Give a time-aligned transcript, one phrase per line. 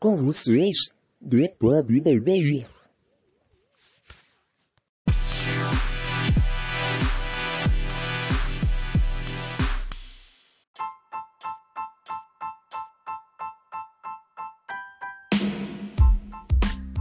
[0.00, 0.76] com vocês,
[1.58, 2.64] Pub BBG.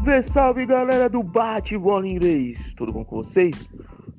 [0.04, 3.70] Vê salve galera do Bate Bola Inglês, tudo bom com vocês?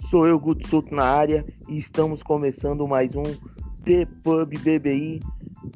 [0.08, 3.24] Sou eu, Guto Souto na área e estamos começando mais um
[3.84, 5.20] The Pub BBI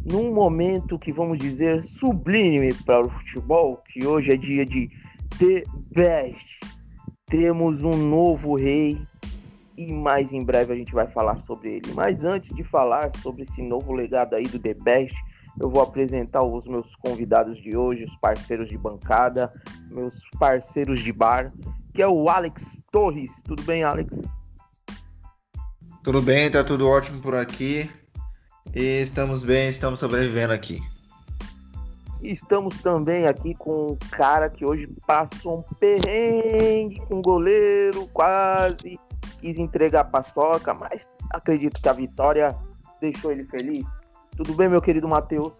[0.05, 4.91] num momento que vamos dizer sublime para o futebol, que hoje é dia de
[5.39, 6.61] The Best.
[7.27, 9.01] Temos um novo rei
[9.77, 11.93] e mais em breve a gente vai falar sobre ele.
[11.95, 15.17] Mas antes de falar sobre esse novo legado aí do The Best,
[15.61, 19.53] eu vou apresentar os meus convidados de hoje, os parceiros de bancada,
[19.91, 21.53] meus parceiros de bar,
[21.95, 23.31] que é o Alex Torres.
[23.45, 24.13] Tudo bem, Alex?
[26.03, 27.89] Tudo bem, tá tudo ótimo por aqui.
[28.75, 30.81] E estamos bem, estamos sobrevivendo aqui.
[32.23, 38.99] Estamos também aqui com um cara que hoje passou um perrengue com o goleiro, quase
[39.41, 42.57] quis entregar a paçoca, mas acredito que a vitória
[43.01, 43.85] deixou ele feliz.
[44.37, 45.53] Tudo bem, meu querido Matheus?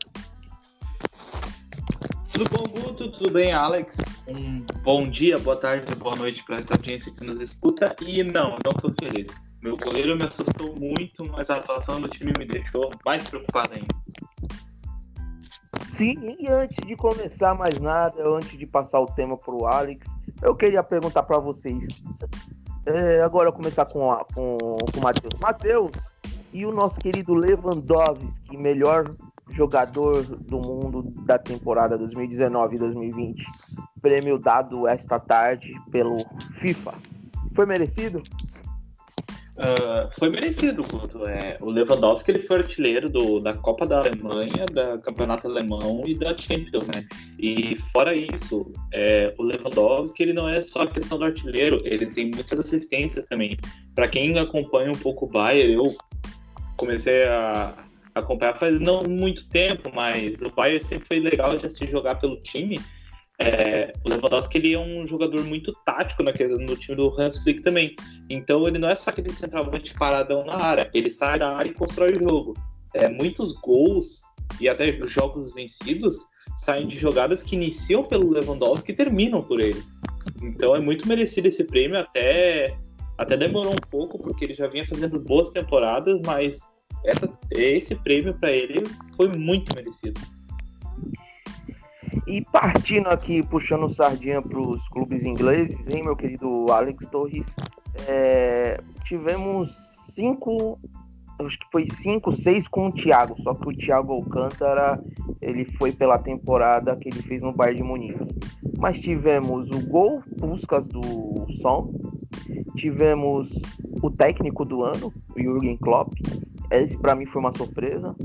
[2.33, 3.11] Tudo bom, Guto?
[3.11, 3.99] Tudo bem, Alex?
[4.27, 7.95] Um bom dia, boa tarde, boa noite para essa audiência que nos escuta.
[8.01, 9.52] E não, não estou feliz.
[9.63, 13.95] Meu goleiro me assustou muito, mas a atuação do time me deixou mais preocupado ainda.
[15.93, 20.05] Sim, e antes de começar mais nada, antes de passar o tema para o Alex,
[20.43, 22.03] eu queria perguntar para vocês.
[22.87, 25.41] É, agora começar com, a, com, com o Matheus.
[25.41, 25.93] Matheus,
[26.53, 29.15] e o nosso querido Lewandowski, melhor
[29.51, 33.37] jogador do mundo da temporada 2019-2020.
[34.01, 36.17] Prêmio dado esta tarde pelo
[36.61, 36.95] FIFA.
[37.55, 38.23] Foi merecido?
[39.63, 41.25] Uh, foi merecido, Guto.
[41.25, 46.17] É, o Lewandowski ele foi artilheiro do, da Copa da Alemanha, da Campeonato Alemão e
[46.17, 47.07] da Champions, né?
[47.39, 52.07] E fora isso, é, o Lewandowski ele não é só a questão do artilheiro, ele
[52.07, 53.57] tem muitas assistências também.
[53.95, 55.95] Para quem acompanha um pouco o Bayern, eu
[56.77, 57.73] comecei a
[58.17, 62.37] acompanhar faz não muito tempo, mas o Bayern sempre foi legal de assistir jogar pelo
[62.43, 62.81] time.
[63.43, 67.97] É, o Lewandowski ele é um jogador muito tático no time do Hans Flick também.
[68.31, 71.75] Então ele não é só aquele centralmente paradão na área, ele sai da área e
[71.75, 72.55] constrói o jogo.
[72.95, 74.23] É, muitos gols
[74.61, 76.19] e até jogos vencidos
[76.57, 79.83] saem de jogadas que iniciam pelo Lewandowski e terminam por ele.
[80.41, 82.77] Então é muito merecido esse prêmio, até,
[83.19, 86.61] até demorou um pouco, porque ele já vinha fazendo boas temporadas, mas
[87.05, 88.85] essa, esse prêmio para ele
[89.17, 90.21] foi muito merecido.
[92.27, 97.47] E partindo aqui, puxando sardinha para os clubes ingleses, hein, meu querido Alex Torres,
[98.09, 99.71] é, tivemos
[100.15, 100.79] cinco,
[101.41, 105.03] acho que foi cinco, seis com o Thiago, só que o Thiago Alcântara,
[105.41, 108.27] ele foi pela temporada que ele fez no Bayern de Munique.
[108.79, 111.93] Mas tivemos o gol Puskas do Som,
[112.77, 113.49] tivemos
[114.03, 116.13] o técnico do ano, o Jürgen Klopp,
[116.73, 118.17] esse para mim foi uma surpresa.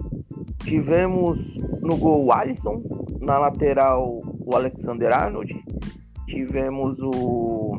[0.64, 1.38] Tivemos
[1.82, 2.82] no gol o Alisson,
[3.22, 5.54] na lateral o Alexander Arnold,
[6.26, 7.76] tivemos o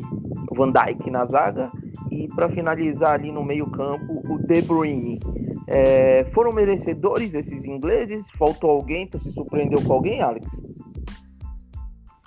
[0.54, 1.70] Van Dijk na zaga
[2.10, 5.18] e para finalizar ali no meio campo o De Bruyne.
[5.66, 8.26] É, foram merecedores esses ingleses?
[8.38, 9.06] Faltou alguém?
[9.06, 10.46] Tu se surpreendeu com alguém, Alex?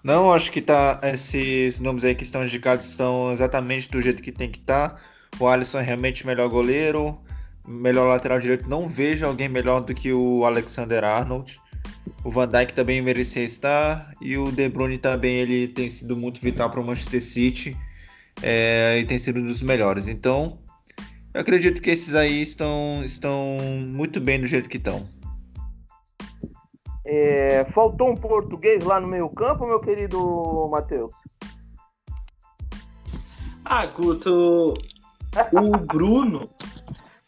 [0.04, 1.00] Não, acho que tá.
[1.04, 4.90] Esses nomes aí que estão indicados estão exatamente do jeito que tem que estar.
[4.90, 4.98] Tá.
[5.40, 7.18] O Alisson é realmente melhor goleiro
[7.68, 11.60] melhor lateral direito, não vejo alguém melhor do que o Alexander Arnold.
[12.24, 16.40] O Van Dijk também merecia estar e o De Bruyne também ele tem sido muito
[16.40, 17.78] vital para o Manchester City
[18.42, 20.08] é, e tem sido um dos melhores.
[20.08, 20.60] Então,
[21.34, 25.08] eu acredito que esses aí estão, estão muito bem do jeito que estão.
[27.06, 31.12] É, faltou um português lá no meio campo, meu querido Matheus?
[33.66, 34.74] Ah, Guto,
[35.54, 36.48] o Bruno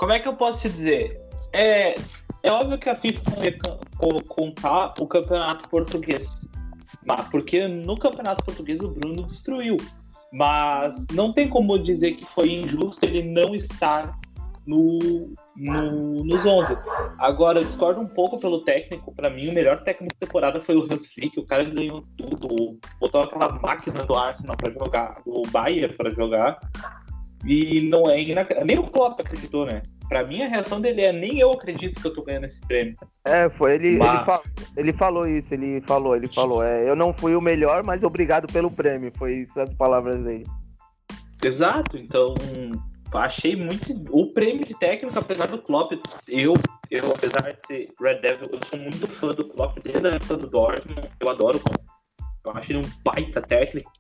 [0.04, 1.18] como é que eu posso te dizer?
[1.54, 1.96] É,
[2.44, 3.58] é óbvio que a FIFA ia
[4.28, 6.42] contar o campeonato português.
[7.32, 9.78] Porque no campeonato português o Bruno destruiu.
[10.32, 14.20] Mas não tem como dizer que foi injusto ele não estar
[14.66, 16.78] no, no, nos 11.
[17.18, 19.14] Agora, eu discordo um pouco pelo técnico.
[19.14, 21.40] Para mim, o melhor técnico da temporada foi o Hans Flick.
[21.40, 22.80] O cara ganhou tudo.
[23.00, 26.60] Botou aquela máquina do Arsenal para jogar, do Bayern para jogar.
[27.46, 29.82] E não é nem o Klopp acreditou, né?
[30.08, 32.96] Pra mim, a reação dele é: nem eu acredito que eu tô ganhando esse prêmio.
[33.26, 33.76] É, foi.
[33.76, 34.16] Ele, mas...
[34.16, 34.44] ele, falou,
[34.78, 36.64] ele falou isso, ele falou, ele falou.
[36.64, 39.12] É, eu não fui o melhor, mas obrigado pelo prêmio.
[39.18, 40.46] Foi isso as palavras dele.
[41.44, 42.36] Exato, então
[43.14, 43.94] achei muito.
[44.10, 45.94] O prêmio de técnico, apesar do Klopp,
[46.30, 46.54] eu,
[46.90, 50.38] eu apesar de ser Red Devil, eu sou muito fã do Klopp desde a época
[50.38, 51.10] do Dortmund.
[51.20, 51.76] eu adoro o Ron.
[52.46, 53.92] Eu acho ele um baita técnico,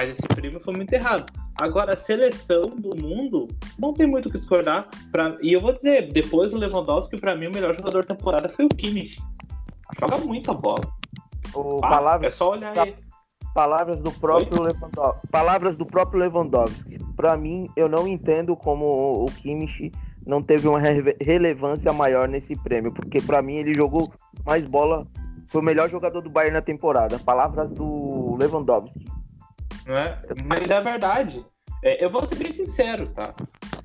[0.00, 1.30] mas esse prêmio foi muito errado.
[1.60, 3.46] Agora, a seleção do mundo
[3.78, 4.88] não tem muito o que discordar.
[5.12, 5.36] Pra...
[5.42, 8.64] E eu vou dizer, depois do Lewandowski, para mim o melhor jogador da temporada foi
[8.64, 9.20] o Kimmich.
[10.00, 10.80] Joga muita bola.
[11.54, 12.96] O Ah, palavra, é só olhar aí.
[13.54, 15.26] palavras do próprio Lewandowski.
[15.28, 16.98] Palavras do próprio Lewandowski.
[17.14, 18.86] Para mim, eu não entendo como
[19.24, 19.92] o Kimmich
[20.26, 24.10] não teve uma re- relevância maior nesse prêmio, porque para mim ele jogou
[24.46, 25.06] mais bola,
[25.48, 27.18] foi o melhor jogador do Bayern na temporada.
[27.18, 29.19] Palavras do Lewandowski.
[29.86, 30.18] Não é?
[30.44, 31.44] Mas é verdade.
[31.82, 33.34] É, eu vou ser bem sincero, tá?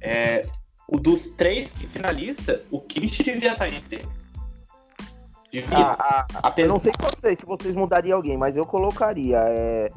[0.01, 0.45] É,
[0.87, 4.25] o dos três que finalista, o Kimmich devia estar entre eles.
[5.51, 5.77] Devia.
[5.77, 9.89] Ah, ah, eu Apesar- não sei vocês, se vocês mudariam alguém, mas eu colocaria é,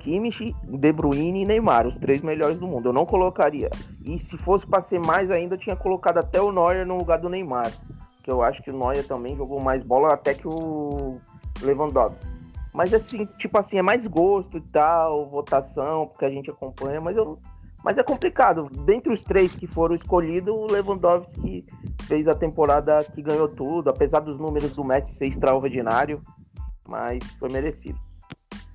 [0.00, 2.90] Kimmich, De Bruyne e Neymar, os três melhores do mundo.
[2.90, 3.70] Eu não colocaria.
[4.04, 7.18] E se fosse para ser mais ainda, eu tinha colocado até o Neuer no lugar
[7.18, 7.72] do Neymar.
[8.22, 11.18] Que eu acho que o Neuer também jogou mais bola até que o
[11.62, 12.35] Lewandowski.
[12.76, 17.16] Mas assim, tipo assim, é mais gosto e tal, votação, porque a gente acompanha, mas
[17.16, 17.38] eu.
[17.82, 18.68] Mas é complicado.
[18.84, 21.64] Dentre os três que foram escolhidos, o Lewandowski
[22.02, 26.20] fez a temporada que ganhou tudo, apesar dos números do Messi ser extraordinário,
[26.86, 27.98] mas foi merecido.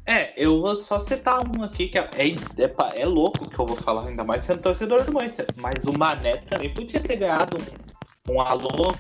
[0.04, 3.78] É, eu vou só citar um aqui que é, é, é louco que eu vou
[3.78, 5.46] falar, ainda mais sendo torcedor do Manchester.
[5.58, 7.56] Mas o Mané também podia ter ganhado
[8.28, 8.96] um, um alô,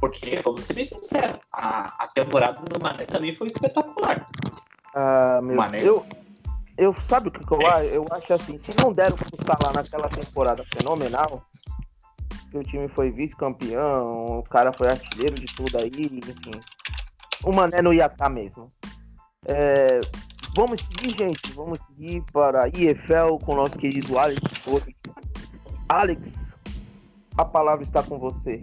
[0.00, 4.26] porque, vamos ser bem sinceros, a, a temporada do Mané também foi espetacular.
[4.94, 5.78] Ah, meu, Mané.
[5.82, 6.04] eu,
[6.76, 7.84] eu sabe o que, eu acho?
[7.86, 11.42] Eu acho assim, se não deram pro Salah naquela temporada fenomenal,
[12.50, 16.60] que o time foi vice-campeão, o cara foi artilheiro de tudo aí, enfim.
[17.44, 18.68] O Mané não ia estar mesmo.
[19.44, 20.00] É,
[20.54, 21.52] vamos seguir, gente.
[21.52, 24.94] Vamos seguir para a IFL com o nosso querido Alex Torres.
[25.88, 26.20] Alex,
[27.36, 28.60] a palavra está com você.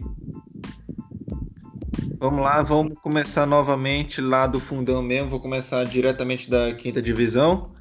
[2.17, 5.29] Vamos lá, vamos começar novamente lá do fundão mesmo.
[5.29, 7.75] Vou começar diretamente da quinta divisão.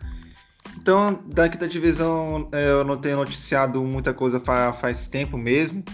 [0.76, 5.84] Então, da quinta divisão, é, eu não tenho noticiado muita coisa fa- faz tempo mesmo.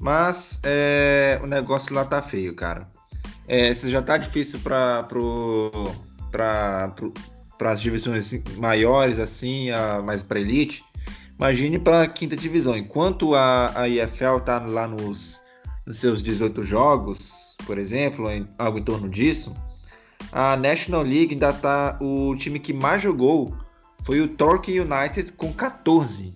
[0.00, 2.86] Mas é, o negócio lá tá feio, cara.
[3.48, 5.06] É, se já tá difícil para
[7.60, 10.84] as divisões maiores, assim, a, mais para elite.
[11.38, 12.76] Imagine para a quinta divisão.
[12.76, 15.42] Enquanto a, a IFL tá lá nos,
[15.86, 19.54] nos seus 18 jogos, por exemplo, em- algo em torno disso,
[20.32, 21.96] a National League ainda tá.
[22.00, 23.56] O time que mais jogou
[24.02, 26.34] foi o Torquay United com 14.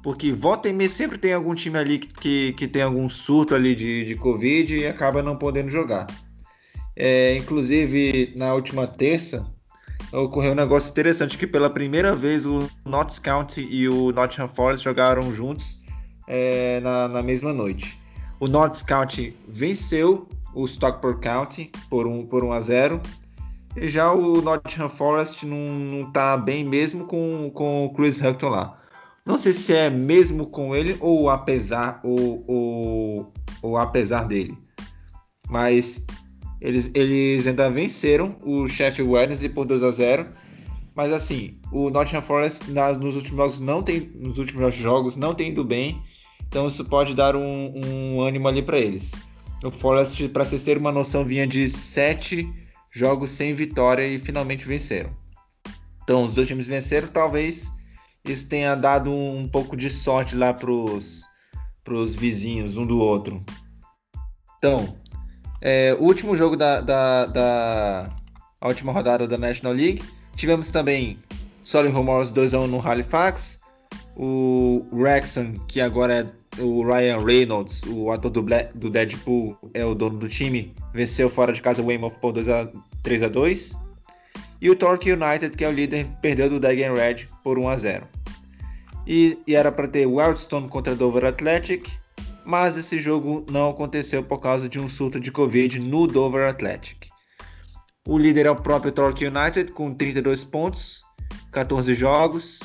[0.00, 3.52] Porque volta e meia sempre tem algum time ali que, que, que tem algum surto
[3.52, 6.06] ali de, de Covid e acaba não podendo jogar.
[6.94, 9.44] É, inclusive, na última terça,
[10.12, 14.84] ocorreu um negócio interessante que pela primeira vez o Notts County e o Nottingham Forest
[14.84, 15.80] jogaram juntos
[16.28, 17.98] é, na, na mesma noite.
[18.40, 23.00] O Notts County venceu o Stockport County por 1 por 1 a 0.
[23.76, 28.48] E já o Nottingham Forest não, não tá bem mesmo com, com o Chris Hutton
[28.48, 28.80] lá.
[29.26, 34.56] Não sei se é mesmo com ele ou apesar ou, ou, ou apesar dele.
[35.48, 36.06] Mas
[36.60, 40.26] eles, eles ainda venceram o Sheffield Wednesday por 2 a 0.
[40.94, 45.34] Mas assim, o Nottingham Forest na- nos últimos jogos não tem nos últimos jogos não
[45.34, 46.00] tem ido bem.
[46.46, 49.10] Então isso pode dar um, um ânimo ali para eles.
[49.64, 52.46] O Forest, para vocês terem uma noção, vinha de sete
[52.90, 55.10] jogos sem vitória e finalmente venceram.
[56.02, 57.72] Então os dois times venceram, talvez
[58.26, 61.24] isso tenha dado um, pouco de sorte lá pros,
[61.82, 63.42] pros vizinhos um do outro.
[64.58, 64.96] Então,
[65.60, 68.10] é, último jogo da, da, da
[68.62, 70.02] última rodada da National League,
[70.36, 71.18] tivemos também
[71.62, 73.60] Solid Rumors 2x1 no Halifax,
[74.16, 79.84] o Wrexham, que agora é o Ryan Reynolds, o ator do, Bla- do Deadpool, é
[79.84, 82.70] o dono do time, venceu fora de casa o Weymouth por 2 a
[83.02, 83.78] 3 a 2
[84.60, 87.76] E o Torquay United, que é o líder, perdeu do Dagen Red por 1 a
[87.76, 88.08] 0
[89.06, 91.90] E, e era para ter Wealdstone contra Dover Athletic,
[92.44, 97.08] mas esse jogo não aconteceu por causa de um surto de Covid no Dover Athletic.
[98.06, 101.02] O líder é o próprio Torquay United com 32 pontos,
[101.52, 102.60] 14 jogos.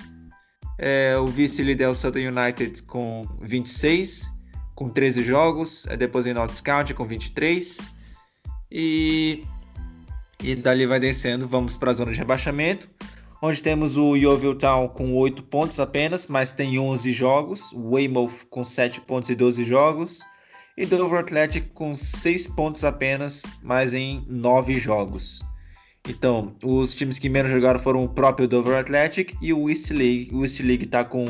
[0.81, 4.31] É, o vice-líder é o Southern United com 26,
[4.73, 5.85] com 13 jogos.
[5.87, 7.91] É, depois vem Notts County com 23.
[8.71, 9.43] E,
[10.41, 12.89] e dali vai descendo, vamos para a zona de rebaixamento,
[13.41, 17.73] onde temos o Yeovil Town com 8 pontos apenas, mas tem 11 jogos.
[17.73, 20.21] O Weymouth com 7 pontos e 12 jogos.
[20.77, 25.43] E Dover Athletic com 6 pontos apenas, mas em 9 jogos.
[26.09, 30.31] Então, os times que menos jogaram foram o próprio Dover Athletic e o East League.
[30.33, 31.23] O East League está com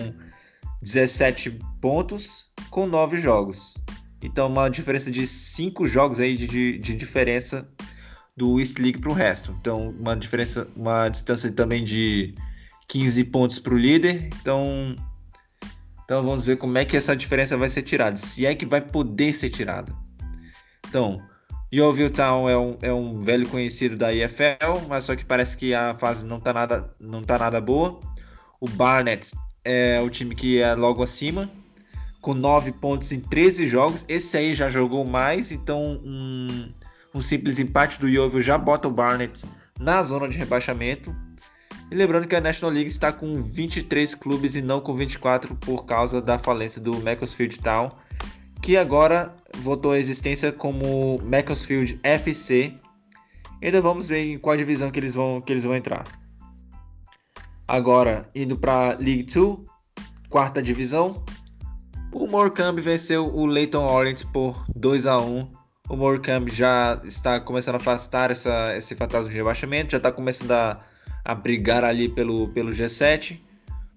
[0.81, 3.75] 17 pontos com 9 jogos.
[4.21, 7.67] Então, uma diferença de 5 jogos aí de, de, de diferença
[8.38, 9.53] do East League para o resto.
[9.59, 12.33] Então, uma diferença, uma distância também de
[12.88, 14.29] 15 pontos para o líder.
[14.41, 14.95] Então,
[16.05, 18.15] então, vamos ver como é que essa diferença vai ser tirada.
[18.15, 19.93] Se é que vai poder ser tirada.
[20.88, 21.21] Então,
[21.71, 25.73] Yeovil Town é um, é um velho conhecido da EFL, mas só que parece que
[25.73, 27.99] a fase não tá nada, não tá nada boa.
[28.59, 31.49] O Barnet é o time que é logo acima,
[32.21, 34.03] com 9 pontos em 13 jogos.
[34.09, 36.73] Esse aí já jogou mais, então um,
[37.13, 39.45] um simples empate do Yeovil já bota o Barnet
[39.79, 41.15] na zona de rebaixamento.
[41.91, 45.85] E lembrando que a National League está com 23 clubes e não com 24 por
[45.85, 47.91] causa da falência do Macclesfield Town,
[48.61, 52.73] que agora votou a existência como Macclesfield FC.
[53.61, 56.05] Ainda vamos ver em qual divisão que eles vão, que eles vão entrar.
[57.67, 59.59] Agora, indo para League 2,
[60.29, 61.23] quarta divisão.
[62.11, 65.51] O Morecambe venceu o Leighton Orient por 2 a 1
[65.87, 70.51] O Morecambe já está começando a afastar essa, esse fantasma de rebaixamento, já está começando
[70.51, 70.79] a,
[71.23, 73.39] a brigar ali pelo, pelo G7.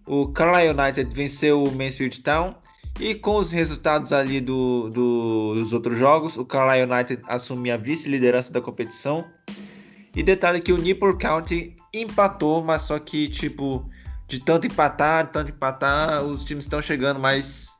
[0.06, 2.54] O Carlisle United venceu o Mansfield Town
[3.00, 7.76] e com os resultados ali do, do, dos outros jogos, o Carlisle United assumiu a
[7.76, 9.24] vice-liderança da competição.
[10.14, 13.88] E detalhe que o Newport County empatou, mas só que, tipo,
[14.28, 17.70] de tanto empatar, tanto empatar, os times estão chegando, mas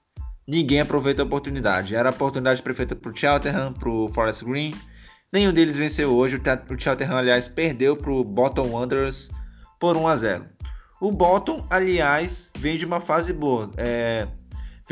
[0.46, 1.94] ninguém aproveita a oportunidade.
[1.94, 4.74] Era a oportunidade perfeita para o Cheltenham, para o Forest Green.
[5.30, 6.36] Nenhum deles venceu hoje.
[6.36, 9.30] O Cheltenham, aliás, perdeu para o Bottom Wanderers
[9.78, 10.46] por 1 a 0.
[11.00, 13.70] O Bottom, aliás, vem de uma fase boa.
[13.76, 14.26] É,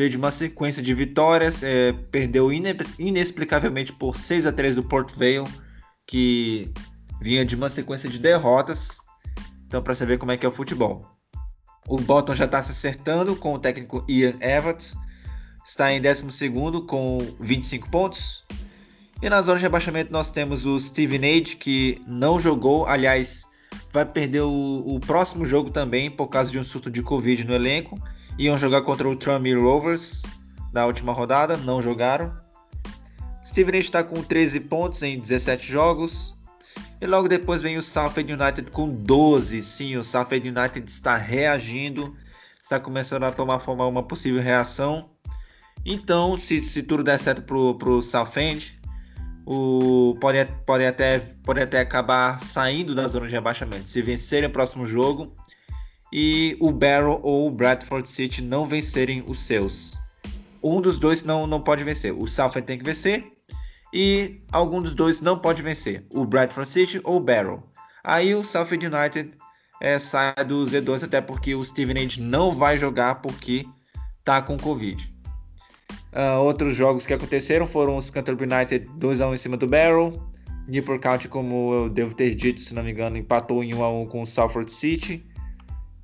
[0.01, 5.13] veio de uma sequência de vitórias, é, perdeu inexplicavelmente por 6 a 3 do Port
[5.15, 5.45] Vale,
[6.07, 6.73] que
[7.21, 8.97] vinha de uma sequência de derrotas.
[9.67, 11.07] Então, para você ver como é que é o futebol.
[11.87, 14.95] O Bolton já está se acertando com o técnico Ian Everett,
[15.67, 16.25] está em 12
[16.87, 18.43] com 25 pontos.
[19.21, 23.45] E na zona de rebaixamento nós temos o Steven Age, que não jogou, aliás,
[23.93, 27.53] vai perder o, o próximo jogo também por causa de um surto de Covid no
[27.53, 28.01] elenco
[28.39, 30.23] Iam jogar contra o Tranmere Rovers
[30.73, 32.33] na última rodada, não jogaram.
[33.45, 36.37] Stevenage está com 13 pontos em 17 jogos.
[37.01, 39.63] E logo depois vem o Southend United com 12.
[39.63, 42.15] Sim, o Southend United está reagindo,
[42.63, 45.11] está começando a tomar forma uma possível reação.
[45.85, 48.79] Então, se, se tudo der certo para o Southend,
[49.47, 53.89] o, pode, pode, até, pode até acabar saindo da zona de rebaixamento.
[53.89, 55.35] Se vencerem o próximo jogo,
[56.13, 59.93] e o Barrow ou o Bradford City não vencerem os seus.
[60.63, 62.13] Um dos dois não, não pode vencer.
[62.13, 63.25] O Southend tem que vencer
[63.93, 66.05] e algum dos dois não pode vencer.
[66.13, 67.63] O Bradford City ou o Barrow.
[68.05, 69.33] Aí o Southend United
[69.81, 73.67] é, sai do Z2 até porque o Stevenage não vai jogar porque
[74.25, 75.11] tá com Covid.
[76.13, 80.29] Uh, outros jogos que aconteceram foram os Canterbury United 2x1 em cima do Barrow.
[80.67, 84.23] Newport County, como eu devo ter dito, se não me engano, empatou em 1x1 com
[84.23, 85.25] o Salford City.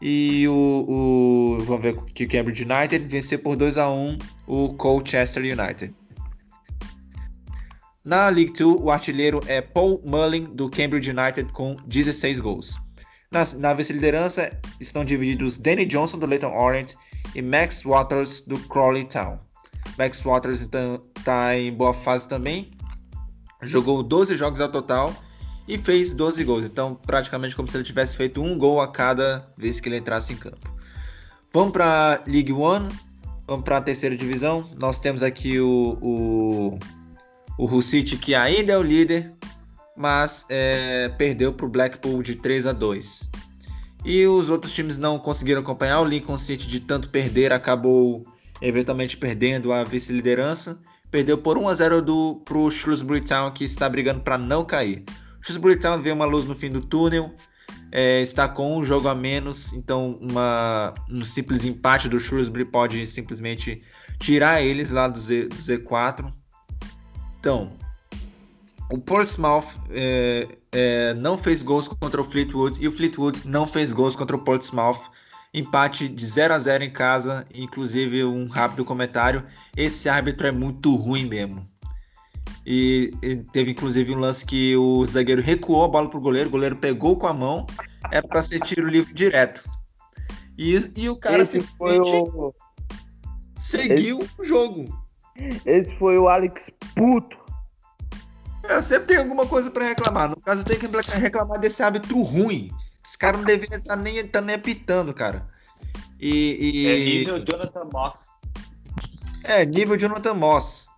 [0.01, 4.75] E o, o vamos ver que o Cambridge United venceu por 2 a 1 o
[4.75, 5.95] Colchester United.
[8.05, 12.79] Na League 2, o artilheiro é Paul Mullin do Cambridge United com 16 gols.
[13.33, 16.95] Na, na vice-liderança estão divididos Danny Johnson do Leighton Orient
[17.35, 19.39] e Max Waters do Crawley Town.
[19.99, 22.71] Max Waters está então, em boa fase também,
[23.63, 25.15] jogou 12 jogos ao total
[25.69, 26.65] e fez 12 gols.
[26.65, 30.33] Então, praticamente como se ele tivesse feito um gol a cada vez que ele entrasse
[30.33, 30.71] em campo.
[31.53, 32.89] Vamos para League One,
[33.47, 34.71] vamos para a terceira divisão.
[34.79, 36.79] Nós temos aqui o, o,
[37.59, 37.81] o
[38.21, 39.33] que ainda é o líder,
[39.97, 43.31] mas é, perdeu para o Blackpool de 3 a 2.
[44.05, 46.01] E os outros times não conseguiram acompanhar.
[46.01, 48.23] O Lincoln City, de tanto perder, acabou
[48.61, 50.79] eventualmente perdendo a vice-liderança.
[51.11, 55.05] Perdeu por 1 a 0 para o Shrewsbury Town, que está brigando para não cair.
[55.81, 57.35] Town vê uma luz no fim do túnel,
[57.93, 63.07] é, está com um jogo a menos, então uma, um simples empate do Shrewsbury pode
[63.07, 63.83] simplesmente
[64.19, 66.33] tirar eles lá do, Z, do Z4.
[67.39, 67.73] Então,
[68.91, 73.93] o Portsmouth é, é, não fez gols contra o Fleetwood e o Fleetwood não fez
[73.93, 75.01] gols contra o Portsmouth.
[75.55, 79.43] Empate de 0 a 0 em casa, inclusive um rápido comentário.
[79.77, 81.67] Esse árbitro é muito ruim mesmo.
[82.67, 86.53] E, e, teve inclusive um lance que o zagueiro recuou a bola pro goleiro, o
[86.53, 87.65] goleiro pegou com a mão,
[88.11, 89.63] era para ser tiro livre direto.
[90.59, 92.53] E, e o cara Esse simplesmente o...
[93.57, 94.31] seguiu Esse...
[94.41, 95.07] o jogo.
[95.65, 97.37] Esse foi o Alex Puto.
[98.65, 100.31] Eu sempre tem alguma coisa para reclamar.
[100.31, 102.73] No caso, eu tenho que reclamar desse hábito ruim.
[103.05, 105.47] Esse cara não deveria estar tá nem, tá nem apitando, cara.
[106.19, 106.87] E, e...
[106.89, 108.27] É nível Jonathan Moss.
[109.45, 110.89] É, nível Jonathan Moss.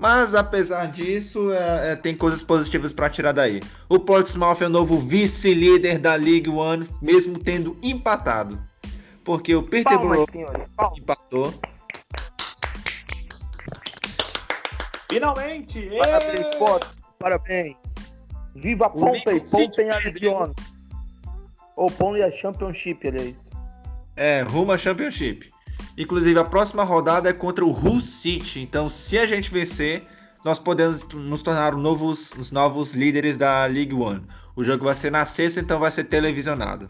[0.00, 3.60] Mas apesar disso, é, é, tem coisas positivas para tirar daí.
[3.86, 8.58] O Portsmouth é o novo vice-líder da League One, mesmo tendo empatado.
[9.22, 10.26] Porque o Peterborough
[10.96, 11.52] empatou.
[15.10, 15.90] Finalmente!
[15.98, 16.88] Parabéns, Potter.
[17.18, 17.76] Parabéns.
[18.54, 20.54] Viva a Pompey, Pompey Albion.
[21.76, 23.36] Ou Pompey a Championship, aliás.
[24.16, 25.50] É, rumo a Championship.
[26.00, 28.60] Inclusive, a próxima rodada é contra o Hull City.
[28.60, 30.02] Então, se a gente vencer,
[30.42, 34.22] nós podemos nos tornar novos, os novos líderes da League One.
[34.56, 36.86] O jogo vai ser na sexta, então vai ser televisionado.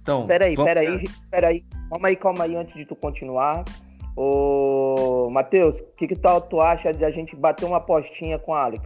[0.00, 1.64] Então, peraí, peraí, peraí.
[1.90, 3.64] Calma aí, calma aí, antes de tu continuar.
[4.14, 8.54] Ô, Matheus, o que, que tu, tu acha de a gente bater uma apostinha com
[8.54, 8.84] a Alex?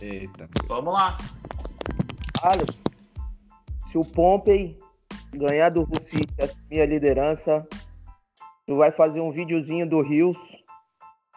[0.00, 0.48] Eita.
[0.66, 1.18] Vamos lá.
[2.42, 2.74] Alex,
[3.90, 4.78] se o Pompey
[5.34, 7.66] ganhar do Russi e assumir a liderança,
[8.66, 10.36] tu vai fazer um videozinho do Rios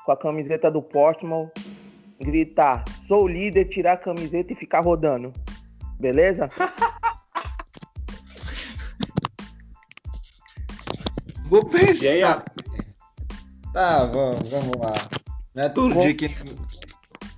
[0.06, 1.50] com a camiseta do Portman,
[2.20, 5.34] gritar, sou líder, tirar a camiseta e ficar rodando.
[6.00, 6.50] Beleza?
[11.46, 12.08] Vou pensar.
[12.08, 12.22] Aí,
[13.74, 14.94] Tá, vamos, vamos lá.
[15.54, 16.30] Não é todo dia que.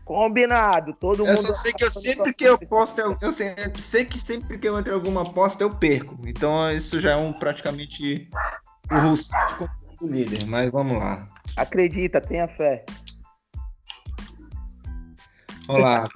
[0.06, 1.48] Combinado, todo Eu mundo.
[1.48, 4.68] só sei que eu sempre que eu posto, eu, eu sei, sei que sempre que
[4.70, 6.16] eu entro em alguma aposta eu perco.
[6.26, 8.30] Então isso já é um praticamente
[8.92, 9.32] o Russo
[9.98, 11.28] como líder, mas vamos lá.
[11.56, 12.86] Acredita, tenha fé.
[15.68, 16.08] Vamos lá.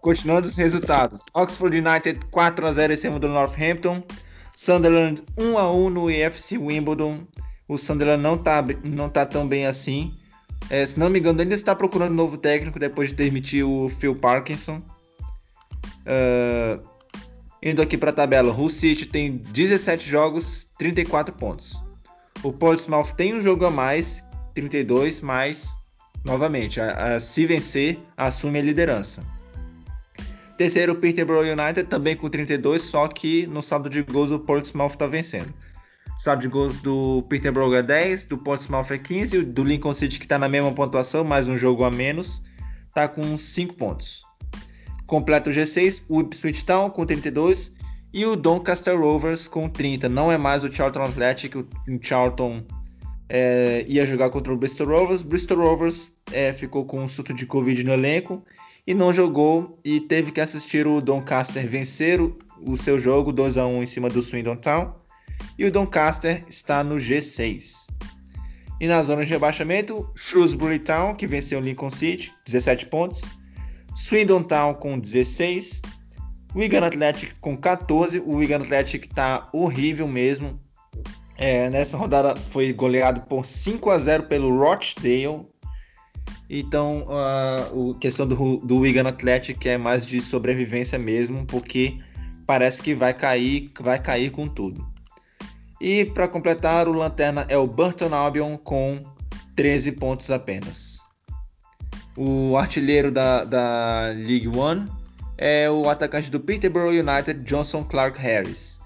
[0.00, 1.22] Continuando os resultados.
[1.32, 4.02] Oxford United 4 a 0 em cima do Northampton.
[4.56, 7.26] Sunderland 1 a 1 no EFC Wimbledon.
[7.68, 10.14] O Sunderland não tá, não tá tão bem assim.
[10.68, 13.88] É, se não me engano, ainda está procurando um novo técnico depois de demitir o
[13.88, 14.82] Phil Parkinson.
[16.06, 16.84] Uh,
[17.62, 21.85] indo aqui para a tabela, Hull City tem 17 jogos, 34 pontos.
[22.42, 24.24] O Portsmouth tem um jogo a mais,
[24.54, 25.74] 32, mas,
[26.24, 29.24] novamente, a, a, se vencer, assume a liderança.
[30.56, 34.92] Terceiro, o Peterborough United, também com 32, só que no saldo de gols o Portsmouth
[34.92, 35.52] está vencendo.
[36.16, 40.18] O saldo de gols do Peterborough é 10, do Portsmouth é 15, do Lincoln City,
[40.18, 42.42] que está na mesma pontuação, mais um jogo a menos,
[42.88, 44.22] está com 5 pontos.
[45.06, 47.75] Completa o G6, o Ipswich Town com 32
[48.16, 50.08] e o Doncaster Rovers com 30.
[50.08, 51.66] Não é mais o Charlton Athletic, o
[52.00, 52.64] Charlton
[53.28, 55.20] é, ia jogar contra o Bristol Rovers.
[55.20, 58.42] Bristol Rovers é, ficou com um surto de Covid no elenco
[58.86, 63.58] e não jogou e teve que assistir o Doncaster vencer o, o seu jogo 2
[63.58, 64.94] a 1 em cima do Swindon Town.
[65.58, 67.86] E o Doncaster está no G6.
[68.80, 73.20] E na zona de rebaixamento, Shrewsbury Town, que venceu Lincoln City, 17 pontos.
[73.94, 75.82] Swindon Town com 16.
[76.56, 78.20] Wigan Athletic com 14.
[78.20, 80.58] O Wigan Athletic está horrível mesmo.
[81.36, 85.46] É, nessa rodada foi goleado por 5 a 0 pelo Rochdale.
[86.48, 91.98] Então, a questão do, do Wigan Athletic é mais de sobrevivência mesmo, porque
[92.46, 94.86] parece que vai cair, vai cair com tudo.
[95.78, 99.04] E para completar, o lanterna é o Burton Albion com
[99.56, 101.00] 13 pontos apenas.
[102.16, 104.88] O artilheiro da, da League One
[105.38, 108.80] é o atacante do Peterborough United, Johnson Clark Harris.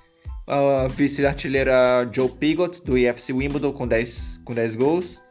[0.46, 5.22] A vice-artilheira Joe Pigot, do IFC Wimbledon, com 10, com 10 gols.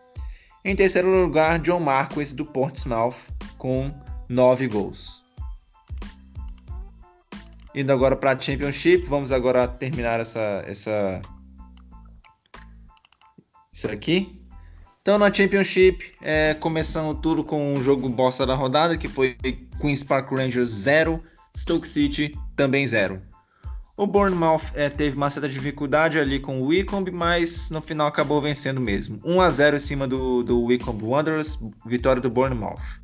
[0.63, 3.15] Em terceiro lugar, John Marquis, do Portsmouth,
[3.57, 3.91] com
[4.29, 5.23] 9 gols.
[7.75, 11.21] Indo agora para a Championship, vamos agora terminar essa, essa
[13.71, 14.38] isso aqui.
[15.09, 19.35] Então na Championship, é, começando tudo com um jogo bosta da rodada, que foi
[19.81, 21.19] Queen's Park Rangers 0,
[21.57, 23.19] Stoke City também 0.
[23.97, 28.39] O Bournemouth é, teve uma certa dificuldade ali com o Wycombe, mas no final acabou
[28.39, 29.19] vencendo mesmo.
[29.25, 33.01] 1 a 0 em cima do, do Wycombe Wanderers, vitória do Bournemouth.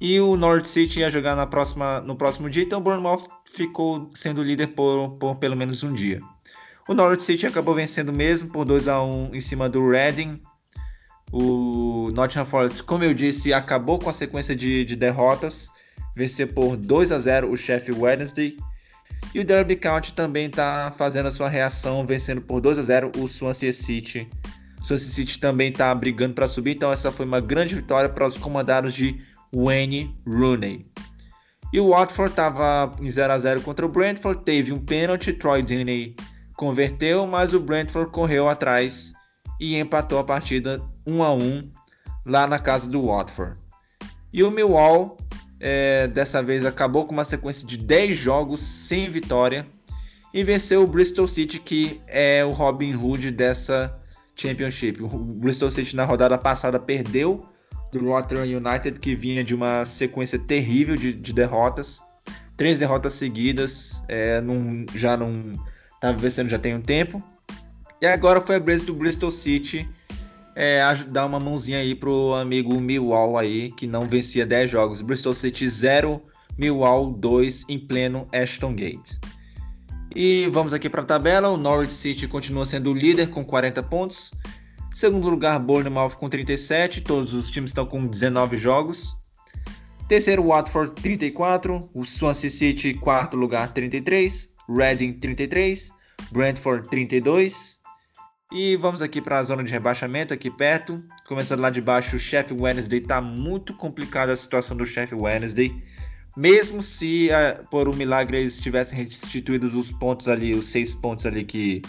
[0.00, 4.08] E o North City ia jogar na próxima, no próximo dia, então o Bournemouth ficou
[4.14, 6.20] sendo líder por, por pelo menos um dia.
[6.86, 10.40] O Norwich City acabou vencendo mesmo por 2 a 1 em cima do Reading.
[11.36, 15.68] O Nottingham Forest, como eu disse, acabou com a sequência de, de derrotas,
[16.14, 18.56] venceu por 2 a 0 o Sheffield Wednesday.
[19.34, 23.12] E o Derby County também está fazendo a sua reação, vencendo por 2 a 0
[23.18, 24.28] o Swansea City.
[24.80, 28.28] O Swansea City também está brigando para subir, então essa foi uma grande vitória para
[28.28, 29.20] os comandados de
[29.52, 30.86] Wayne Rooney.
[31.72, 35.64] E o Watford estava em 0 a 0 contra o Brentford, teve um pênalti, Troy
[35.64, 36.14] Deeney
[36.56, 39.12] converteu, mas o Brentford correu atrás
[39.60, 41.70] e empatou a partida 1 a 1
[42.26, 43.56] lá na casa do Watford.
[44.32, 45.16] E o Millwall
[45.60, 49.66] é, dessa vez acabou com uma sequência de 10 jogos sem vitória
[50.32, 53.96] e venceu o Bristol City, que é o Robin Hood dessa
[54.34, 55.02] Championship.
[55.02, 57.46] O Bristol City na rodada passada perdeu
[57.92, 62.02] do Rotterdam United, que vinha de uma sequência terrível de, de derrotas.
[62.56, 65.52] Três derrotas seguidas, é, num, já não
[65.94, 67.22] estava vencendo já tem um tempo.
[68.00, 69.88] E agora foi a vez do Bristol City
[70.54, 75.02] é, dar uma mãozinha aí pro amigo Millwall aí, que não vencia 10 jogos.
[75.02, 76.22] Bristol City 0,
[76.56, 79.18] Millwall 2 em pleno Ashton Gate.
[80.14, 81.48] E vamos aqui para a tabela.
[81.48, 84.32] O Norwich City continua sendo o líder com 40 pontos.
[84.92, 87.00] Segundo lugar, Bournemouth com 37.
[87.00, 89.16] Todos os times estão com 19 jogos.
[90.08, 91.90] Terceiro, Watford 34.
[91.92, 94.50] O Swansea City, quarto lugar, 33.
[94.68, 95.92] Reading 33.
[96.30, 97.80] Brentford 32.
[98.54, 101.02] E vamos aqui para a zona de rebaixamento, aqui perto.
[101.26, 103.00] Começando lá de baixo, o Sheffield Wednesday.
[103.00, 105.82] Está muito complicada a situação do Sheffield Wednesday.
[106.36, 111.26] Mesmo se uh, por um milagre eles tivessem restituído os pontos ali, os seis pontos
[111.26, 111.82] ali que,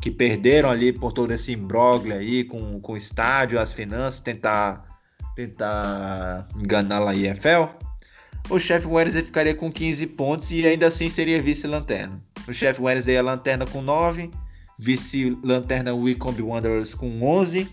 [0.00, 4.84] que perderam ali por todo esse imbróglio aí com, com o estádio, as finanças, tentar,
[5.36, 7.76] tentar enganar a IFL,
[8.50, 12.20] o Sheffield Wednesday ficaria com 15 pontos e ainda assim seria vice-lanterna.
[12.48, 14.28] O Sheffield Wednesday é lanterna com 9,
[14.82, 17.68] vice-lanterna Wycombe Wanderers com 11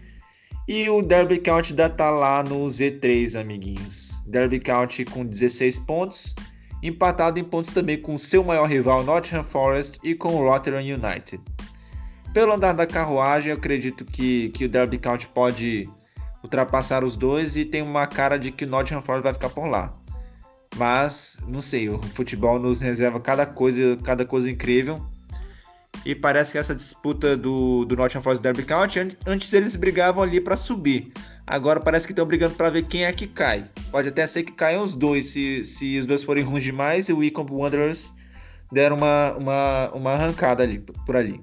[0.68, 4.22] e o Derby County ainda tá lá no Z3, amiguinhos.
[4.28, 6.36] Derby County com 16 pontos,
[6.84, 11.42] empatado em pontos também com seu maior rival Nottingham Forest e com o Rotterdam United.
[12.32, 15.90] Pelo andar da carruagem, eu acredito que, que o Derby County pode
[16.44, 19.68] ultrapassar os dois e tem uma cara de que o Nottingham Forest vai ficar por
[19.68, 19.92] lá.
[20.76, 25.04] Mas, não sei, o futebol nos reserva cada coisa, cada coisa incrível.
[26.06, 30.40] E parece que essa disputa do, do Nottingham Forest Derby County, antes eles brigavam ali
[30.40, 31.12] para subir.
[31.46, 33.70] Agora parece que estão brigando para ver quem é que cai.
[33.92, 37.14] Pode até ser que caiam os dois, se, se os dois forem ruins demais e
[37.14, 38.14] o Wycombe Wanderers
[38.72, 41.42] deram uma, uma, uma arrancada ali, por ali.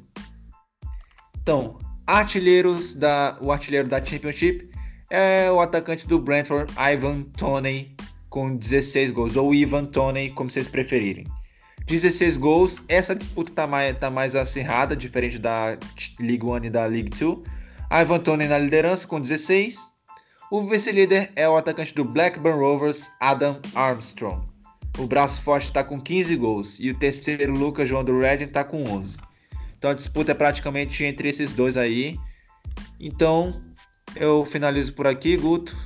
[1.43, 4.71] Então, artilheiros da, o artilheiro da Championship
[5.11, 7.95] é o atacante do Brentford, Ivan Toney,
[8.29, 11.25] com 16 gols, ou Ivan Toney, como vocês preferirem.
[11.87, 12.83] 16 gols.
[12.89, 15.79] Essa disputa tá mais, tá mais acirrada, diferente da
[16.19, 17.45] League One e da League Two.
[17.91, 19.95] Ivan Toney na liderança com 16.
[20.51, 24.47] O vice-líder é o atacante do Blackburn Rovers, Adam Armstrong.
[24.99, 28.65] O braço forte está com 15 gols e o terceiro, Lucas João do Reading, está
[28.65, 29.19] com 11.
[29.79, 32.19] Então a disputa é praticamente entre esses dois aí.
[32.99, 33.63] Então
[34.15, 35.77] eu finalizo por aqui, Guto.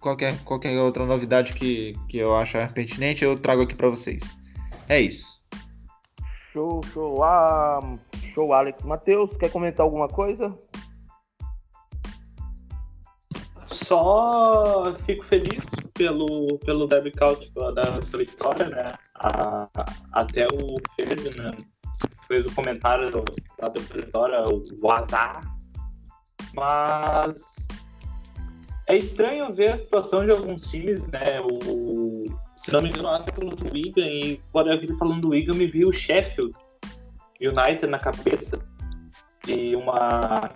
[0.00, 4.38] Qualquer, qualquer outra novidade que, que eu achar pertinente, eu trago aqui para vocês.
[4.88, 5.37] É isso.
[6.58, 7.22] Show, show.
[7.22, 7.78] Ah,
[8.34, 8.82] show, Alex.
[8.82, 10.52] Matheus, quer comentar alguma coisa?
[13.68, 18.92] Só fico feliz pelo, pelo Couch da sua vitória, né?
[19.14, 19.68] A,
[20.10, 21.64] até o Ferdinand
[22.26, 25.42] fez o comentário da vitória, o azar.
[26.56, 27.40] Mas
[28.88, 31.40] é estranho ver a situação de alguns times, né?
[31.40, 32.24] O,
[32.58, 35.54] se não me engano, tá falando do Wigan e quando eu vi falando do Wigan,
[35.54, 36.52] me viu o Sheffield
[37.40, 38.58] United na cabeça
[39.44, 40.50] de uma,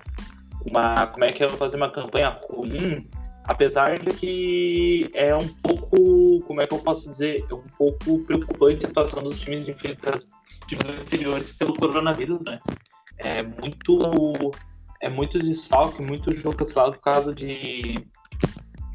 [0.67, 3.09] uma como é que é fazer uma campanha ruim,
[3.45, 8.19] apesar de que é um pouco, como é que eu posso dizer, é um pouco
[8.25, 10.27] preocupante a situação dos times de das
[10.67, 12.59] divisões inferiores pelo coronavírus, né?
[13.19, 14.51] É muito
[15.01, 18.05] é muito desfalque, muito jogo cancelado por causa de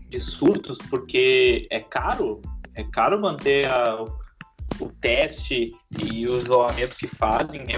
[0.09, 2.41] de surtos, porque é caro
[2.77, 4.03] é caro manter a,
[4.79, 7.65] o teste e o isolamento que fazem.
[7.65, 7.73] Né?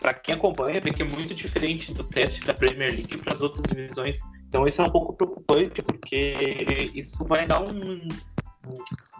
[0.00, 3.40] Para quem acompanha, vê que é muito diferente do teste da Premier League para as
[3.40, 4.18] outras divisões.
[4.48, 8.08] Então isso é um pouco preocupante, porque isso vai dar um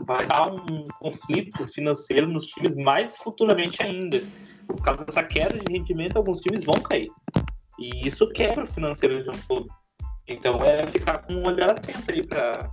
[0.05, 4.23] vai dar um conflito financeiro nos times mais futuramente ainda.
[4.67, 7.11] Por causa dessa queda de rendimento, alguns times vão cair.
[7.79, 9.69] E isso quebra o financeiro de um todo.
[10.27, 12.71] Então é ficar com um olhar atento aí para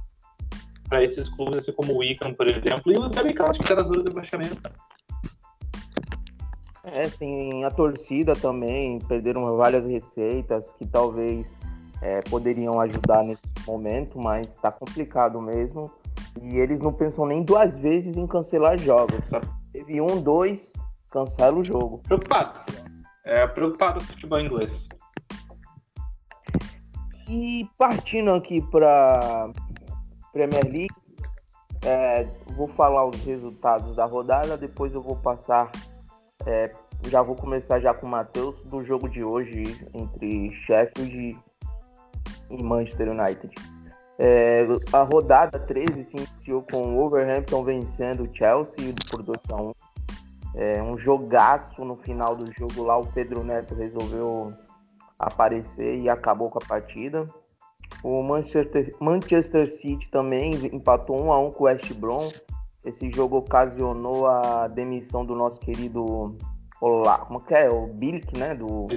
[0.89, 3.75] para esses clubes, assim como o Wickham, por exemplo, e o Derby County, que está
[3.75, 4.71] na zona de baixamento.
[6.83, 11.47] É, sim, a torcida também perderam várias receitas que talvez
[12.01, 15.91] é, poderiam ajudar nesse momento, mas está complicado mesmo.
[16.41, 19.19] E eles não pensam nem duas vezes em cancelar jogos.
[19.25, 19.47] Sabe?
[19.71, 20.71] Teve um, dois,
[21.11, 21.99] cancela o jogo.
[21.99, 22.59] Preocupado.
[23.25, 24.87] É preocupado com o futebol inglês.
[27.27, 29.51] E partindo aqui para
[30.31, 30.95] Premier League.
[31.85, 35.71] É, vou falar os resultados da rodada, depois eu vou passar.
[36.45, 36.71] É,
[37.07, 39.63] já vou começar já com o Matheus do jogo de hoje
[39.93, 41.37] entre Sheffield
[42.49, 43.53] e Manchester United.
[44.17, 49.55] É, a rodada 13 se iniciou com o Wolverhampton vencendo o Chelsea por 2 a
[49.55, 49.71] 1
[50.55, 54.53] é, um jogaço no final do jogo lá, o Pedro Neto resolveu
[55.17, 57.29] aparecer e acabou com a partida.
[58.03, 62.29] O Manchester, Manchester City também empatou 1 a 1 com o West Brom.
[62.85, 66.37] Esse jogo ocasionou a demissão do nosso querido
[66.81, 67.69] Olá, como que é?
[67.69, 68.55] O Bilic, né?
[68.55, 68.87] Do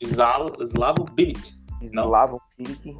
[0.00, 1.58] Slavo Bilic.
[1.82, 2.96] Slavo Bilic.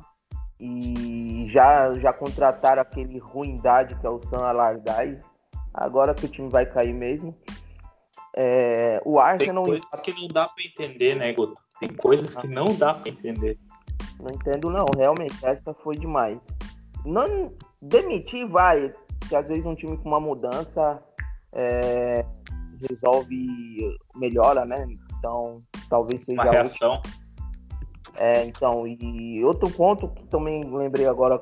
[0.59, 5.23] E já, já contrataram aquele ruindade que é o San Allardyce.
[5.73, 7.33] Agora que o time vai cair mesmo.
[8.37, 9.65] É, o Arsenal.
[9.65, 11.55] Tem coisas que não dá para entender, né, Guto?
[11.79, 13.57] Tem coisas que não dá para entender.
[14.21, 14.87] Não entendo, não.
[14.97, 16.39] Realmente, essa foi demais.
[17.05, 18.91] Não demitir, vai.
[19.29, 21.03] Que às vezes um time com uma mudança
[21.55, 22.25] é,
[22.89, 24.87] resolve, melhora, né?
[25.19, 26.41] Então, talvez seja.
[26.41, 27.01] Uma reação.
[28.17, 31.41] É, então, e outro ponto que também lembrei agora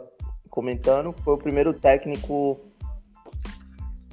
[0.51, 2.61] comentando foi o primeiro técnico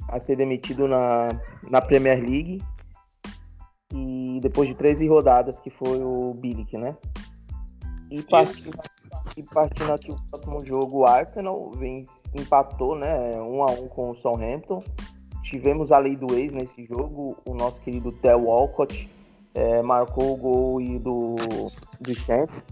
[0.08, 1.28] a ser demitido na,
[1.68, 2.62] na Premier League
[3.92, 6.96] e depois de 13 rodadas que foi o Bilic, né?
[8.14, 8.78] E partindo,
[9.36, 13.34] e partindo aqui o próximo jogo, o Arsenal vem, empatou, né?
[13.40, 14.84] Um a um com o Southampton.
[15.42, 17.36] Tivemos a lei do ex nesse jogo.
[17.44, 19.10] O nosso querido Theo Walcott
[19.52, 21.34] é, marcou o gol e do,
[22.00, 22.62] do Chance.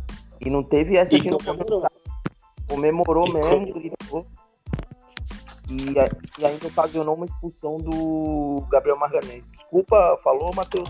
[0.41, 1.89] E não teve essa aqui no comemorou.
[2.69, 3.73] Comemorou e mesmo, como...
[3.73, 4.27] gritou.
[5.69, 9.45] E, e, ainda ocasionou uma expulsão do Gabriel Marganês.
[9.51, 10.89] Desculpa, falou, Matheus?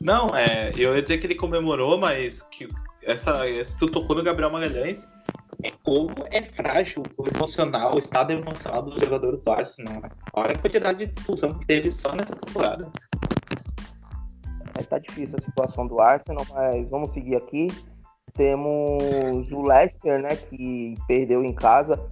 [0.00, 2.68] Não, é, eu ia dizer que ele comemorou, mas que
[3.04, 5.08] essa, essa tu tocou no Gabriel Magalhães,
[5.62, 10.00] é como é frágil o emocional, o estado emocional dos jogadores do Arsenal.
[10.00, 10.08] Né?
[10.32, 12.90] Olha a quantidade de expulsão que teve só nessa temporada.
[14.78, 17.68] É, tá difícil a situação do Arsenal, mas vamos seguir aqui.
[18.34, 22.02] Temos o Leicester, né, que perdeu em casa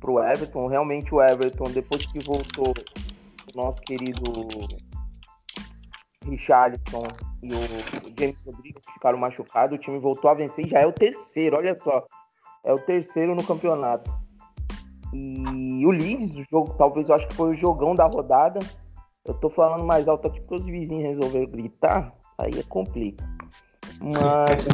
[0.00, 0.66] pro Everton.
[0.68, 2.72] Realmente o Everton, depois que voltou
[3.52, 4.22] o nosso querido
[6.30, 7.04] Richarlison
[7.42, 10.92] e o James Rodrigues ficaram machucados, o time voltou a vencer e já é o
[10.92, 12.04] terceiro, olha só.
[12.64, 14.10] É o terceiro no campeonato.
[15.12, 18.58] E o Leeds, o jogo, talvez eu acho que foi o jogão da rodada.
[19.24, 23.24] Eu tô falando mais alto aqui porque os vizinhos resolveram gritar, aí é complica.
[24.00, 24.66] Mas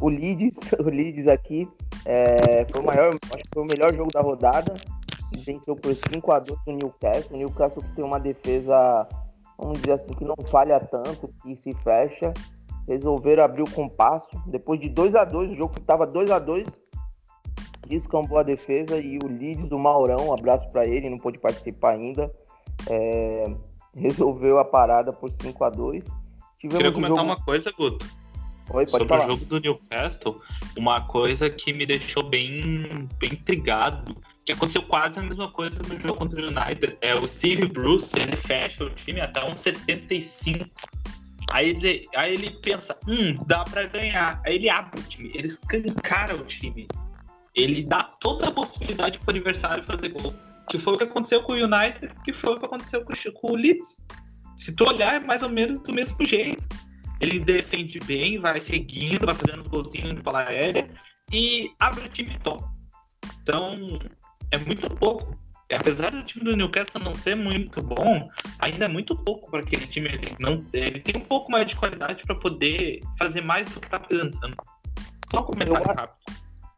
[0.00, 1.68] o Leeds, o Leeds aqui
[2.04, 4.74] é, foi o maior, acho que foi o melhor jogo da rodada.
[5.44, 7.34] Venceu por 5 a 2 o Newcastle.
[7.34, 9.08] O Newcastle que tem uma defesa
[9.58, 12.32] vamos dizer assim, que não falha tanto, que se fecha.
[12.86, 14.28] Resolveram abrir o compasso.
[14.46, 16.66] Depois de 2 a 2 o jogo estava 2 a 2
[17.86, 21.90] descambou a defesa e o Leeds do Maurão, um abraço para ele, não pôde participar
[21.90, 22.32] ainda,
[22.88, 23.44] é,
[23.94, 26.02] resolveu a parada por 5 a 2
[26.64, 27.28] Tivemos Queria comentar jogo...
[27.28, 28.06] uma coisa, Guto.
[28.72, 29.26] Oi, Sobre falar.
[29.26, 30.40] o jogo do Newcastle,
[30.78, 35.98] uma coisa que me deixou bem, bem intrigado que aconteceu quase a mesma coisa no
[35.98, 36.98] jogo contra o United.
[37.00, 40.68] É, o Steve Bruce, ele fecha o time até uns 75.
[41.52, 44.42] Aí ele, aí ele pensa, hum, dá para ganhar.
[44.44, 46.86] Aí ele abre o time, ele escancara o time.
[47.54, 50.34] Ele dá toda a possibilidade pro adversário fazer gol.
[50.68, 53.52] Que foi o que aconteceu com o United, que foi o que aconteceu com, com
[53.52, 54.02] o Leeds.
[54.56, 56.62] Se tu olhar, é mais ou menos do mesmo jeito.
[57.20, 60.88] Ele defende bem, vai seguindo, vai fazendo os golzinhos de bola aérea
[61.32, 62.64] e abre o time top.
[63.42, 63.98] Então,
[64.54, 65.36] é muito pouco.
[65.72, 68.28] Apesar do time do Newcastle não ser muito bom,
[68.60, 70.08] ainda é muito pouco para aquele time.
[70.08, 73.86] Ele, não, ele tem um pouco mais de qualidade para poder fazer mais do que
[73.86, 74.56] está apresentando.
[75.32, 76.34] Só comentário eu, rápido.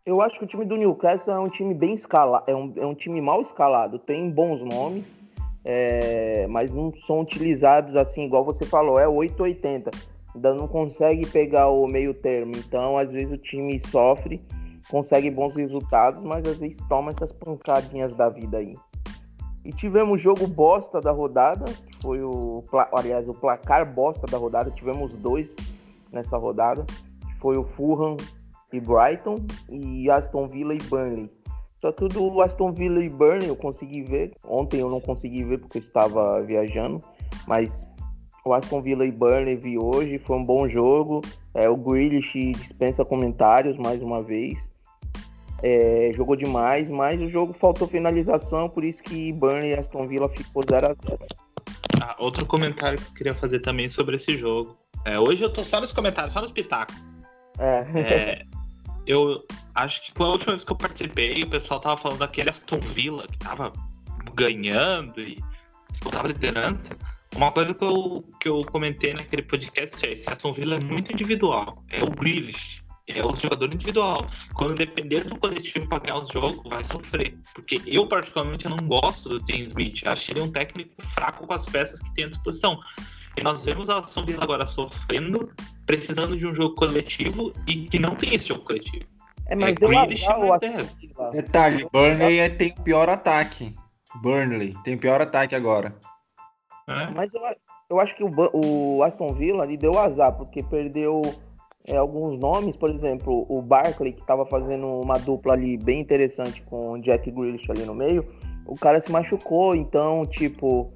[0.06, 2.86] Eu acho que o time do Newcastle é um time bem escalado, é um, é
[2.86, 3.98] um time mal escalado.
[3.98, 5.04] Tem bons nomes,
[5.64, 9.90] é, mas não são utilizados assim, igual você falou, é 880.
[10.34, 12.52] Ainda não consegue pegar o meio termo.
[12.56, 14.40] Então, às vezes, o time sofre
[14.88, 18.74] consegue bons resultados, mas às vezes toma essas pancadinhas da vida aí.
[19.64, 24.70] E tivemos jogo bosta da rodada, que foi o, aliás, o placar bosta da rodada,
[24.70, 25.52] tivemos dois
[26.12, 28.16] nessa rodada, que foi o Fulham
[28.72, 31.30] e Brighton e Aston Villa e Burnley.
[31.78, 35.58] Só que o Aston Villa e Burnley eu consegui ver, ontem eu não consegui ver
[35.58, 37.00] porque eu estava viajando,
[37.46, 37.84] mas
[38.44, 41.20] o Aston Villa e Burnley vi hoje, foi um bom jogo.
[41.52, 44.56] É, o Grealish dispensa comentários mais uma vez
[45.62, 50.28] é, jogou demais, mas o jogo faltou finalização, por isso que Burnley e Aston Villa
[50.28, 51.18] ficou 0x0.
[52.00, 54.76] Ah, outro comentário que eu queria fazer também sobre esse jogo.
[55.04, 56.94] É, hoje eu tô só nos comentários, só nos pitacos.
[57.58, 57.86] É.
[57.98, 58.42] é.
[59.06, 59.42] eu
[59.74, 63.26] acho que a última vez que eu participei, o pessoal tava falando daquele Aston Villa
[63.26, 63.72] que tava
[64.34, 65.42] ganhando e
[65.90, 66.90] disputava liderança.
[67.34, 71.12] Uma coisa que eu, que eu comentei naquele podcast é esse Aston Villa é muito
[71.12, 71.82] individual.
[71.88, 74.26] É o Grealish é o jogador individual.
[74.54, 77.38] Quando depender do coletivo para ganhar o jogo, vai sofrer.
[77.54, 80.02] Porque eu, particularmente, não gosto do Tim Smith.
[80.06, 82.78] Acho ele um técnico fraco com as peças que tem à disposição.
[83.36, 85.52] E nós vemos a Aston Villa agora sofrendo,
[85.84, 89.04] precisando de um jogo coletivo e que não tem esse jogo coletivo.
[89.48, 91.30] É, mas É deu Grealish, mas Villa.
[91.30, 93.74] Detalhe, Burnley é- tem o pior ataque.
[94.22, 95.94] Burnley tem o pior ataque agora.
[96.88, 97.12] né?
[97.14, 97.42] Mas eu,
[97.90, 101.20] eu acho que o, o Aston Villa ali deu azar, porque perdeu
[101.86, 106.60] é, alguns nomes, por exemplo, o Barkley, que estava fazendo uma dupla ali bem interessante
[106.62, 108.24] com o Jack Grealish ali no meio,
[108.66, 110.88] o cara se machucou, então, tipo,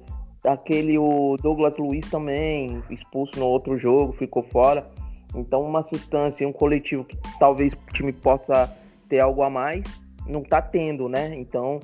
[0.43, 4.85] aquele o Douglas Luiz também, expulso no outro jogo, ficou fora.
[5.33, 8.69] Então, uma substância, um coletivo que talvez o time possa
[9.07, 9.83] ter algo a mais,
[10.27, 11.33] não tá tendo, né?
[11.35, 11.79] Então,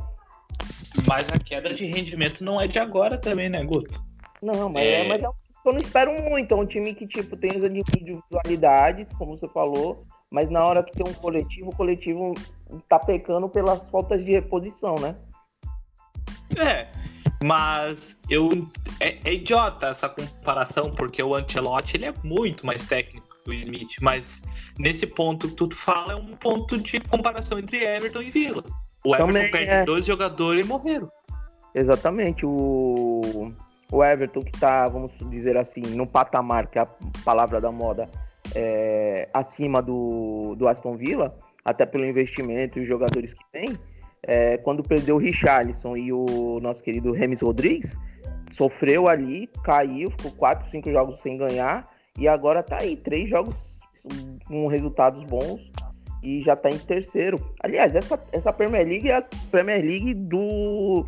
[1.07, 4.01] Mas a queda de rendimento não é de agora também, né, Guto?
[4.41, 5.05] Não, mas É.
[5.05, 5.33] é, mas é um
[5.69, 6.53] eu não espero muito.
[6.53, 10.91] É um time que, tipo, tem as individualidades, como você falou, mas na hora que
[10.91, 12.33] tem um coletivo, o coletivo
[12.89, 15.15] tá pecando pelas faltas de reposição, né?
[16.57, 16.87] É,
[17.43, 18.49] mas eu
[18.99, 23.53] é, é idiota essa comparação, porque o Ancelotti ele é muito mais técnico que o
[23.53, 24.41] Smith, mas
[24.77, 28.63] nesse ponto que tu fala é um ponto de comparação entre Everton e Villa.
[29.05, 29.85] O Everton Também perde é.
[29.85, 31.11] dois jogadores e morreram.
[31.75, 32.45] Exatamente.
[32.45, 33.53] O,
[33.91, 36.87] o Everton, que tá, vamos dizer assim, no patamar, que é a
[37.23, 38.09] palavra da moda,
[38.55, 43.77] é, acima do, do Aston Villa, até pelo investimento e os jogadores que tem,
[44.23, 47.97] é, quando perdeu o Richarlison e o nosso querido Remis Rodrigues,
[48.51, 53.79] sofreu ali, caiu, ficou 4, 5 jogos sem ganhar, e agora tá aí, três jogos
[54.47, 55.61] com resultados bons
[56.23, 57.37] e já tá em terceiro.
[57.61, 61.05] Aliás, essa, essa Premier League é a Premier League do,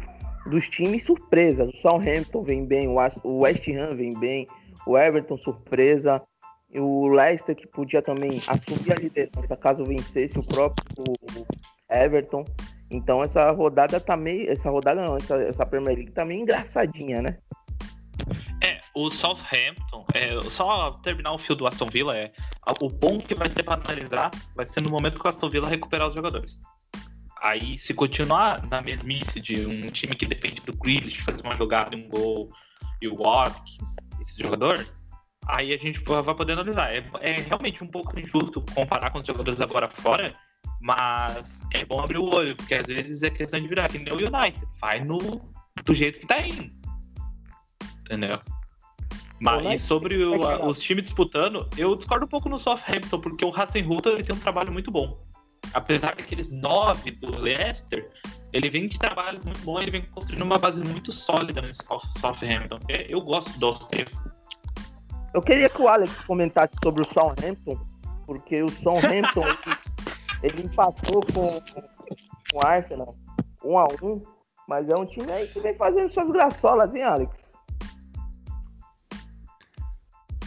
[0.49, 1.65] dos times surpresa.
[1.65, 4.47] O Southampton vem bem, o West Ham vem bem,
[4.85, 6.21] o Everton surpresa,
[6.73, 11.03] o Leicester que podia também assumir a liderança caso vencesse o próprio
[11.89, 12.43] Everton.
[12.91, 14.51] Então essa rodada tá meio.
[14.51, 17.37] Essa rodada não, essa, essa Premier League tá meio engraçadinha, né?
[18.63, 22.31] É, o Southampton, é, só terminar o fio do Aston Villa é
[22.81, 25.67] o bom que vai ser para analisar vai ser no momento que o Aston Villa
[25.67, 26.59] recuperar os jogadores.
[27.41, 31.95] Aí, se continuar na mesmice de um time que depende do Grealish fazer uma jogada
[31.95, 32.51] e um gol
[33.01, 34.85] e o Watkins, esse jogador,
[35.47, 36.93] aí a gente vai poder analisar.
[36.93, 40.35] É, é realmente um pouco injusto comparar com os jogadores agora fora,
[40.81, 44.13] mas é bom abrir o olho, porque às vezes é questão de virar, que nem
[44.13, 44.65] o United.
[44.81, 45.17] Vai no,
[45.85, 46.69] do jeito que tá indo.
[48.01, 48.39] Entendeu?
[49.39, 53.21] Mas e sobre o- é que- os times disputando, eu discordo um pouco no Southampton,
[53.21, 55.25] porque o Hasenhuttl ele tem um trabalho muito bom.
[55.73, 58.09] Apesar daqueles nove do Leicester,
[58.51, 62.09] ele vem de trabalhos muito bons, ele vem construindo uma base muito sólida nesse South-
[62.19, 62.79] Southampton.
[62.89, 64.11] É, Eu gosto do Steve.
[65.33, 67.79] Eu queria que o Alex comentasse sobre o Southampton,
[68.25, 69.43] porque o Southampton
[70.41, 73.13] ele, ele empatou com, com o Arsenal
[73.63, 74.23] um a um,
[74.67, 77.31] mas é um time aí que vem fazendo suas graçolas, hein, Alex?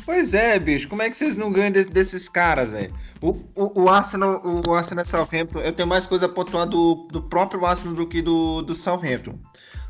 [0.04, 2.92] Pois é, bicho, como é que vocês não ganham de- desses caras, velho?
[3.22, 7.06] O, o, o Arsenal, o Arsenal e Southampton, eu tenho mais coisa a pontuar do,
[7.10, 9.38] do próprio Arsenal do que do, do Southampton.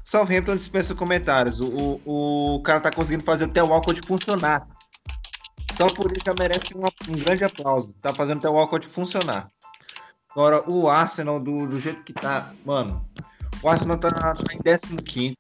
[0.05, 1.59] Southampton dispensa comentários.
[1.59, 4.69] O, o, o cara tá conseguindo fazer até o Walcott funcionar.
[5.75, 7.95] Só por isso já merece um grande aplauso.
[8.03, 9.49] Tá fazendo até o Walcott funcionar.
[10.31, 13.07] Agora, o Arsenal, do, do jeito que tá, mano,
[13.63, 15.37] o Arsenal tá, tá em 15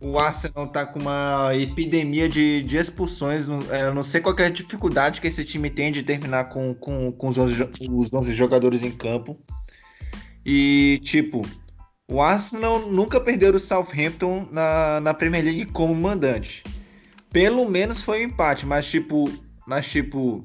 [0.00, 3.46] o Arsenal tá com uma epidemia de, de expulsões.
[3.46, 6.48] não- é, Eu não sei qual é a dificuldade que esse time tem de terminar
[6.50, 9.38] com, com, com os, 11, jo- os 11 jogadores em campo.
[10.44, 11.42] E, tipo,
[12.10, 16.62] o Arsenal nunca perdeu o Southampton na, na Premier League como mandante.
[17.30, 19.30] Pelo menos foi um empate, mas, tipo,
[19.66, 20.42] mas, tipo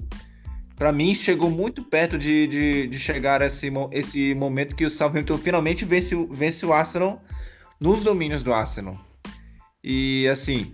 [0.75, 5.37] para mim chegou muito perto de, de, de chegar esse, esse momento que o Southampton
[5.37, 7.21] finalmente vence, vence o Arsenal
[7.79, 8.99] nos domínios do Arsenal.
[9.83, 10.73] E assim,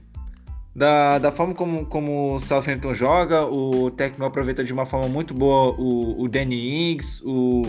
[0.75, 5.33] da, da forma como, como o Southampton joga, o técnico aproveita de uma forma muito
[5.33, 7.63] boa o, o Danny Ings, o,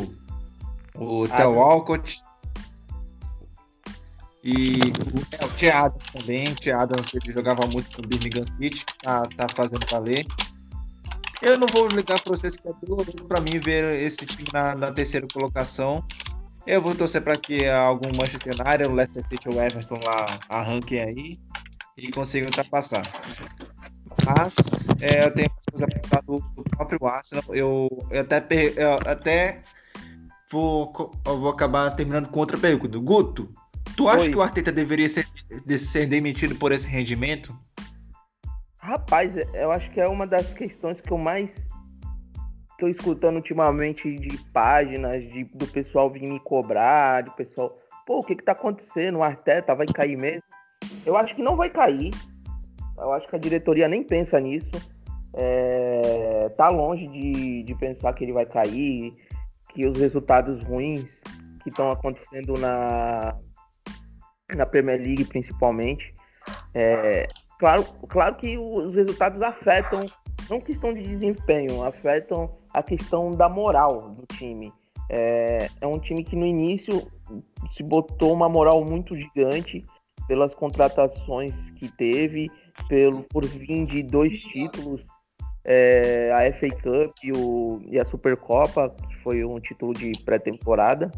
[0.95, 2.23] o Theo Walcott.
[4.45, 6.49] E o, é, o Tia Adams também.
[6.49, 10.27] O Tia Adams ele jogava muito no Birmingham City, tá, tá fazendo valer.
[11.43, 14.75] Eu não vou ligar para vocês que é doloroso para mim ver esse time na,
[14.75, 16.05] na terceira colocação.
[16.71, 20.39] Eu vou torcer para que algum Manchester United, o Leicester City ou o Everton lá
[20.49, 21.41] arranquem aí
[21.99, 23.03] e consigam ultrapassar.
[24.25, 24.55] Mas
[25.01, 27.45] é, eu tenho coisa falar do, do próprio Arsenal.
[27.49, 29.63] Eu, eu até, per- eu até
[30.49, 30.93] vou,
[31.27, 32.97] eu vou acabar terminando com outra pergunta.
[32.99, 33.53] Guto,
[33.97, 34.31] tu acha Oi.
[34.31, 35.27] que o Arteta deveria ser,
[35.67, 37.53] de- ser demitido por esse rendimento?
[38.79, 41.53] Rapaz, eu acho que é uma das questões que eu mais
[42.81, 47.77] tô escutando ultimamente de páginas, de, do pessoal vir me cobrar, do pessoal,
[48.07, 49.19] pô, o que que tá acontecendo?
[49.19, 50.43] O Arteta vai cair mesmo?
[51.05, 52.11] Eu acho que não vai cair.
[52.97, 54.71] Eu acho que a diretoria nem pensa nisso.
[55.35, 59.15] É, tá longe de, de pensar que ele vai cair.
[59.69, 61.21] que os resultados ruins
[61.63, 63.37] que estão acontecendo na,
[64.57, 66.15] na Premier League, principalmente.
[66.75, 67.27] É,
[67.59, 70.07] claro, claro que os resultados afetam,
[70.49, 74.73] não questão de desempenho, afetam a questão da moral do time.
[75.09, 77.11] É, é um time que no início
[77.73, 79.85] se botou uma moral muito gigante
[80.27, 82.49] pelas contratações que teve,
[82.89, 85.05] pelo por vir de dois títulos,
[85.65, 91.11] é, a FA Cup e, o, e a Supercopa, que foi um título de pré-temporada.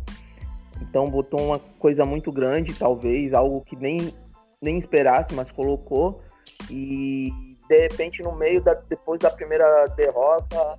[0.80, 4.12] Então botou uma coisa muito grande, talvez, algo que nem,
[4.60, 6.22] nem esperasse, mas colocou.
[6.70, 7.30] E
[7.68, 10.78] de repente, no meio da, depois da primeira derrota,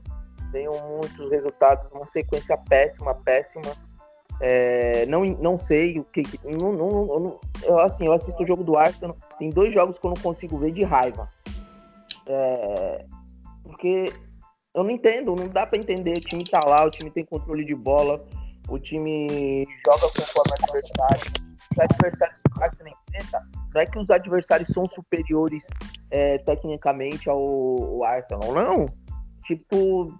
[0.53, 3.73] veio muitos resultados, uma sequência péssima, péssima.
[4.39, 6.23] É, não, não sei o que.
[6.45, 9.17] Não, não, eu, assim, eu assisto o jogo do Arsenal.
[9.37, 11.27] Tem dois jogos que eu não consigo ver de raiva.
[12.27, 13.05] É,
[13.63, 14.05] porque
[14.73, 16.17] eu não entendo, não dá para entender.
[16.17, 18.23] O time tá lá, o time tem controle de bola,
[18.69, 21.33] o time joga conforme o adversário.
[21.71, 23.41] Os adversários que o Arsenal enfrenta,
[23.73, 25.63] não é que os adversários são superiores
[26.11, 28.85] é, tecnicamente ao, ao Arsenal, não.
[29.45, 30.13] Tipo,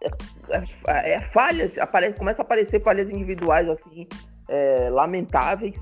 [0.00, 4.06] é, é, falhas, aparece, começa a aparecer falhas individuais assim,
[4.48, 5.76] é, lamentáveis.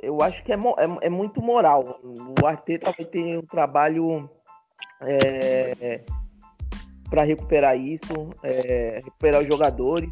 [0.00, 2.00] Eu acho que é, é, é, muito moral.
[2.02, 4.30] O Arteta vai ter um trabalho
[5.00, 6.02] é,
[7.10, 10.10] para recuperar isso, é, recuperar os jogadores.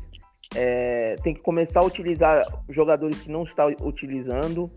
[1.23, 4.71] Tem que começar a utilizar jogadores que não está utilizando.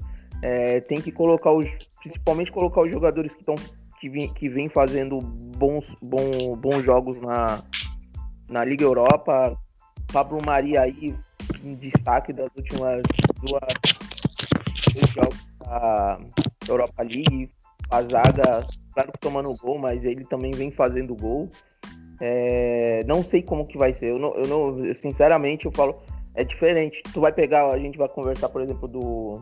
[0.88, 1.68] Tem que colocar os,
[2.02, 3.56] principalmente colocar os jogadores que estão
[4.00, 7.62] que vem, que vem fazendo bons, bom, bons jogos na,
[8.50, 9.58] na Liga Europa.
[10.12, 11.16] Pablo Maria aí
[11.64, 13.04] em destaque das últimas
[13.42, 13.62] duas
[14.94, 16.20] dois jogos da
[16.68, 17.52] Europa League.
[17.92, 21.50] A zaga, claro que tomando gol, mas ele também vem fazendo gol.
[22.22, 24.12] É, não sei como que vai ser.
[24.12, 26.00] Eu não, eu não, sinceramente, eu falo,
[26.36, 27.02] é diferente.
[27.14, 29.42] Tu vai pegar, a gente vai conversar, por exemplo, do.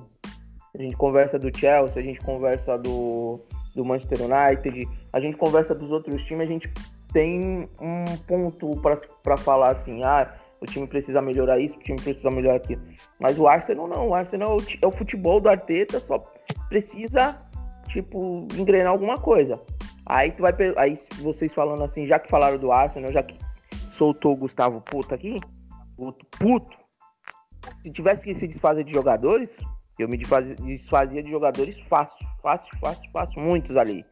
[0.73, 3.41] A gente conversa do Chelsea, a gente conversa do,
[3.75, 6.71] do Manchester United, a gente conversa dos outros times, a gente
[7.11, 8.71] tem um ponto
[9.23, 12.81] para falar assim, ah, o time precisa melhorar isso, o time precisa melhorar aquilo.
[13.19, 16.19] Mas o Arsenal não, o Arsenal é o, é futebol do Arteta, só
[16.69, 17.35] precisa,
[17.87, 19.59] tipo, engrenar alguma coisa.
[20.05, 23.37] Aí tu vai aí vocês falando assim, já que falaram do Arsenal, já que
[23.97, 25.39] soltou o Gustavo Puto aqui,
[25.95, 26.77] puto, puto.
[27.83, 29.49] Se tivesse que se desfazer de jogadores,
[29.99, 34.05] eu me desfazia de jogadores fácil, fácil, fácil, fácil, muitos ali.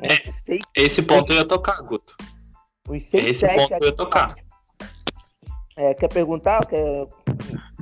[0.00, 2.16] É, esse ponto eu ia tocar, Guto.
[2.90, 4.34] Os seis, esse ponto eu ia tocar.
[5.76, 6.66] É, quer perguntar?
[6.66, 7.06] Quer...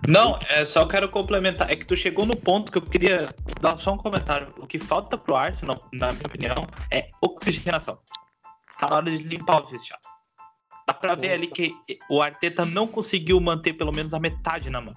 [0.07, 1.71] Não, é só quero complementar.
[1.71, 4.49] É que tu chegou no ponto que eu queria dar só um comentário.
[4.59, 7.99] O que falta pro Arsenal, na minha opinião, é oxigenação.
[8.79, 10.05] Tá na hora de limpar o vestiário.
[10.87, 11.75] Dá pra ver ali que
[12.11, 14.95] o Arteta não conseguiu manter pelo menos a metade na mão.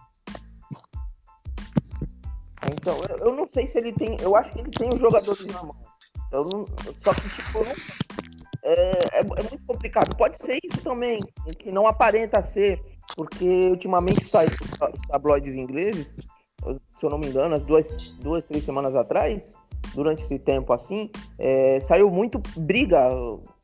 [2.74, 4.18] Então, eu, eu não sei se ele tem.
[4.20, 5.76] Eu acho que ele tem os jogadores na mão.
[6.32, 6.66] Eu não,
[7.04, 7.76] só que, tipo, eu não,
[8.64, 10.16] é, é, é, muito complicado.
[10.16, 11.20] Pode ser isso também,
[11.60, 12.80] que não aparenta ser,
[13.16, 16.14] porque ultimamente sai os tabloides ingleses,
[16.64, 17.88] se eu não me engano, as duas,
[18.20, 19.52] duas três semanas atrás,
[19.96, 21.10] durante esse tempo assim,
[21.40, 23.10] é, saiu muito briga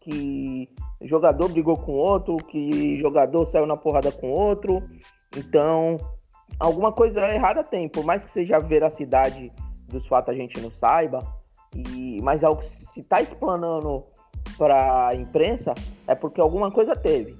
[0.02, 0.70] que
[1.02, 4.82] jogador brigou com outro, que jogador saiu na porrada com outro.
[5.36, 5.98] Então,
[6.60, 9.52] alguma coisa errada tem, por mais que seja a veracidade
[9.88, 11.20] dos fatos a gente não saiba,
[11.76, 14.04] e, mas algo se está explanando
[14.58, 15.74] para a imprensa,
[16.08, 17.38] é porque alguma coisa teve.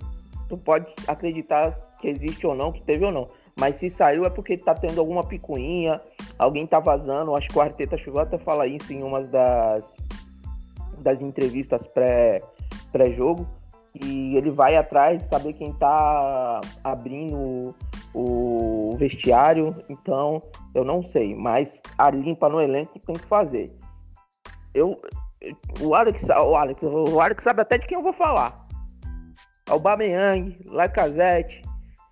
[0.47, 3.28] Tu pode acreditar que existe ou não, que teve ou não.
[3.59, 5.99] Mas se saiu é porque tá tendo alguma picuinha,
[6.38, 7.36] alguém tá vazando.
[7.36, 9.95] Acho que o Arteta chegou até falar isso em uma das,
[10.99, 12.39] das entrevistas pré,
[12.91, 13.47] pré-jogo.
[13.95, 17.74] E ele vai atrás de saber quem tá abrindo
[18.13, 19.76] o vestiário.
[19.89, 20.39] Então,
[20.76, 21.36] eu não sei.
[21.36, 23.72] Mas a limpa no elenco tem que fazer.
[24.72, 25.01] Eu,
[25.81, 28.67] o Alex, o Alex, o Alex sabe até de quem eu vou falar.
[29.69, 31.61] Aubameyang, Lacazette,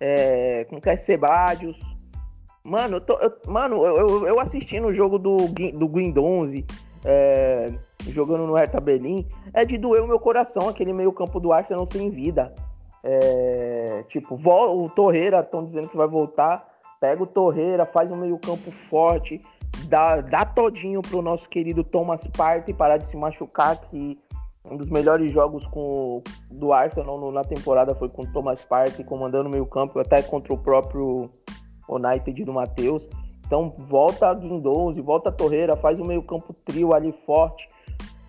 [0.00, 1.78] é, com que é Sebadios.
[2.64, 6.66] Mano, eu tô, eu, mano, eu, eu assistindo o jogo do, do Guindonze,
[7.04, 7.72] é,
[8.08, 11.86] jogando no Hertha Berlim, é de doer o meu coração aquele meio campo do Arsenal
[11.86, 12.52] sem vida.
[13.02, 16.68] É, tipo, o Torreira, estão dizendo que vai voltar,
[17.00, 19.40] pega o Torreira, faz um meio campo forte,
[19.86, 24.18] dá, todinho pro nosso querido Thomas Partey parar de se machucar, que
[24.70, 29.04] um dos melhores jogos com, do Arsenal no, na temporada foi com o Thomas Partey
[29.04, 31.30] comandando o meio campo, até contra o próprio
[31.88, 33.08] United do Matheus.
[33.46, 37.68] Então volta a Guindouze, volta a Torreira, faz o meio campo trio ali forte,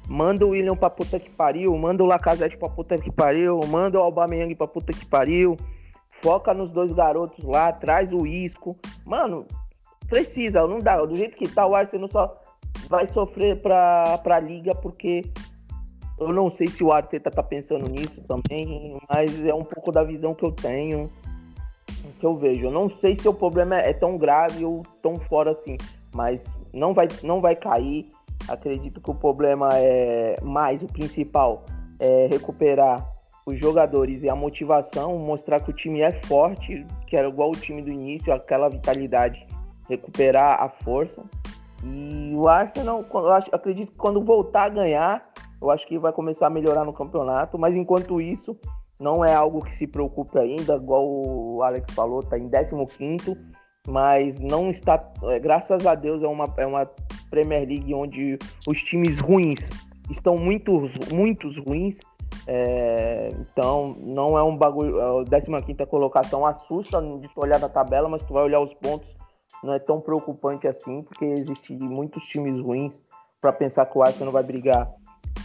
[0.08, 4.00] manda o William pra puta que pariu, manda o Lacazette pra puta que pariu, manda
[4.00, 5.58] o Aubameyang pra puta que pariu,
[6.22, 8.78] foca nos dois garotos lá, traz o Isco.
[9.04, 9.48] Mano,
[10.08, 11.04] precisa, não dá.
[11.04, 12.42] Do jeito que tá, o Arsenal só
[12.90, 15.22] vai sofrer pra, pra liga, porque
[16.20, 20.04] eu não sei se o Arteta tá pensando nisso também, mas é um pouco da
[20.04, 21.10] visão que eu tenho,
[22.20, 22.66] que eu vejo.
[22.66, 25.78] Eu não sei se o problema é tão grave ou tão fora assim,
[26.14, 28.08] mas não vai, não vai cair.
[28.48, 31.66] Acredito que o problema é mais o principal
[32.00, 33.06] é recuperar
[33.46, 37.56] os jogadores e a motivação, mostrar que o time é forte, que era igual o
[37.56, 39.48] time do início, aquela vitalidade,
[39.90, 41.24] recuperar a força.
[41.84, 45.22] E o Arsenal, eu acho, acredito que quando voltar a ganhar,
[45.62, 48.58] eu acho que vai começar a melhorar no campeonato, mas enquanto isso,
[49.00, 53.38] não é algo que se preocupe ainda, igual o Alex falou, está em 15
[53.88, 56.90] mas não está, é, graças a Deus, é uma, é uma
[57.30, 59.70] Premier League onde os times ruins
[60.10, 61.98] estão muito, muitos ruins.
[62.46, 65.00] É, então, não é um bagulho.
[65.02, 69.08] A 15 colocação assusta de tu olhar na tabela, mas tu vai olhar os pontos,
[69.64, 73.02] não é tão preocupante assim, porque existem muitos times ruins
[73.42, 74.92] para pensar que o Arsenal vai brigar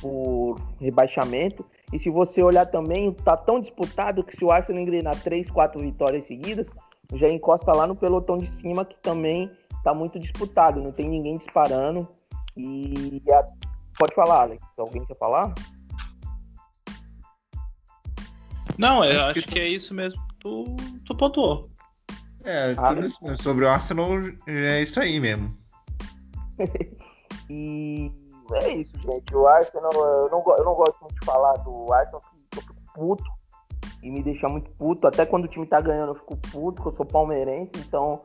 [0.01, 1.65] por rebaixamento.
[1.93, 5.81] E se você olhar também, tá tão disputado que se o Arsenal engrenar 3, 4
[5.81, 6.71] vitórias seguidas,
[7.15, 9.51] já encosta lá no pelotão de cima, que também
[9.85, 12.09] tá muito disputado, não tem ninguém disparando.
[12.57, 13.47] E a...
[13.99, 14.63] pode falar, Alex.
[14.79, 15.55] Alguém quer falar?
[18.79, 19.61] Não, eu acho, que...
[19.61, 20.21] é isso mesmo.
[20.41, 20.65] Tu,
[21.05, 21.72] tu pontuou.
[22.45, 24.09] É, tudo isso, sobre o Arsenal
[24.47, 25.57] é isso aí mesmo.
[27.49, 28.11] e
[28.55, 29.35] é isso, gente.
[29.35, 32.75] O Arsenal, eu não, eu não gosto muito de falar do Arsenal, porque eu fico
[32.95, 33.25] puto
[34.03, 35.07] e me deixa muito puto.
[35.07, 38.23] Até quando o time tá ganhando, eu fico puto, porque eu sou palmeirense, então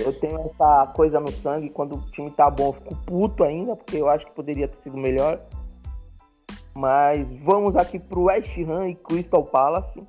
[0.00, 1.70] eu tenho essa coisa no sangue.
[1.70, 4.82] Quando o time tá bom, eu fico puto ainda, porque eu acho que poderia ter
[4.82, 5.40] sido melhor.
[6.74, 10.02] Mas vamos aqui pro West Ham e Crystal Palace.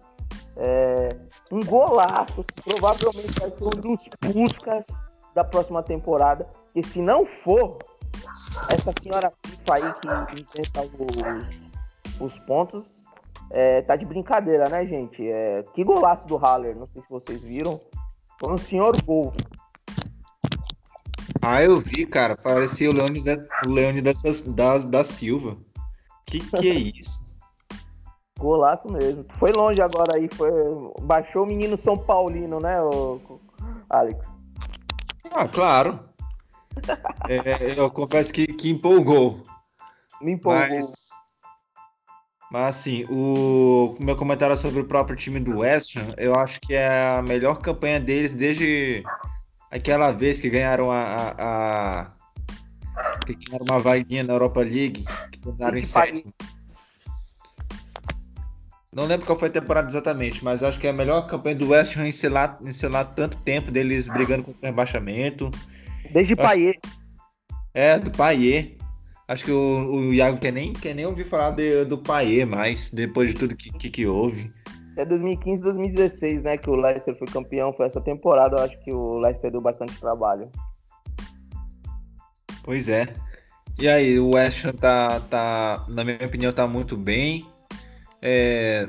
[0.58, 1.16] É,
[1.52, 4.88] um golaço, provavelmente vai ser um dos Puskas
[5.34, 6.48] da próxima temporada.
[6.76, 7.78] E se não for,
[8.70, 13.06] essa senhora FIFA aí que inventa os, os pontos
[13.52, 15.28] é, tá de brincadeira, né, gente?
[15.28, 17.80] É, que golaço do Haller, não sei se vocês viram.
[18.40, 19.34] Foi um senhor gol.
[21.42, 22.36] Ah, eu vi, cara.
[22.36, 24.14] Parecia o Leone da, o Leone da,
[24.80, 25.58] da Silva.
[26.26, 27.25] Que que é isso?
[28.40, 29.26] Golaço mesmo.
[29.40, 30.52] Foi longe agora aí, foi
[31.02, 32.78] baixou o menino São Paulino, né,
[33.90, 34.28] Alex?
[35.32, 36.00] Ah, claro.
[37.30, 39.42] é, eu confesso que, que empolgou.
[40.22, 40.68] Me empolgou.
[40.68, 41.10] Mas,
[42.52, 46.74] mas assim, o meu comentário sobre o próprio time do West Ham, eu acho que
[46.74, 49.04] é a melhor campanha deles desde
[49.72, 51.02] aquela vez que ganharam a,
[51.38, 52.12] a, a
[53.26, 56.34] que ganharam uma vaguinha na Europa League, que terminaram em sétimo.
[58.96, 61.68] Não lembro qual foi a temporada exatamente, mas acho que é a melhor campanha do
[61.68, 65.52] West Ham em selar, em selar tanto tempo deles brigando contra o rebaixamento.
[66.14, 66.80] Desde o Paier.
[67.74, 68.78] É, do Paier.
[69.28, 72.90] Acho que o, o Iago quer nem, quer nem ouvir falar de, do Paier mais,
[72.90, 74.50] depois de tudo que, que, que houve.
[74.96, 76.58] É 2015, 2016, né?
[76.58, 77.74] Que o Leicester foi campeão.
[77.74, 80.50] Foi essa temporada, eu acho que o Leicester deu bastante trabalho.
[82.64, 83.14] Pois é.
[83.78, 87.46] E aí, o West Ham tá, tá, na minha opinião, tá muito bem.
[88.28, 88.88] É,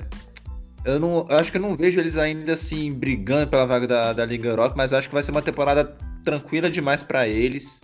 [0.83, 4.13] eu não, eu acho que eu não vejo eles ainda assim brigando pela vaga da,
[4.15, 5.85] da Liga Europa, mas acho que vai ser uma temporada
[6.25, 7.83] tranquila demais para eles.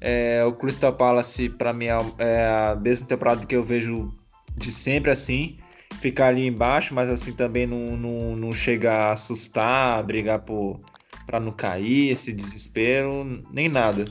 [0.00, 4.10] É, o Crystal Palace, para mim, é, é a mesma temporada que eu vejo
[4.56, 5.58] de sempre assim.
[6.00, 10.80] Ficar ali embaixo, mas assim também não, não, não chega a assustar, brigar por,
[11.26, 14.06] pra não cair, esse desespero, nem nada.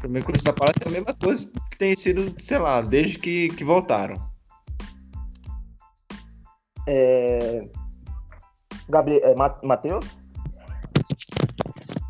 [0.00, 3.18] Pra mim, o Crystal Palace é a mesma coisa que tem sido, sei lá, desde
[3.18, 4.33] que, que voltaram.
[6.86, 7.66] É...
[8.88, 9.34] Gabriel, é,
[9.66, 10.04] Matheus?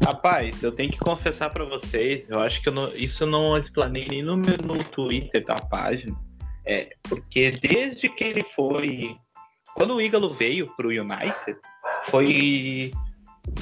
[0.05, 3.57] Rapaz, eu tenho que confessar para vocês, eu acho que eu não, isso eu não
[3.57, 6.15] explanei nem no, meu, no Twitter da página.
[6.67, 9.17] É, porque desde que ele foi.
[9.75, 11.59] Quando o Ígalo veio pro United,
[12.05, 12.91] foi.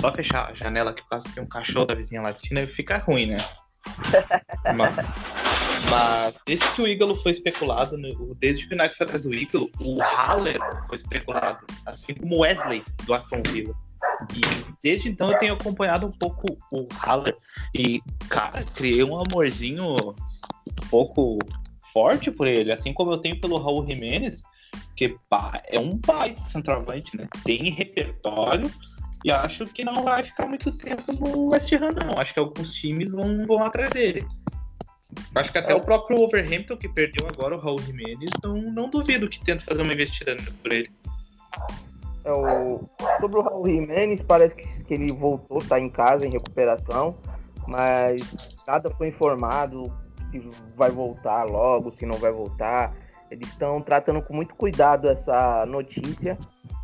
[0.01, 3.27] Só fechar a janela que quase tem um cachorro da vizinha latina e fica ruim,
[3.27, 3.39] né?
[4.77, 4.95] mas,
[5.91, 7.97] mas, desde que o Ígalo foi especulado,
[8.39, 12.39] desde que o United foi atrás do Ígalo, o Haller foi especulado, assim como o
[12.41, 13.75] Wesley do Aston Villa.
[14.35, 17.37] E desde então eu tenho acompanhado um pouco o Haller.
[17.75, 21.39] E, cara, criei um amorzinho um pouco
[21.93, 24.43] forte por ele, assim como eu tenho pelo Raul Jimenez,
[24.97, 25.17] que
[25.67, 27.29] é um baita centroavante, né?
[27.45, 28.71] Tem repertório
[29.25, 32.19] e acho que não vai ficar muito tempo no West Ham, não.
[32.19, 34.27] Acho que alguns times vão, vão atrás dele.
[35.35, 35.77] Acho que até é.
[35.77, 39.83] o próprio Overhampton, que perdeu agora o Raul Jimenez, não, não duvido que tente fazer
[39.83, 40.91] uma investida por ele.
[42.25, 42.81] É o...
[43.21, 47.17] Sobre o Raul Jimenez, parece que, que ele voltou, está em casa, em recuperação,
[47.67, 48.23] mas
[48.67, 49.93] nada foi informado
[50.31, 50.43] se
[50.77, 52.95] vai voltar logo, se não vai voltar.
[53.31, 56.39] Eles estão tratando com muito cuidado essa notícia,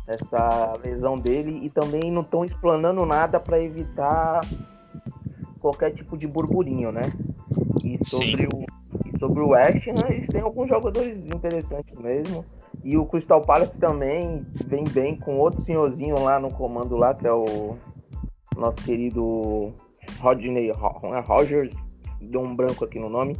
[0.07, 4.41] essa lesão dele, e também não estão explanando nada para evitar
[5.59, 7.03] qualquer tipo de burburinho, né?
[7.83, 8.65] E sobre o,
[9.05, 12.45] e sobre o West Ham, eles têm alguns jogadores interessantes mesmo.
[12.83, 17.27] E o Crystal Palace também vem bem com outro senhorzinho lá no comando lá, que
[17.27, 17.77] é o
[18.55, 19.73] nosso querido
[20.19, 21.73] Rodney é Rogers,
[22.21, 23.35] deu um branco aqui no nome.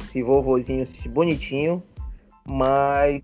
[0.00, 1.82] Esse vovozinho esse bonitinho.
[2.46, 3.22] Mas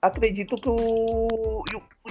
[0.00, 1.62] acredito que o.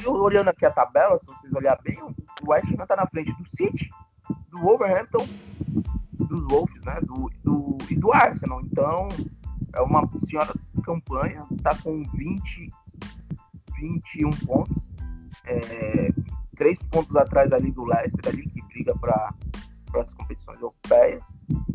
[0.06, 3.50] Olhando aqui a tabela, se vocês olharem bem, o West Ham tá na frente do
[3.56, 3.90] City,
[4.50, 5.26] do Wolverhampton,
[6.24, 7.00] dos Wolves, né?
[7.02, 8.62] Do, do, e do Arsenal.
[8.62, 9.08] Então,
[9.74, 10.54] é uma senhora
[10.84, 12.70] campanha, tá com 20,
[13.78, 14.76] 21 pontos.
[15.46, 16.12] É,
[16.56, 19.34] três pontos atrás ali do Leicester, ali, que briga para
[20.00, 21.24] as competições europeias.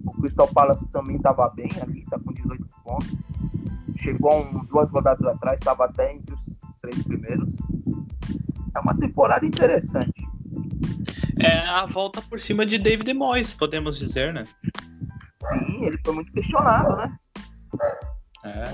[0.04, 3.16] O Crystal Palace também estava bem ali, está com 18 pontos.
[3.96, 6.40] Chegou um, duas rodadas atrás, estava até entre os
[6.80, 7.54] três primeiros.
[8.74, 10.29] É uma temporada interessante.
[11.38, 14.46] É a volta por cima de David Moyes, podemos dizer, né?
[15.48, 17.16] Sim, ele foi muito questionado, né?
[18.44, 18.64] É.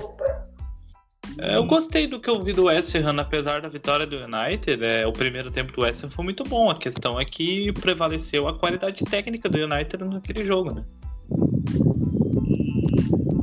[1.39, 1.55] é.
[1.55, 4.83] Eu gostei do que eu vi do West Ham, apesar da vitória do United.
[4.83, 6.69] É, o primeiro tempo do West Ham foi muito bom.
[6.69, 10.83] A questão é que prevaleceu a qualidade técnica do United naquele jogo, né?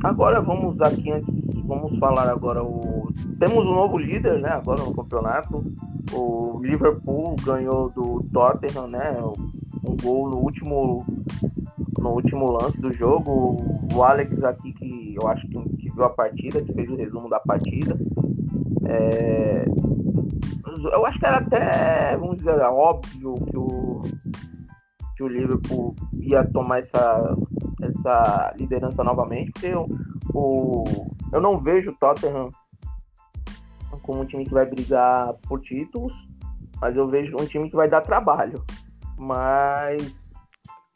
[0.03, 1.33] Agora vamos aqui antes,
[1.65, 3.09] vamos falar agora o
[3.39, 4.49] temos um novo líder, né?
[4.49, 5.63] Agora no campeonato,
[6.13, 9.17] o Liverpool ganhou do Tottenham, né?
[9.83, 11.05] Um gol no último
[11.99, 13.57] no último lance do jogo.
[13.93, 17.29] O Alex aqui, que eu acho que, que viu a partida, que fez o resumo
[17.29, 17.97] da partida.
[18.85, 19.65] É...
[20.93, 24.01] Eu acho que era até, vamos dizer, óbvio que o,
[25.15, 27.35] que o Liverpool ia tomar essa,
[27.81, 29.87] essa liderança novamente, porque eu,
[30.33, 30.83] o,
[31.31, 32.49] eu não vejo o Tottenham
[34.01, 36.13] como um time que vai brigar por títulos,
[36.81, 38.63] mas eu vejo um time que vai dar trabalho.
[39.17, 40.25] Mas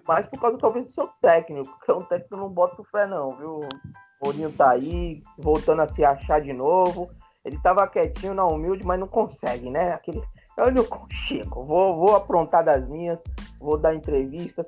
[0.09, 3.59] mais por causa talvez do seu técnico, porque o técnico não bota fé não, viu?
[3.59, 7.09] O Mourinho tá aí, voltando a se achar de novo.
[7.45, 9.93] Ele tava quietinho na humilde, mas não consegue, né?
[9.93, 10.21] Aquele.
[10.57, 13.19] Eu não consigo, vou, vou aprontar das minhas,
[13.59, 14.65] vou dar entrevistas.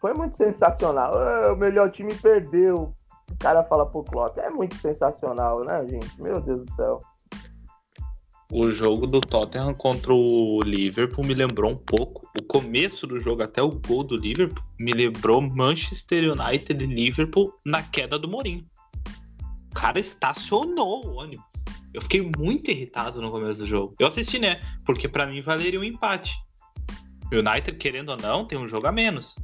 [0.00, 1.14] Foi muito sensacional.
[1.14, 2.94] Ah, o melhor time perdeu.
[3.30, 4.38] O cara fala pro Klopp.
[4.38, 6.20] É muito sensacional, né, gente?
[6.20, 7.00] Meu Deus do céu
[8.52, 12.28] o jogo do Tottenham contra o Liverpool me lembrou um pouco.
[12.38, 17.54] O começo do jogo, até o gol do Liverpool, me lembrou Manchester United e Liverpool
[17.64, 18.66] na queda do Mourinho.
[19.70, 21.44] O cara estacionou o ônibus.
[21.94, 23.94] Eu fiquei muito irritado no começo do jogo.
[23.98, 24.60] Eu assisti, né?
[24.84, 26.34] Porque para mim valeria um empate.
[27.32, 29.36] O United, querendo ou não, tem um jogo a menos.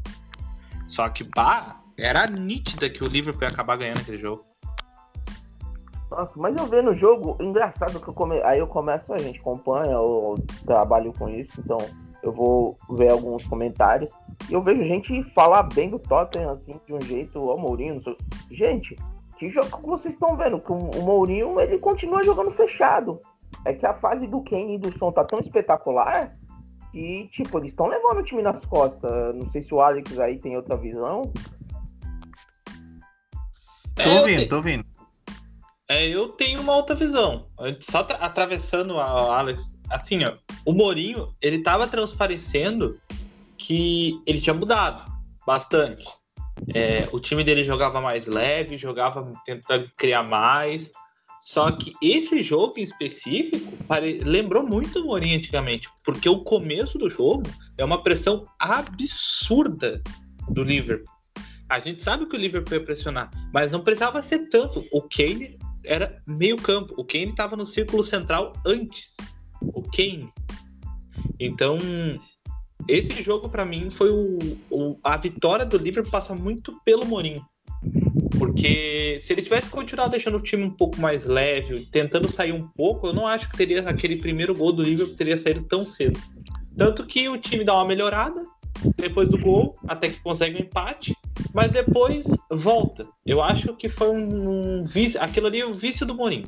[0.89, 4.45] Só que, bah, era nítida que o Liverpool ia acabar ganhando aquele jogo.
[6.11, 8.41] Nossa, mas eu vendo o jogo, engraçado que eu come...
[8.43, 11.78] aí eu começo, a gente acompanha, eu trabalho com isso, então
[12.22, 14.11] eu vou ver alguns comentários.
[14.49, 18.16] E eu vejo gente falar bem do Tottenham, assim, de um jeito, ó, Mourinho, sei...
[18.51, 18.97] Gente,
[19.37, 20.61] que jogo que vocês estão vendo?
[20.61, 23.20] Que o Mourinho, ele continua jogando fechado.
[23.64, 26.37] É que a fase do Kane e do Son tá tão espetacular
[26.97, 29.34] que, tipo, eles estão levando o time nas costas.
[29.34, 31.30] Não sei se o Alex aí tem outra visão.
[33.94, 34.84] Tô ouvindo, tô ouvindo.
[35.90, 37.49] É, eu tenho uma outra visão.
[37.80, 42.99] Só atravessando a Alex, assim, ó, o Mourinho, ele tava transparecendo
[43.59, 45.05] que ele tinha mudado
[45.47, 46.09] bastante.
[46.74, 50.90] É, o time dele jogava mais leve, jogava tentando criar mais.
[51.47, 54.18] Só que esse jogo em específico pare...
[54.18, 57.44] lembrou muito o Mourinho antigamente, porque o começo do jogo
[57.78, 60.03] é uma pressão absurda
[60.51, 61.14] do Liverpool.
[61.68, 64.84] A gente sabe que o Liverpool ia pressionar, mas não precisava ser tanto.
[64.90, 66.92] O Kane era meio campo.
[66.97, 69.14] O Kane estava no círculo central antes.
[69.62, 70.28] O Kane.
[71.38, 71.78] Então,
[72.88, 74.38] esse jogo para mim foi o,
[74.68, 77.47] o, a vitória do Liverpool passa muito pelo Mourinho.
[78.39, 82.66] Porque se ele tivesse continuado deixando o time um pouco mais leve, tentando sair um
[82.68, 86.18] pouco, eu não acho que teria aquele primeiro gol do Liverpool teria saído tão cedo.
[86.77, 88.43] Tanto que o time dá uma melhorada,
[88.97, 91.14] depois do gol, até que consegue um empate,
[91.55, 93.07] mas depois volta.
[93.24, 96.47] Eu acho que foi um, um vício, aquilo ali é o vício do Mourinho.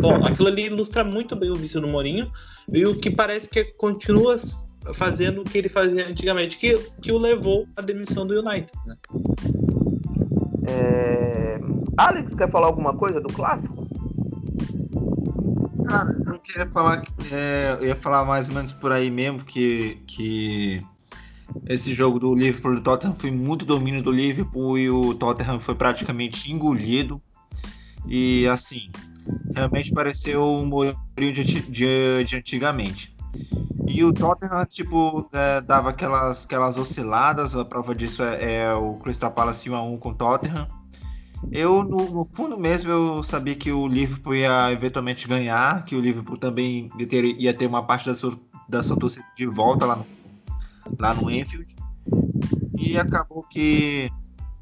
[0.00, 2.30] Bom, aquilo ali ilustra muito bem o vício do Mourinho
[2.72, 4.36] e o que parece que continua
[4.94, 8.72] fazendo o que ele fazia antigamente, que, que o levou à demissão do United.
[8.86, 8.96] Né?
[10.72, 11.60] É...
[11.96, 13.86] Alex, quer falar alguma coisa do clássico?
[15.86, 19.44] Cara, eu queria falar que é, eu ia falar mais ou menos por aí mesmo
[19.44, 20.82] que, que
[21.66, 25.60] esse jogo do Liverpool e do Tottenham foi muito domínio do Liverpool e o Tottenham
[25.60, 27.20] foi praticamente engolido.
[28.06, 28.90] E assim,
[29.54, 33.14] realmente pareceu um Mourinho de, de, de, antigamente.
[33.86, 38.94] E o Tottenham, tipo, é, dava aquelas, aquelas osciladas, a prova disso é, é o
[38.94, 40.66] Crystal Palace 1x1 com o Tottenham.
[41.50, 46.00] Eu, no, no, fundo mesmo, eu sabia que o Liverpool ia eventualmente ganhar, que o
[46.00, 49.84] Liverpool também ia ter, ia ter uma parte da sua, da sua torcida de volta
[49.84, 50.06] lá no,
[50.98, 51.74] lá no Enfield.
[52.78, 54.08] E acabou que,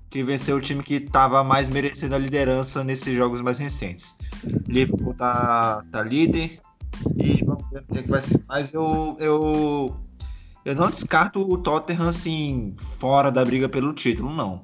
[0.09, 4.17] que venceu o time que estava mais merecendo a liderança nesses jogos mais recentes.
[4.67, 6.61] Liverpool tá, tá líder
[7.17, 8.43] e vamos ver o que, é que vai ser.
[8.49, 9.97] Mas eu, eu,
[10.65, 14.61] eu não descarto o Tottenham assim, fora da briga pelo título, não.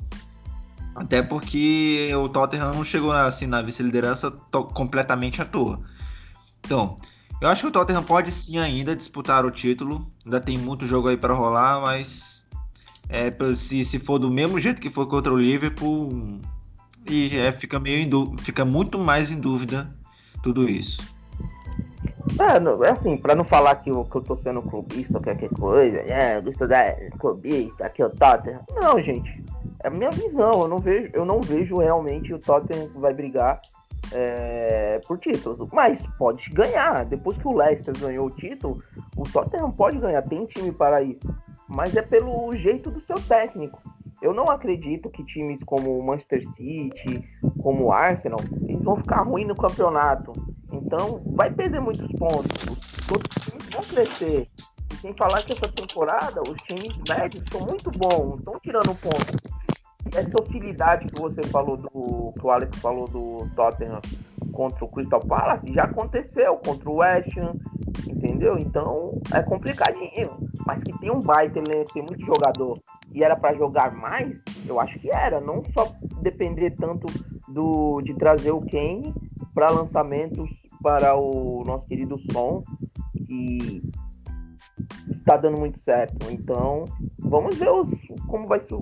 [0.95, 4.31] Até porque o Tottenham não chegou assim na vice-liderança
[4.73, 5.81] completamente à toa.
[6.61, 6.97] Então,
[7.41, 10.11] eu acho que o Tottenham pode sim ainda disputar o título.
[10.25, 12.45] Ainda tem muito jogo aí para rolar, mas
[13.09, 16.41] é, se, se for do mesmo jeito que foi contra o Liverpool,
[17.09, 19.95] e é, fica meio fica muito mais em dúvida
[20.43, 21.03] tudo isso.
[22.39, 25.51] É, é assim, pra não falar que eu, que eu tô sendo clubista ou qualquer
[25.51, 28.61] coisa, é, eu gosto da clubista, aqui é o Tottenham.
[28.75, 29.45] Não, gente.
[29.83, 30.51] É a minha visão.
[30.63, 33.61] Eu não vejo, eu não vejo realmente o Tottenham vai brigar
[34.13, 35.69] é, por títulos.
[35.73, 37.05] Mas pode ganhar.
[37.05, 38.83] Depois que o Leicester ganhou o título,
[39.17, 40.23] o Tottenham pode ganhar.
[40.23, 41.35] Tem time para isso.
[41.69, 43.81] Mas é pelo jeito do seu técnico.
[44.23, 47.23] Eu não acredito que times como o Manchester City,
[47.63, 50.33] como o Arsenal, eles vão ficar ruins no campeonato.
[50.73, 52.65] Então, vai perder muitos pontos.
[53.07, 54.49] Todos os times vão crescer.
[54.93, 59.37] E sem falar que essa temporada, os times médios são muito bons, estão tirando pontos
[60.15, 62.33] essa facilidade que você falou do.
[62.39, 64.01] que o Alex falou do Tottenham
[64.57, 67.55] contra o Crystal Palace já aconteceu contra o West Ham,
[68.09, 68.59] entendeu?
[68.59, 70.31] Então é complicadinho.
[70.67, 72.81] Mas que tem um baita, ele tem muito jogador
[73.13, 74.35] e era para jogar mais,
[74.67, 75.41] eu acho que era.
[75.41, 75.93] Não só
[76.23, 77.07] depender tanto
[77.49, 79.15] do de trazer o Kane
[79.55, 80.49] para lançamentos
[80.83, 82.65] para o nosso querido Som,
[83.27, 83.83] que
[85.25, 86.31] tá dando muito certo.
[86.31, 86.85] Então,
[87.19, 87.91] vamos ver os,
[88.27, 88.79] como vai ser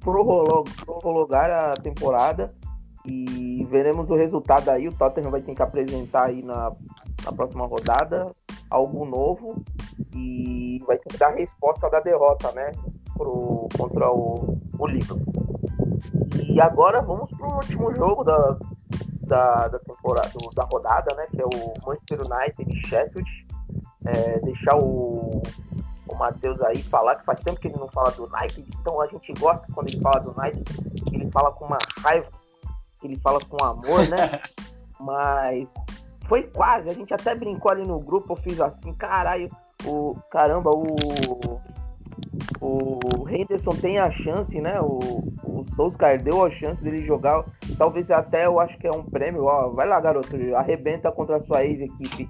[0.00, 2.48] prorrogar a temporada
[3.04, 4.88] e veremos o resultado aí.
[4.88, 6.72] O Tottenham vai ter que apresentar aí na,
[7.24, 8.30] na próxima rodada
[8.68, 9.62] algo novo
[10.14, 12.72] e vai ter que dar resposta da derrota, né?
[13.16, 15.60] Pro, contra o, o Liverpool.
[16.48, 18.56] E agora vamos para o último jogo da,
[19.22, 21.26] da, da temporada, da rodada, né?
[21.30, 23.46] Que é o Manchester United e Sheffield.
[24.06, 25.42] É, deixar o,
[26.08, 29.06] o Matheus aí falar, que faz tempo que ele não fala do Nike, então a
[29.06, 30.64] gente gosta quando ele fala do Nike,
[31.12, 32.26] ele fala com uma raiva,
[33.02, 34.40] ele fala com amor, né?
[35.00, 35.68] Mas
[36.28, 39.48] foi quase, a gente até brincou ali no grupo, eu fiz assim, caralho,
[39.84, 40.96] o caramba, o
[42.60, 44.80] o Henderson tem a chance, né?
[44.80, 44.98] O,
[45.44, 47.44] o Solskjaer deu a chance dele jogar.
[47.76, 49.44] Talvez até eu acho que é um prêmio.
[49.44, 52.28] Ó, vai lá, garoto, arrebenta contra a sua ex-equipe.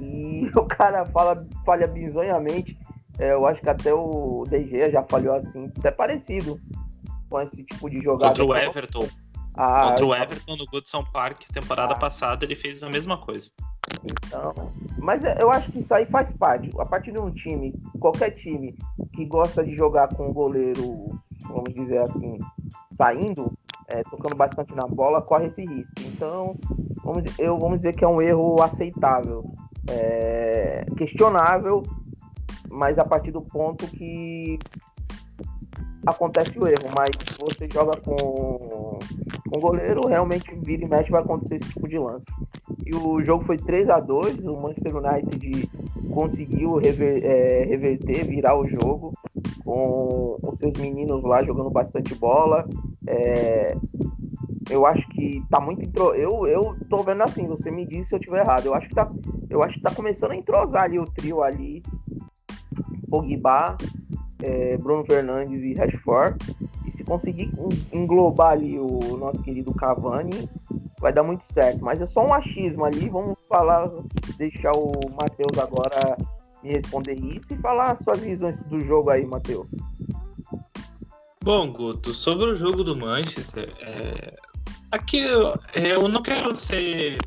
[0.00, 2.78] E o cara fala, falha bizonhamente.
[3.18, 6.58] É, eu acho que até o DG já falhou assim, até parecido
[7.30, 8.30] com esse tipo de jogada.
[8.30, 9.06] Contra o Everton.
[9.56, 11.98] Ah, Contra o Everton no Goodson Park, temporada ah.
[11.98, 13.50] passada, ele fez a mesma coisa.
[14.02, 16.70] Então, mas é, eu acho que isso aí faz parte.
[16.78, 18.74] A partir de um time, qualquer time
[19.14, 22.38] que gosta de jogar com o goleiro, vamos dizer assim,
[22.92, 23.52] saindo,
[23.88, 25.92] é, tocando bastante na bola, corre esse risco.
[26.00, 26.56] Então,
[27.04, 29.44] vamos, eu, vamos dizer que é um erro aceitável.
[29.88, 31.82] É, questionável,
[32.70, 34.58] mas a partir do ponto que
[36.06, 38.98] acontece o erro, mas se você joga com,
[39.50, 42.26] com goleiro, realmente vira e mexe vai acontecer esse tipo de lance.
[42.84, 45.70] E o jogo foi 3 a 2 o Manchester United
[46.12, 49.12] conseguiu rever, é, reverter, virar o jogo
[49.64, 52.66] com os seus meninos lá jogando bastante bola.
[53.06, 53.74] É,
[54.70, 56.14] eu acho que tá muito intro...
[56.14, 58.66] eu eu tô vendo assim, você me disse se eu tiver errado.
[58.66, 59.08] Eu acho que tá
[59.50, 61.82] eu acho que tá começando a entrosar ali o trio ali
[63.08, 63.76] Pogba,
[64.44, 66.36] é, Bruno Fernandes e Rashford.
[66.86, 67.50] E se conseguir
[67.92, 70.48] englobar ali o nosso querido Cavani,
[71.00, 71.82] vai dar muito certo.
[71.82, 73.08] Mas é só um achismo ali.
[73.08, 73.90] Vamos falar,
[74.36, 76.16] deixar o Matheus agora
[76.62, 79.66] me responder isso e falar suas visões do jogo aí, Matheus.
[81.42, 84.34] Bom, Guto, sobre o jogo do Manchester, é...
[84.90, 87.18] aqui eu, eu não quero ser,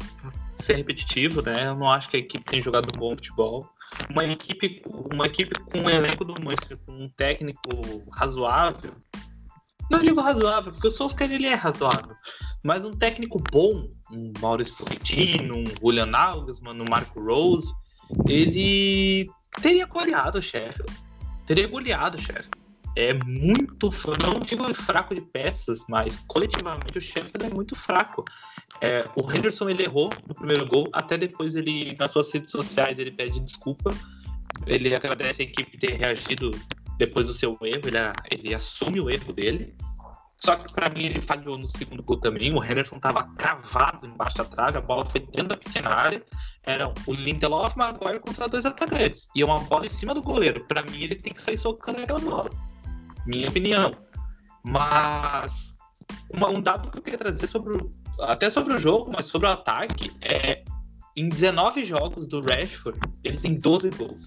[0.58, 1.68] ser repetitivo, né?
[1.68, 3.68] Eu não acho que a equipe tem jogado bom futebol
[4.10, 4.82] uma equipe,
[5.14, 7.70] uma equipe com um elenco do Manchester, com um técnico
[8.12, 8.94] razoável.
[9.90, 12.14] Não digo razoável, porque o Solskjaer ele é razoável,
[12.64, 17.74] mas um técnico bom um Maurício Pochettino, um Julian Nagelsmann, um Marco Rose,
[18.28, 19.30] ele
[19.62, 20.92] teria goleado o Sheffield.
[21.46, 22.67] Teria goleado o Sheffield.
[23.00, 23.92] É muito,
[24.24, 28.26] não digo fraco de peças, mas coletivamente o Sheffield é muito fraco.
[28.82, 32.98] É, o Henderson ele errou no primeiro gol, até depois ele nas suas redes sociais
[32.98, 33.92] ele pede desculpa.
[34.66, 36.50] Ele agradece a equipe ter reagido
[36.98, 37.98] depois do seu erro, ele,
[38.32, 39.76] ele assume o erro dele.
[40.40, 42.52] Só que para mim ele falhou no segundo gol também.
[42.52, 46.24] O Henderson estava cravado embaixo da trave, a bola foi dentro da pequena área.
[46.64, 49.30] Era o Lindelof e Maguire contra dois atacantes.
[49.36, 50.66] E uma bola em cima do goleiro.
[50.66, 52.50] Para mim ele tem que sair socando aquela bola.
[53.28, 53.96] Minha opinião.
[54.64, 55.52] Mas
[56.34, 59.48] uma, um dado que eu queria trazer sobre o, até sobre o jogo, mas sobre
[59.48, 60.64] o ataque, é
[61.16, 64.26] em 19 jogos do Rashford, ele tem 12 gols.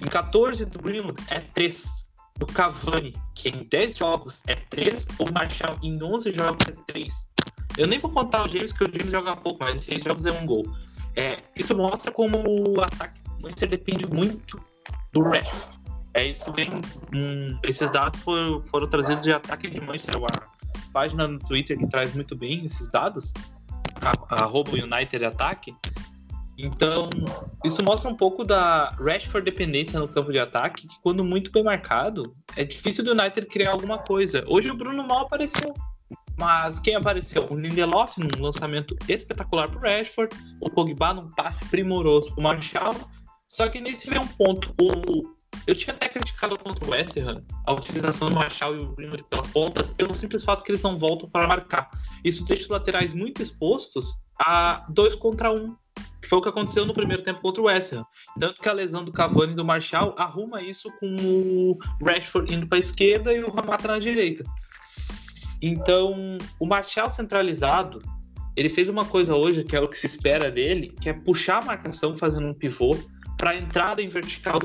[0.00, 2.06] Em 14 do Greenwood é 3
[2.38, 7.12] do Cavani, que em 10 jogos é 3, o Marshall em 11 jogos é 3.
[7.76, 10.26] Eu nem vou contar o James, que o James joga pouco, mas em 6 jogos
[10.26, 10.64] é um gol.
[11.16, 14.60] É, isso mostra como o ataque do Manchester depende muito
[15.12, 15.81] do Rashford.
[16.14, 16.70] É, isso vem,
[17.14, 21.86] hum, esses dados foram, foram trazidos de ataque de Manchester, a página no Twitter que
[21.86, 23.32] traz muito bem esses dados,
[24.28, 25.74] arroba United Ataque,
[26.58, 27.08] então,
[27.64, 31.64] isso mostra um pouco da Rashford dependência no campo de ataque, que quando muito bem
[31.64, 34.44] marcado, é difícil do United criar alguma coisa.
[34.46, 35.72] Hoje o Bruno mal apareceu.
[36.38, 37.46] Mas quem apareceu?
[37.50, 42.96] O Lindelof num lançamento espetacular pro Rashford, o Pogba num passe primoroso pro Marshall.
[43.48, 44.72] Só que nesse vem um ponto.
[44.80, 45.34] O...
[45.66, 49.24] Eu tinha até criticado contra o West Ham a utilização do Marshall e o Greenwood
[49.24, 51.88] pelas pontas, pelo simples fato que eles não voltam para marcar.
[52.24, 55.76] Isso deixa os laterais muito expostos a dois contra um
[56.20, 58.04] que foi o que aconteceu no primeiro tempo contra o West Ham.
[58.38, 62.66] Tanto que a lesão do Cavani e do Marshall arruma isso com o Rashford indo
[62.66, 64.44] para a esquerda e o Ramata na direita.
[65.60, 68.00] Então, o Marshall centralizado,
[68.56, 71.62] ele fez uma coisa hoje que é o que se espera dele, que é puxar
[71.62, 72.96] a marcação fazendo um pivô
[73.36, 74.60] para a entrada em vertical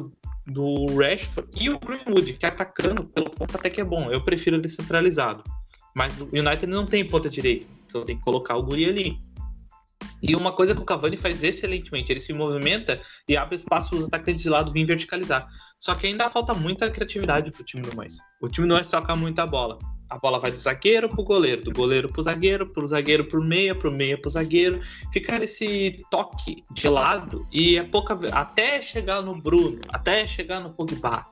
[0.98, 4.12] Rashford e o Greenwood, que é atacando pelo ponto até que é bom.
[4.12, 5.44] Eu prefiro ele centralizado.
[5.96, 9.20] Mas o United não tem ponta direita, então tem que colocar o Guri ali.
[10.22, 14.00] E uma coisa que o Cavani faz excelentemente, ele se movimenta e abre espaço para
[14.00, 15.48] os atacantes de lado vir verticalizar.
[15.80, 18.18] Só que ainda falta muita criatividade para o time do Mães.
[18.42, 19.78] O time do Mães toca muita bola.
[20.10, 23.76] A bola vai do zagueiro pro goleiro, do goleiro pro zagueiro, pro zagueiro pro meia,
[23.76, 24.80] pro meia pro zagueiro.
[25.12, 30.72] Fica esse toque de lado e é pouca até chegar no Bruno, até chegar no
[30.72, 31.26] Pogba.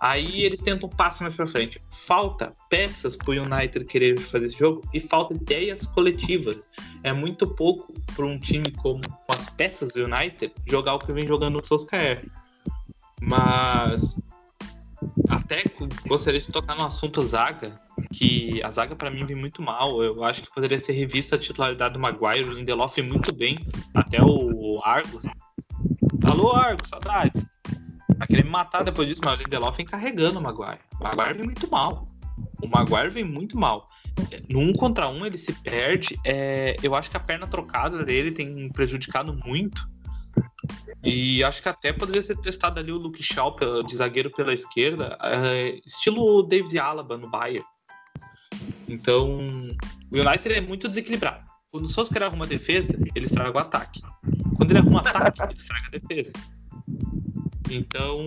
[0.00, 1.80] Aí eles tentam um passo mais para frente.
[1.90, 6.68] Falta peças para o United querer fazer esse jogo e falta ideias coletivas.
[7.02, 11.10] É muito pouco para um time como com as peças do United jogar o que
[11.10, 12.22] vem jogando o Solskjaer.
[13.18, 14.18] Mas
[15.28, 15.64] até
[16.06, 17.80] gostaria de tocar no assunto zaga,
[18.12, 20.02] que a zaga para mim vem muito mal.
[20.02, 23.58] Eu acho que poderia ser revista a titularidade do Maguire, o Lindelof muito bem,
[23.94, 25.24] até o Argos.
[26.24, 27.32] Alô, Argos, saudade.
[28.16, 30.80] Vai querer me matar depois disso, mas o Lindelof vem carregando o Maguire.
[31.00, 32.06] O Maguire vem muito mal.
[32.62, 33.86] O Maguire vem muito mal.
[34.48, 36.18] No um contra um ele se perde.
[36.24, 39.88] É, eu acho que a perna trocada dele tem prejudicado muito.
[41.02, 43.56] E acho que até poderia ser testado ali o Luke Shaw
[43.86, 47.66] de zagueiro pela esquerda, é, estilo David Alaba no Bayern.
[48.88, 49.38] Então,
[50.10, 51.44] o United é muito desequilibrado.
[51.70, 54.00] Quando o Solskjaer arruma defesa, ele estraga o ataque.
[54.56, 56.32] Quando ele arruma ataque, ele estraga a defesa.
[57.70, 58.18] Então,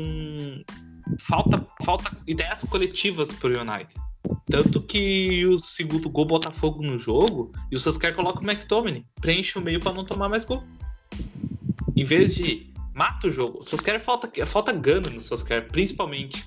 [1.22, 3.94] falta, falta ideias coletivas para o United.
[4.50, 9.58] Tanto que o segundo gol Botafogo no jogo e o Sascar coloca o McTominay, preenche
[9.58, 10.64] o meio para não tomar mais gol.
[11.98, 16.46] Em vez de mata o jogo, o Sascar falta, falta gana no Sascar, principalmente.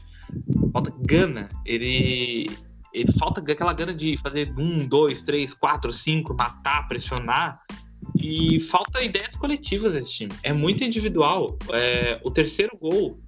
[0.72, 1.48] Falta gana.
[1.66, 2.48] Ele,
[2.94, 7.60] ele falta aquela gana de fazer um, dois, três, quatro, cinco, matar, pressionar.
[8.16, 10.32] E falta ideias coletivas nesse time.
[10.44, 11.58] É muito individual.
[11.72, 13.20] É, o terceiro gol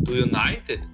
[0.00, 0.88] do United,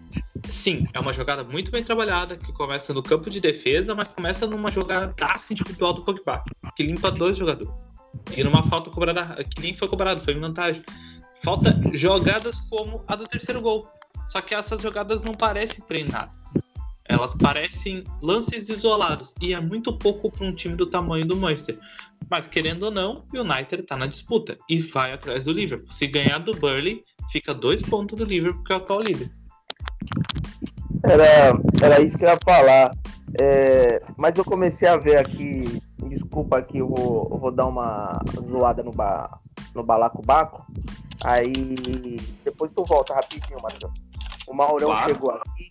[0.49, 4.47] sim, é uma jogada muito bem trabalhada, que começa no campo de defesa, mas começa
[4.47, 5.15] numa jogada
[5.51, 6.43] individual do Pogba,
[6.77, 7.92] que limpa dois jogadores.
[8.37, 10.83] E numa falta cobrada, que nem foi cobrado, foi em vantagem.
[11.43, 13.89] Falta jogadas como a do terceiro gol.
[14.29, 16.33] Só que essas jogadas não parecem treinadas.
[17.09, 21.79] Elas parecem lances isolados e é muito pouco para um time do tamanho do Manchester.
[22.31, 25.91] Mas querendo ou não, o United está na disputa e vai atrás do Liverpool.
[25.91, 29.31] Se ganhar do Burley, fica dois pontos do Liverpool, que é o atual líder.
[31.05, 32.93] Era, era isso que eu ia falar.
[33.41, 35.83] É, mas eu comecei a ver aqui.
[36.09, 39.39] Desculpa aqui, eu vou, eu vou dar uma zoada no, ba,
[39.75, 40.67] no balacobaco.
[41.25, 43.93] Aí depois tu volta rapidinho, Marcão.
[44.47, 45.09] O Maurão claro.
[45.09, 45.71] chegou aqui.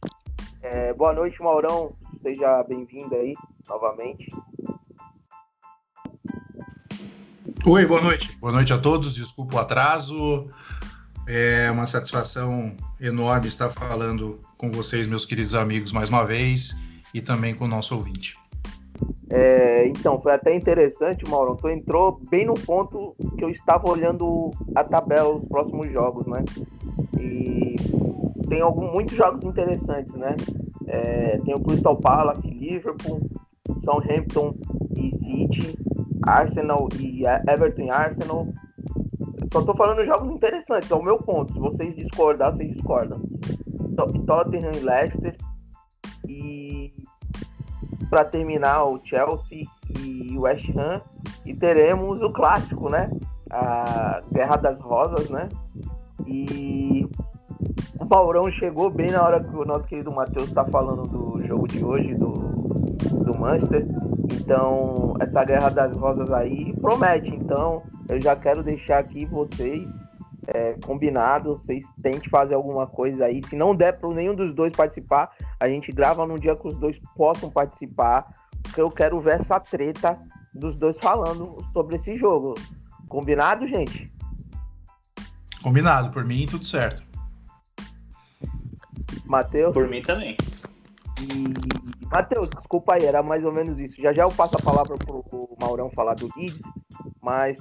[0.61, 1.93] É, boa noite, Maurão.
[2.21, 3.33] Seja bem-vindo aí
[3.67, 4.27] novamente.
[7.65, 8.37] Oi, boa noite.
[8.37, 9.15] Boa noite a todos.
[9.15, 10.49] Desculpa o atraso.
[11.27, 16.75] É uma satisfação enorme estar falando com vocês, meus queridos amigos, mais uma vez,
[17.13, 18.40] e também com o nosso ouvinte.
[19.29, 21.55] É, então, foi até interessante, Mauro.
[21.55, 26.43] Tu entrou bem no ponto que eu estava olhando a tabela, os próximos jogos, né?
[27.19, 27.75] E
[28.49, 30.35] tem algum, muitos jogos interessantes, né?
[30.87, 33.21] É, tem o Crystal Palace, Liverpool,
[33.85, 34.53] Southampton
[34.97, 35.77] e City,
[36.23, 38.47] Arsenal e Everton e Arsenal.
[39.53, 41.53] Só tô falando jogos interessantes, é o meu ponto.
[41.53, 43.21] Se vocês discordar, vocês discordam.
[44.25, 45.35] Tottenham e Leicester.
[46.27, 46.93] E
[48.11, 49.63] para terminar, o Chelsea
[49.97, 51.01] e o West Ham.
[51.45, 53.07] E teremos o clássico, né?
[53.49, 55.47] A Guerra das Rosas, né?
[56.27, 57.07] E
[57.97, 61.67] o Maurão chegou bem na hora que o nosso querido Matheus está falando do jogo
[61.69, 62.31] de hoje, do,
[63.23, 63.87] do Manchester.
[64.33, 67.29] Então, essa Guerra das Rosas aí promete.
[67.33, 69.87] Então, eu já quero deixar aqui vocês
[70.47, 73.41] é, combinado, vocês tentem fazer alguma coisa aí.
[73.47, 76.75] Se não der para nenhum dos dois participar, a gente grava num dia que os
[76.75, 78.25] dois possam participar,
[78.63, 80.19] porque eu quero ver essa treta
[80.53, 82.55] dos dois falando sobre esse jogo.
[83.07, 84.11] Combinado, gente?
[85.61, 87.03] Combinado, por mim tudo certo.
[89.25, 89.73] Matheus?
[89.73, 90.35] Por mim também.
[91.21, 94.01] E, Matheus, desculpa aí, era mais ou menos isso.
[94.01, 96.59] Já já eu passo a palavra pro, pro Maurão falar do Leeds,
[97.21, 97.59] mas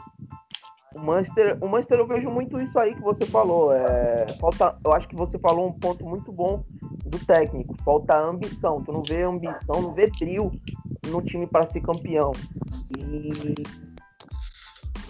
[0.94, 3.72] o Manchester, o Manchester eu vejo muito isso aí que você falou.
[3.72, 6.64] É, falta, eu acho que você falou um ponto muito bom
[7.06, 7.74] do técnico.
[7.82, 8.82] Falta ambição.
[8.82, 10.50] Tu não vê ambição, não vê trio
[11.06, 12.32] no time para ser campeão.
[12.98, 13.54] E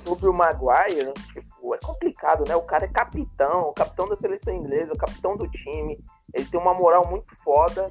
[0.04, 2.56] sobre o Maguire, tipo, é complicado, né?
[2.56, 5.98] O cara é capitão, capitão da seleção inglesa, capitão do time.
[6.34, 7.90] Ele tem uma moral muito foda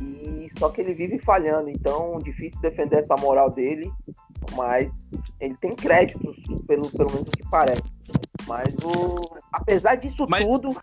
[0.00, 3.90] e só que ele vive falhando, então difícil defender essa moral dele,
[4.54, 4.90] mas
[5.40, 6.36] ele tem créditos,
[6.66, 7.82] pelo, pelo menos o que parece.
[8.46, 9.38] Mas o.
[9.52, 10.44] Apesar disso mas...
[10.44, 10.76] tudo.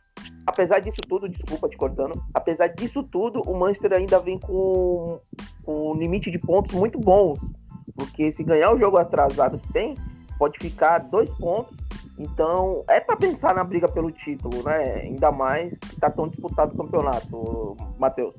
[0.45, 2.23] Apesar disso tudo, desculpa te cortando.
[2.33, 5.19] Apesar disso tudo, o Manchester ainda vem com,
[5.63, 7.39] com um limite de pontos muito bons.
[7.95, 9.95] Porque se ganhar o jogo atrasado que tem,
[10.37, 11.75] pode ficar dois pontos.
[12.19, 15.01] Então, é para pensar na briga pelo título, né?
[15.01, 18.35] Ainda mais que tá tão disputado o campeonato, Matheus.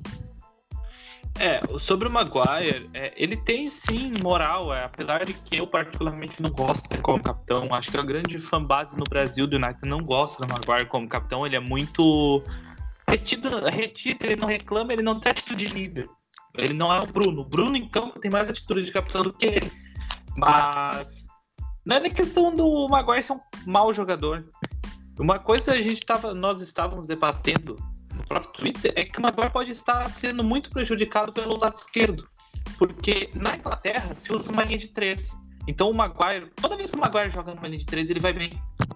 [1.39, 6.41] É, sobre o Maguire, é, ele tem sim moral, é, apesar de que eu particularmente
[6.41, 7.73] não gosto dele como capitão.
[7.73, 11.45] Acho que a grande fanbase no Brasil do United não gosta do Maguire como capitão.
[11.45, 12.43] Ele é muito
[13.07, 16.09] retido, retido ele não reclama, ele não tem atitude de líder.
[16.57, 17.41] Ele não é o Bruno.
[17.41, 19.71] O Bruno em campo tem mais atitude de capitão do que ele.
[20.35, 21.27] Mas
[21.85, 24.43] não é nem questão do Maguire ser um mau jogador.
[25.19, 27.77] Uma coisa a gente tava, nós estávamos debatendo
[28.27, 32.27] próprio Twitter é que o Maguire pode estar sendo muito prejudicado pelo lado esquerdo.
[32.77, 35.35] Porque na Inglaterra se usa uma linha de três.
[35.67, 38.33] Então o Maguire, toda vez que o Maguire joga numa linha de três, ele vai
[38.33, 38.51] bem.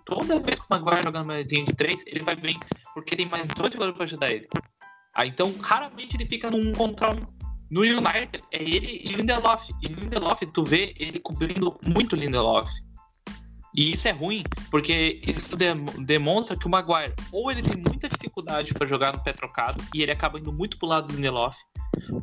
[0.06, 2.60] Toda vez que o Maguire joga numa linha de três, ele vai bem.
[2.94, 4.48] Porque tem mais dois jogadores para ajudar ele.
[5.14, 7.26] Ah, então raramente ele fica num contra um.
[7.70, 9.70] No United é ele e Lindelof.
[9.82, 12.70] E Lindelof, tu vê ele cobrindo muito Lindelof.
[13.76, 15.56] E isso é ruim, porque isso
[16.00, 20.02] demonstra que o Maguire, ou ele tem muita dificuldade para jogar no pé trocado, e
[20.02, 21.56] ele acaba indo muito pro lado do Lindelof,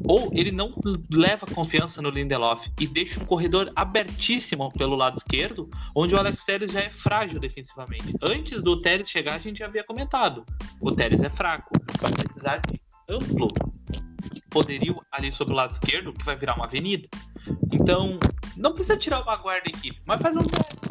[0.06, 0.74] ou ele não
[1.10, 6.44] leva confiança no Lindelof e deixa um corredor abertíssimo pelo lado esquerdo, onde o Alex
[6.44, 8.14] Telles já é frágil defensivamente.
[8.22, 10.44] Antes do Telles chegar, a gente já havia comentado:
[10.80, 11.70] o Telles é fraco,
[12.00, 13.48] vai precisar de amplo
[14.50, 17.08] poderio ali sobre o lado esquerdo, que vai virar uma avenida.
[17.72, 18.18] Então,
[18.56, 20.88] não precisa tirar o Maguire da equipe, mas faz um teste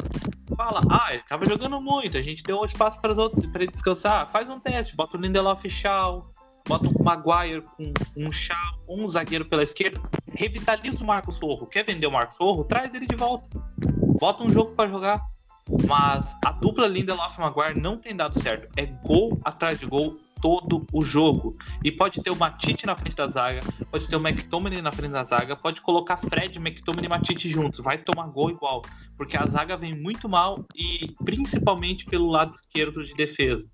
[0.58, 3.62] fala, ah, ele tava jogando muito, a gente deu um espaço para os outros para
[3.62, 4.28] ele descansar.
[4.32, 6.32] Faz um teste, bota o Lindelof Shaw,
[6.66, 10.00] bota um Maguire com um Shaw, um zagueiro pela esquerda,
[10.34, 11.64] revitaliza o Marcos Sorro.
[11.66, 12.64] Quer vender o Marcos Sorro?
[12.64, 13.48] Traz ele de volta.
[14.18, 15.22] Bota um jogo para jogar.
[15.86, 18.68] Mas a dupla Lindelof Maguire não tem dado certo.
[18.76, 21.56] É gol atrás de gol todo o jogo.
[21.84, 23.60] E pode ter o Matite na frente da zaga,
[23.90, 27.80] pode ter o McTominay na frente da zaga, pode colocar Fred, McTominay e Matite juntos,
[27.80, 28.82] vai tomar gol igual,
[29.16, 33.68] porque a zaga vem muito mal e principalmente pelo lado esquerdo de defesa.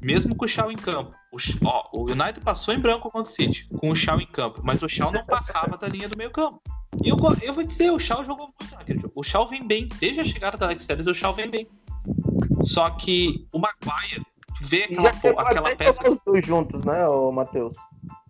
[0.00, 1.14] Mesmo com o Shaw em campo.
[1.32, 4.60] O, ó, o United passou em branco contra o City, com o Shaw em campo,
[4.64, 6.60] mas o Shaw não passava da linha do meio campo.
[7.04, 9.12] E eu, eu vou dizer, o Shaw jogou muito naquele jogo.
[9.14, 11.68] O Shaw vem bem, desde a chegada da Alex Telles, o Shaw vem bem.
[12.62, 14.24] Só que o Maguire
[14.60, 16.10] vê aquela, Já aquela peça.
[16.10, 17.76] os dois juntos, né, o Matheus?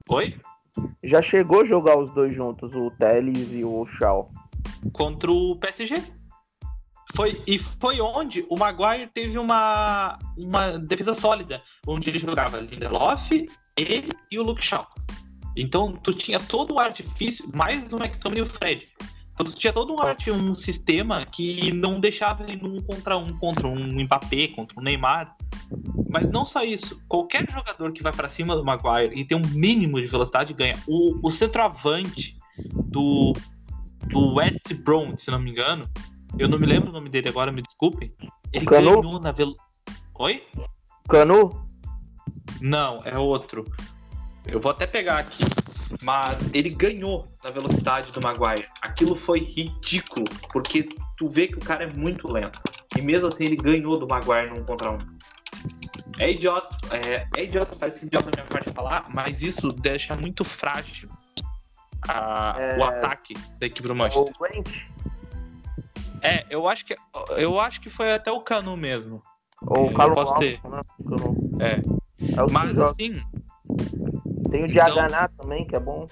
[0.08, 0.38] Oi?
[1.02, 4.30] Já chegou a jogar os dois juntos, o Teles e o Shaw.
[4.92, 6.02] Contra o PSG.
[7.16, 13.30] Foi, e foi onde o Maguire teve uma, uma defesa sólida, onde ele jogava Lindelof,
[13.76, 14.86] ele e o Luke Shaw.
[15.56, 18.86] Então tu tinha todo o artifício, mais o McTominay e o Fred
[19.44, 24.48] tinha todo um, um sistema que não deixava ele num contra um contra um Mbappé,
[24.48, 25.34] contra um Neymar.
[26.08, 27.00] Mas não só isso.
[27.08, 30.76] Qualquer jogador que vai para cima do Maguire e tem um mínimo de velocidade ganha.
[30.86, 32.36] O, o centroavante
[32.86, 33.32] do,
[34.08, 35.88] do West Brom, se não me engano,
[36.38, 38.12] eu não me lembro o nome dele agora, me desculpem.
[38.52, 39.00] Ele Canu?
[39.00, 39.70] ganhou na velocidade.
[40.18, 40.42] Oi?
[41.08, 41.66] Canu?
[42.60, 43.64] Não, é outro.
[44.46, 45.44] Eu vou até pegar aqui.
[46.02, 48.68] Mas ele ganhou na velocidade do Maguire.
[48.80, 52.60] Aquilo foi ridículo, porque tu vê que o cara é muito lento.
[52.96, 54.98] E mesmo assim ele ganhou do Maguire num contra um.
[56.18, 60.44] É idiota, é, é idiota, parece idiota da minha parte falar, mas isso deixa muito
[60.44, 61.08] frágil
[62.08, 62.78] a- É.
[62.78, 64.34] o ataque da equipe do Manchester.
[66.22, 66.94] É, eu acho que
[67.38, 69.22] eu acho que foi até o Canu mesmo.
[69.62, 70.60] Ou o Carlos posso ter.
[70.64, 70.80] Né?
[71.60, 72.32] É.
[72.34, 72.90] É Mas joga.
[72.90, 73.12] assim,
[74.50, 76.06] Tem o então- Diaganá também, que é bom.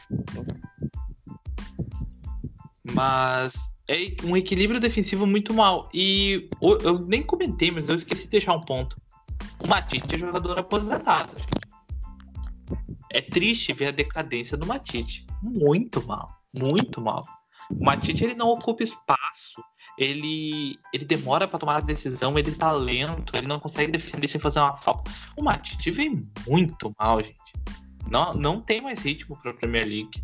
[2.94, 3.54] Mas
[3.88, 5.88] é um equilíbrio defensivo muito mal.
[5.92, 6.48] E
[6.82, 8.96] eu nem comentei, mas eu esqueci de deixar um ponto.
[9.64, 11.30] O Matite é jogador aposentado.
[13.12, 15.26] É triste ver a decadência do Matite.
[15.42, 16.28] Muito mal.
[16.52, 17.22] Muito mal.
[17.70, 19.62] O Matite ele não ocupa espaço.
[19.98, 24.40] Ele, ele demora pra tomar a decisão, ele tá lento, ele não consegue defender sem
[24.40, 25.10] fazer uma falta.
[25.36, 27.52] O Matite vem muito mal, gente.
[28.08, 30.22] Não, não tem mais ritmo pra Premier League.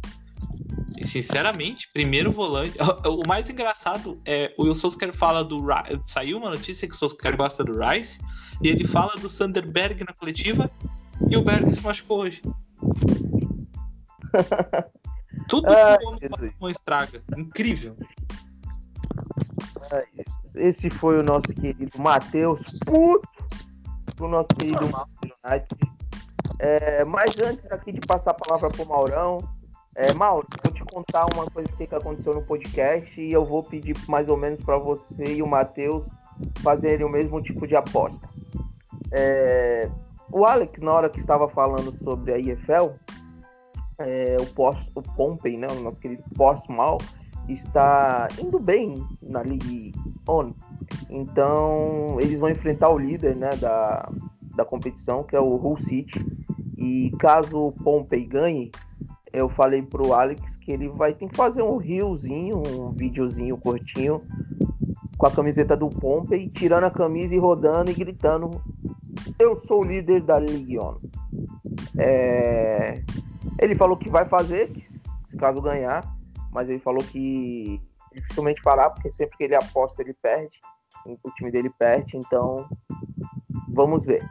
[0.96, 2.76] E sinceramente, primeiro volante.
[3.06, 6.00] O mais engraçado é o Will Solskjaer fala do Rice.
[6.04, 8.20] Saiu uma notícia que o Solskjaer gosta do Rice.
[8.62, 10.70] E ele fala do Sanderberg na coletiva.
[11.30, 12.42] E o Berg se machucou hoje.
[15.48, 16.20] Tudo Ai, que o homem
[16.60, 17.22] não estraga.
[17.36, 17.96] Incrível.
[20.54, 22.60] Esse foi o nosso querido Matheus
[24.20, 25.94] o nosso querido Manchester United.
[26.60, 29.38] É, mas antes aqui de passar a palavra pro Maurão,
[29.96, 33.96] é, Mauro, vou te contar uma coisa que aconteceu no podcast e eu vou pedir
[34.08, 36.04] mais ou menos para você e o Matheus
[36.62, 38.28] fazerem o mesmo tipo de aposta.
[39.12, 39.88] É,
[40.32, 42.90] o Alex, na hora que estava falando sobre a IFL,
[43.98, 47.04] é, o, Post, o Pompey, né, o nosso querido Portsmouth,
[47.48, 49.92] está indo bem na League
[50.26, 50.52] On.
[51.10, 54.10] Então, eles vão enfrentar o líder né, da,
[54.56, 56.24] da competição, que é o Hull City.
[56.76, 58.70] E caso o Pompey ganhe,
[59.34, 64.22] eu falei pro Alex que ele vai ter que fazer um riozinho, um videozinho curtinho
[65.18, 68.62] com a camiseta do Pompey, tirando a camisa e rodando e gritando:
[69.38, 70.96] Eu sou o líder da On.
[71.98, 73.02] É,
[73.58, 74.82] Ele falou que vai fazer, que
[75.26, 76.04] se caso ganhar,
[76.52, 77.80] mas ele falou que
[78.12, 80.60] dificilmente fará, porque sempre que ele aposta ele perde,
[81.06, 82.68] o time dele perde, então
[83.68, 84.24] vamos ver.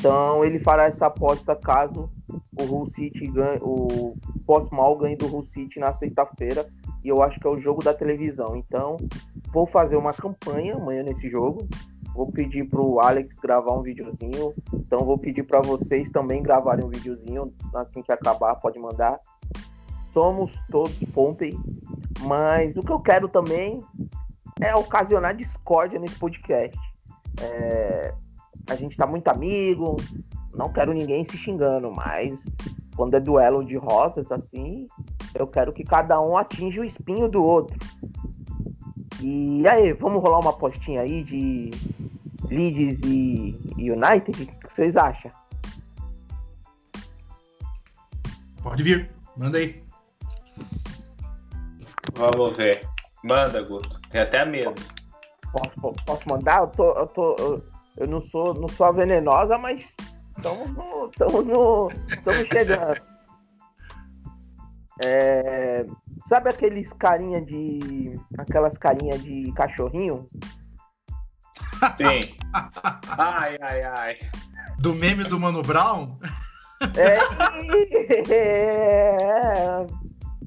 [0.00, 2.10] Então ele fará essa aposta caso
[2.58, 6.66] o Hull City ganhe, o Portsmouth ganhe do Hull City na sexta-feira,
[7.04, 8.56] e eu acho que é o jogo da televisão.
[8.56, 8.96] Então
[9.52, 11.68] vou fazer uma campanha amanhã nesse jogo.
[12.14, 14.54] Vou pedir pro Alex gravar um videozinho.
[14.72, 17.44] Então vou pedir para vocês também gravarem um videozinho
[17.74, 19.20] assim que acabar, pode mandar.
[20.14, 21.52] Somos todos Pompey,
[22.22, 23.84] mas o que eu quero também
[24.62, 26.78] é ocasionar discórdia nesse podcast.
[27.40, 28.14] É,
[28.70, 29.96] a gente tá muito amigo,
[30.54, 32.40] não quero ninguém se xingando, mas
[32.94, 34.86] quando é duelo de rosas assim,
[35.34, 37.76] eu quero que cada um atinja o espinho do outro.
[39.20, 41.70] E aí, vamos rolar uma apostinha aí de
[42.48, 44.42] Leeds e United?
[44.42, 45.30] O que vocês acham?
[48.62, 49.82] Pode vir, manda aí.
[52.14, 52.88] Vamos ver.
[53.24, 54.00] Manda, Guto.
[54.10, 54.80] Tem até medo.
[55.52, 56.60] Posso, posso mandar?
[56.60, 59.84] Eu, tô, eu, tô, eu, eu não sou não sou a venenosa, mas
[60.36, 61.10] estamos no.
[61.10, 61.88] Estamos no.
[62.08, 63.00] Estamos chegando.
[65.02, 65.86] É,
[66.28, 68.20] sabe aqueles carinha de.
[68.38, 70.26] aquelas carinhas de cachorrinho?
[71.96, 72.38] Sim.
[73.16, 74.18] Ai, ai, ai.
[74.78, 76.18] Do meme do Mano Brown?
[76.96, 77.18] É,
[78.32, 79.86] é,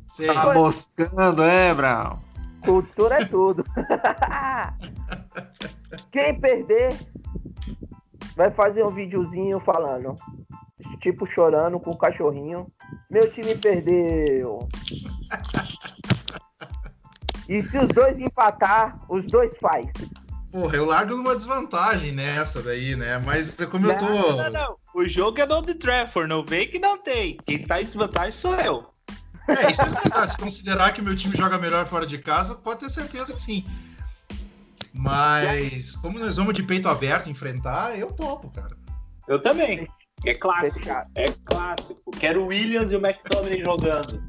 [0.08, 0.34] Sei.
[0.34, 2.20] Tá moscando, é, Brown?
[2.64, 3.64] cultura é tudo.
[6.12, 6.94] Quem perder
[8.36, 10.16] vai fazer um videozinho falando.
[11.00, 12.68] Tipo chorando com o cachorrinho.
[13.10, 14.68] Meu time perdeu.
[17.48, 19.86] E se os dois empatar, os dois faz.
[20.52, 23.18] Porra, eu largo numa desvantagem nessa daí, né?
[23.20, 24.06] Mas como eu tô.
[24.06, 24.78] Não, não, não.
[24.94, 27.38] O jogo é no Old Trafford, não vem que não tem.
[27.46, 28.86] Quem tá em desvantagem sou eu.
[29.48, 30.32] É, isso é verdade.
[30.32, 33.42] Se considerar que o meu time joga melhor fora de casa, pode ter certeza que
[33.42, 33.66] sim.
[34.94, 38.76] Mas, como nós vamos de peito aberto enfrentar, eu topo, cara.
[39.28, 39.88] Eu também.
[40.26, 40.80] É clássico.
[40.80, 41.10] Fechado.
[41.16, 42.12] É clássico.
[42.12, 44.22] Quero o Williams e o McTominay jogando.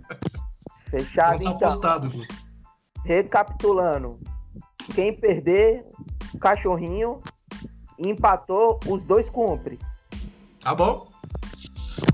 [0.90, 1.52] Fechado Então tá então.
[1.52, 2.34] apostado, Guto.
[3.04, 4.20] recapitulando,
[4.94, 5.84] quem perder,
[6.40, 7.18] cachorrinho,
[7.98, 9.78] empatou, os dois cumpre.
[10.62, 11.08] Tá bom?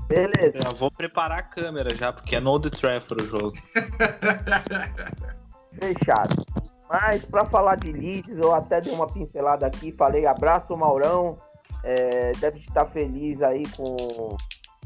[0.07, 0.59] Beleza.
[0.61, 3.53] Já vou preparar a câmera já, porque é no Old Trafford o jogo.
[5.79, 6.45] Fechado.
[6.89, 11.37] Mas para falar de Leeds, eu até dei uma pincelada aqui, falei abraço Maurão,
[11.83, 14.37] é, deve estar feliz aí com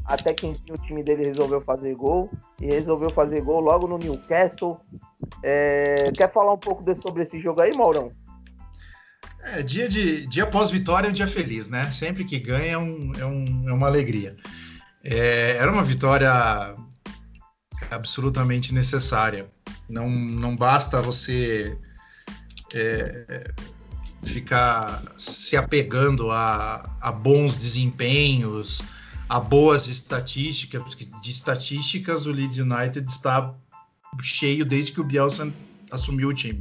[0.04, 3.98] até que enfim o time dele resolveu fazer gol e resolveu fazer gol logo no
[3.98, 4.80] Newcastle.
[5.42, 8.10] É, quer falar um pouco de, sobre esse jogo aí, Maurão?
[9.42, 11.90] É, dia, de, dia após vitória é um dia feliz, né?
[11.90, 14.36] Sempre que ganha é, um, é, um, é uma alegria.
[15.02, 16.30] É, era uma vitória
[17.90, 19.46] absolutamente necessária.
[19.88, 21.78] Não, não basta você
[22.74, 23.52] é,
[24.22, 28.82] ficar se apegando a, a bons desempenhos,
[29.28, 33.54] a boas estatísticas, porque de estatísticas o Leeds United está
[34.20, 35.52] cheio desde que o Bielsa
[35.90, 36.60] assumiu o time.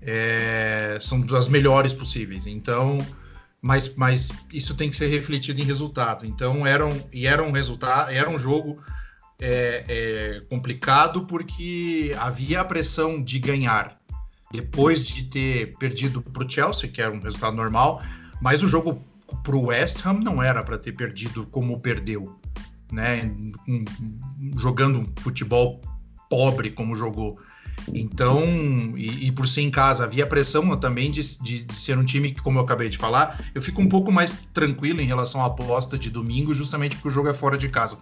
[0.00, 2.46] É, são as melhores possíveis.
[2.46, 3.04] Então,
[3.60, 6.24] mas, mas isso tem que ser refletido em resultado.
[6.24, 8.82] Então, era um, e era um resultado, era um jogo
[9.40, 13.95] é, é, complicado porque havia a pressão de ganhar
[14.50, 18.02] depois de ter perdido para o Chelsea, que era um resultado normal,
[18.40, 19.04] mas o jogo
[19.42, 22.38] para o West Ham não era para ter perdido como perdeu,
[22.92, 23.30] né?
[23.68, 23.84] Um,
[24.56, 25.80] jogando um futebol
[26.30, 27.38] pobre como jogou.
[27.92, 28.40] Então,
[28.96, 32.32] e, e, por ser em casa, havia pressão também de, de, de, ser um time
[32.32, 35.46] que, como eu acabei de falar, eu fico um pouco mais tranquilo em relação à
[35.46, 37.98] aposta de domingo, justamente porque o jogo é fora de casa.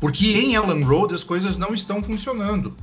[0.00, 2.76] Porque em Ellen Road as coisas não estão funcionando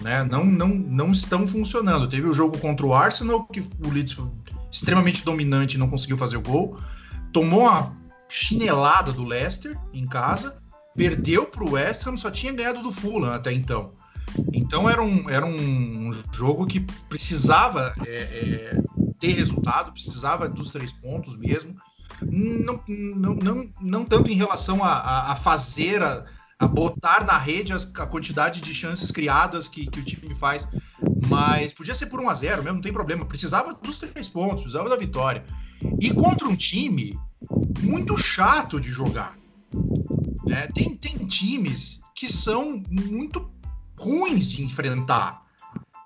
[0.00, 0.24] né?
[0.24, 2.08] Não, não, não estão funcionando.
[2.08, 4.30] Teve o jogo contra o Arsenal, que o Leeds foi
[4.70, 6.78] extremamente dominante e não conseguiu fazer o gol.
[7.32, 7.92] Tomou a
[8.28, 10.62] chinelada do Leicester em casa,
[10.94, 13.92] perdeu para o West Ham, só tinha ganhado do Fulham até então.
[14.52, 18.82] Então era um, era um jogo que precisava é, é,
[19.18, 21.76] ter resultado, precisava dos três pontos mesmo.
[22.22, 26.24] Não, não, não, não tanto em relação a, a, a fazer a,
[26.58, 30.68] a botar na rede as, a quantidade de chances criadas que, que o time faz.
[31.28, 33.24] Mas podia ser por 1 a 0 mesmo, não tem problema.
[33.24, 35.44] Precisava dos três pontos, precisava da vitória.
[36.00, 37.18] E contra um time
[37.80, 39.36] muito chato de jogar.
[40.46, 40.68] Né?
[40.74, 43.50] Tem, tem times que são muito
[43.98, 45.42] ruins de enfrentar.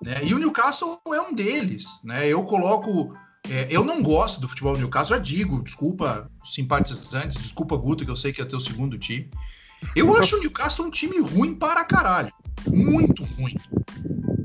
[0.01, 0.19] Né?
[0.23, 1.85] E o Newcastle é um deles.
[2.03, 2.27] Né?
[2.27, 3.15] Eu coloco.
[3.49, 8.11] É, eu não gosto do futebol do Newcastle, já digo, desculpa simpatizantes, desculpa Guto, que
[8.11, 9.31] eu sei que é teu segundo time.
[9.95, 12.33] Eu acho o Newcastle um time ruim para caralho.
[12.67, 13.55] Muito ruim.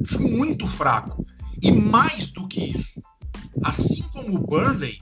[0.05, 1.25] Acho muito fraco.
[1.63, 3.01] E mais do que isso,
[3.65, 4.99] assim como o Burnley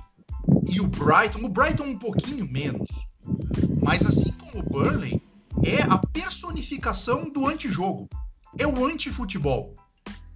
[0.71, 2.91] e o Brighton, o Brighton um pouquinho menos,
[3.83, 5.21] mas assim como o Burnley,
[5.65, 8.09] é a personificação do antijogo.
[8.59, 9.75] É o antifutebol.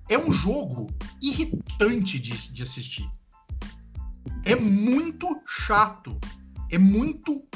[0.08, 0.90] É um jogo
[1.22, 3.08] irritante de, de assistir.
[4.44, 6.18] É muito chato.
[6.70, 7.46] É muito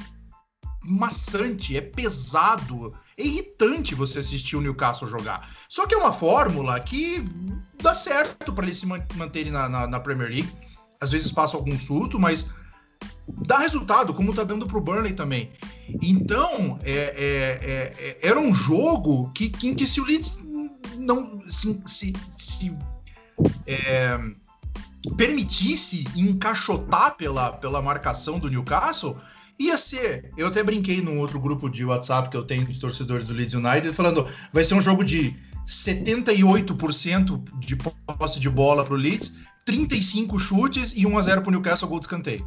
[0.85, 5.51] maçante, é pesado, é irritante você assistir o Newcastle jogar.
[5.69, 7.25] Só que é uma fórmula que
[7.81, 10.53] dá certo para eles se manterem na, na, na, Premier League.
[11.01, 12.51] Às vezes passa algum susto, mas
[13.47, 15.51] dá resultado, como tá dando pro Burnley também.
[16.01, 20.39] Então, é, é, é, era um jogo que, em que se o Leeds
[20.97, 22.77] não se, se, se
[23.67, 24.19] é,
[25.17, 29.19] permitisse encaixotar pela, pela marcação do Newcastle,
[29.59, 33.27] Ia ser, eu até brinquei num outro grupo de WhatsApp que eu tenho de torcedores
[33.27, 38.97] do Leeds United, falando, vai ser um jogo de 78% de posse de bola pro
[38.97, 42.47] Leeds, 35 chutes e 1 a 0 pro Newcastle gol de escanteio.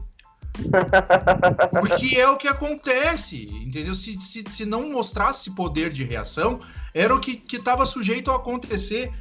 [1.79, 3.93] Porque é o que acontece, entendeu?
[3.93, 6.59] Se, se, se não mostrasse poder de reação,
[6.93, 9.11] era o que estava sujeito a acontecer.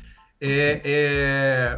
[0.41, 1.77] É, é...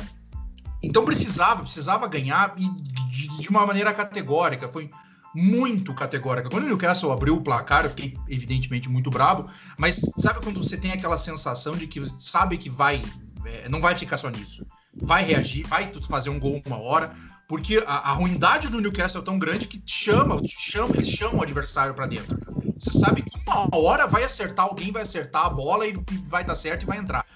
[0.83, 2.69] Então precisava, precisava ganhar e
[3.11, 4.69] de, de, uma maneira categórica.
[4.69, 4.91] Foi
[5.37, 6.49] muito categórica.
[6.49, 9.47] Quando o Newcastle abriu o placar, eu fiquei evidentemente muito bravo,
[9.77, 13.03] mas sabe quando você tem aquela sensação de que sabe que vai,
[13.45, 17.13] é, não vai ficar só nisso, vai reagir, vai fazer um gol uma hora,
[17.47, 21.43] porque a, a ruindade do Newcastle é tão grande que chama, chama eles chamam o
[21.43, 22.39] adversário para dentro.
[22.79, 25.95] Você sabe que uma hora vai acertar, alguém vai acertar a bola e
[26.25, 27.27] vai dar certo e vai entrar.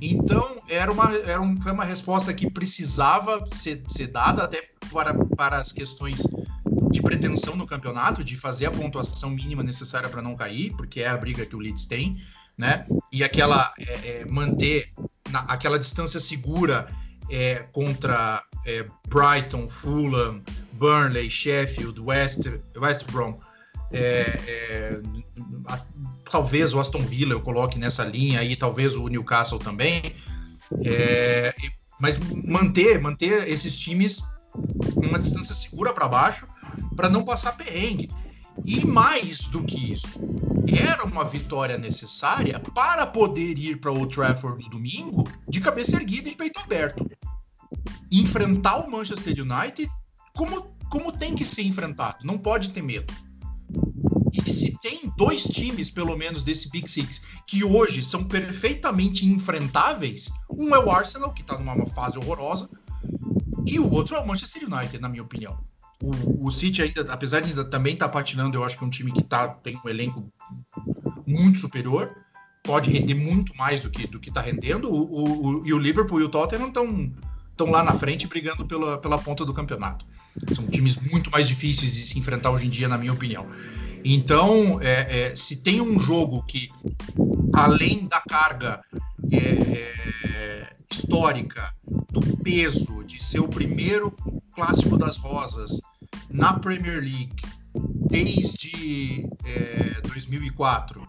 [0.00, 5.14] Então, era uma, era um, foi uma resposta que precisava ser, ser dada até para,
[5.14, 6.20] para as questões
[6.90, 11.08] de pretensão no campeonato, de fazer a pontuação mínima necessária para não cair, porque é
[11.08, 12.22] a briga que o Leeds tem,
[12.56, 12.86] né?
[13.12, 14.90] E aquela é, é, manter
[15.30, 16.88] na, aquela distância segura
[17.30, 20.42] é, contra é, Brighton, Fulham,
[20.72, 22.46] Burnley, Sheffield, West,
[22.76, 23.38] West Brom.
[23.90, 24.00] É,
[24.46, 25.00] é,
[25.66, 25.80] a,
[26.30, 30.14] talvez o Aston Villa eu coloque nessa linha aí, talvez o Newcastle também.
[32.00, 34.22] Mas manter, manter esses times
[34.96, 36.46] uma distância segura para baixo
[36.94, 38.10] para não passar perrengue.
[38.64, 40.18] E mais do que isso,
[40.66, 46.28] era uma vitória necessária para poder ir para o Trafford no domingo de cabeça erguida
[46.28, 47.08] e peito aberto.
[48.10, 49.88] Enfrentar o Manchester United
[50.34, 53.12] como, como tem que ser enfrentado, não pode ter medo.
[54.32, 60.30] E se tem dois times, pelo menos, desse Big Six, que hoje são perfeitamente enfrentáveis,
[60.50, 62.68] um é o Arsenal, que está numa fase horrorosa,
[63.66, 65.58] e o outro é o Manchester United, na minha opinião.
[66.02, 68.86] O, o City ainda, apesar de ainda também estar tá patinando, eu acho que é
[68.86, 70.32] um time que tá, tem um elenco
[71.26, 72.14] muito superior,
[72.62, 74.90] pode render muito mais do que do que está rendendo.
[74.90, 77.10] O, o, o, e o Liverpool e o Tottenham estão
[77.58, 80.06] estão lá na frente brigando pela, pela ponta do campeonato.
[80.54, 83.48] São times muito mais difíceis de se enfrentar hoje em dia, na minha opinião.
[84.04, 86.70] Então, é, é, se tem um jogo que,
[87.52, 88.80] além da carga
[89.32, 91.74] é, é histórica,
[92.10, 94.12] do peso de ser o primeiro
[94.54, 95.80] clássico das rosas
[96.30, 97.36] na Premier League
[98.10, 99.28] desde
[100.08, 101.06] 2004,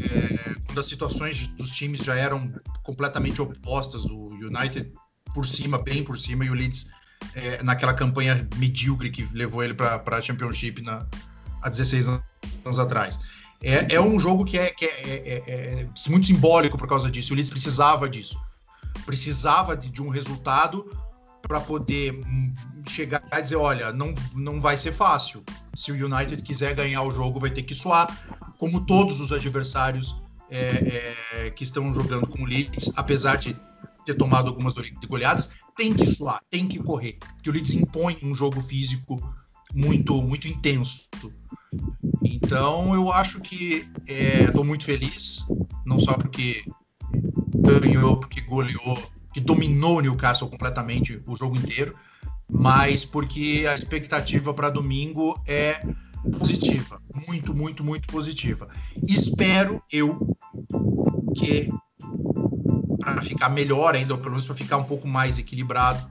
[0.00, 2.52] é, é, quando as situações dos times já eram
[2.82, 4.92] completamente opostas, o United
[5.34, 6.90] por cima, bem por cima, e o Leeds
[7.34, 11.06] é, naquela campanha medíocre que levou ele para a Championship na,
[11.60, 13.18] há 16 anos atrás.
[13.62, 17.10] É, é um jogo que, é, que é, é, é, é muito simbólico por causa
[17.10, 17.32] disso.
[17.32, 18.38] O Leeds precisava disso.
[19.06, 20.84] Precisava de, de um resultado
[21.42, 22.52] para poder hum,
[22.88, 25.42] chegar e dizer: olha, não, não vai ser fácil.
[25.74, 28.06] Se o United quiser ganhar o jogo, vai ter que suar,
[28.58, 30.16] como todos os adversários
[30.50, 33.56] é, é, que estão jogando com o Leeds, apesar de
[34.04, 34.74] ter tomado algumas
[35.08, 37.18] goleadas, tem que suar, tem que correr.
[37.34, 39.20] Porque o Leeds impõe um jogo físico
[39.74, 41.08] muito, muito intenso.
[42.22, 45.44] Então eu acho que estou é, muito feliz,
[45.86, 46.64] não só porque
[47.54, 49.02] ganhou, porque goleou,
[49.32, 51.94] que dominou o Newcastle completamente o jogo inteiro,
[52.48, 55.82] mas porque a expectativa para domingo é
[56.38, 58.68] positiva, muito, muito, muito positiva.
[59.08, 60.36] Espero eu
[61.36, 61.70] que
[62.98, 66.08] para ficar melhor ainda, ou pelo menos para ficar um pouco mais equilibrado,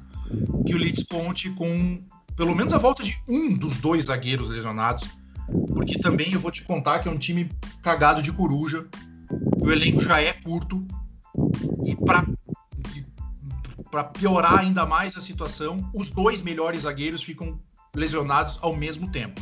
[0.66, 2.04] que o Leeds conte com
[2.36, 5.08] pelo menos a volta de um dos dois zagueiros lesionados,
[5.68, 7.50] porque também eu vou te contar que é um time
[7.82, 8.88] cagado de coruja,
[9.60, 10.86] o elenco já é curto,
[11.86, 12.26] e para
[13.92, 17.60] para piorar ainda mais a situação, os dois melhores zagueiros ficam
[17.94, 19.40] lesionados ao mesmo tempo,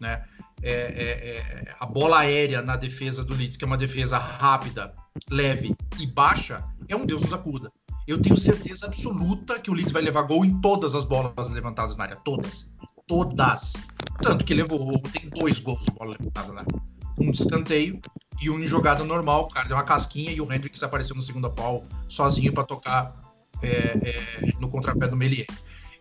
[0.00, 0.24] né?
[0.62, 4.94] É, é, é, a bola aérea na defesa do Leeds, que é uma defesa rápida,
[5.30, 7.70] leve e baixa, é um Deus nos acuda.
[8.06, 11.96] Eu tenho certeza absoluta que o Leeds vai levar gol em todas as bolas levantadas
[11.96, 12.16] na área.
[12.16, 12.72] Todas.
[13.06, 13.74] Todas.
[14.22, 16.82] Tanto que levou tem dois gols de bola levantada na área.
[17.18, 18.00] Um de escanteio
[18.42, 19.44] e um em jogada normal.
[19.44, 23.23] O cara deu uma casquinha e o Hendrix apareceu no segundo pau sozinho para tocar
[23.64, 25.46] é, é, no contrapé do Melier.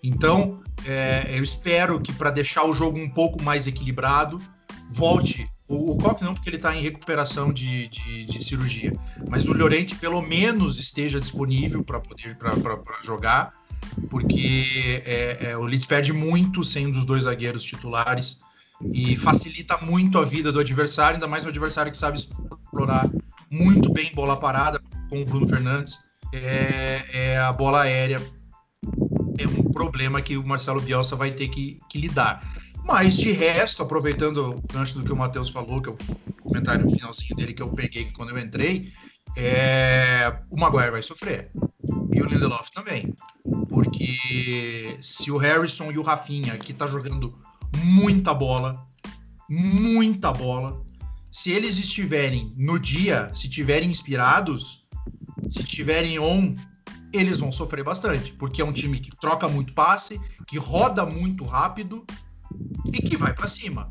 [0.03, 4.41] Então, é, eu espero que para deixar o jogo um pouco mais equilibrado,
[4.89, 8.93] volte o, o Koch não, porque ele está em recuperação de, de, de, cirurgia.
[9.29, 13.53] Mas o Llorente, pelo menos, esteja disponível para poder pra, pra, pra jogar,
[14.09, 18.41] porque é, é, o Leeds perde muito sem um dos dois zagueiros titulares
[18.91, 23.09] e facilita muito a vida do adversário, ainda mais um adversário que sabe explorar
[23.49, 25.99] muito bem bola parada, com o Bruno Fernandes.
[26.33, 28.19] É, é, a bola aérea
[29.37, 32.41] é um problema que o Marcelo Bielsa vai ter que, que lidar.
[32.83, 35.97] Mas de resto, aproveitando o do que o Matheus falou, que é o
[36.41, 38.91] comentário finalzinho dele que eu peguei quando eu entrei,
[39.37, 40.39] é...
[40.49, 41.51] o Maguire vai sofrer.
[42.13, 43.13] E o Lindelof também.
[43.69, 47.39] Porque se o Harrison e o Rafinha, que tá jogando
[47.77, 48.85] muita bola,
[49.49, 50.83] muita bola,
[51.31, 54.82] se eles estiverem no dia, se estiverem inspirados,
[55.51, 56.55] se estiverem on,
[57.13, 61.45] eles vão sofrer bastante, porque é um time que troca muito passe, que roda muito
[61.45, 62.05] rápido
[62.85, 63.89] e que vai para cima.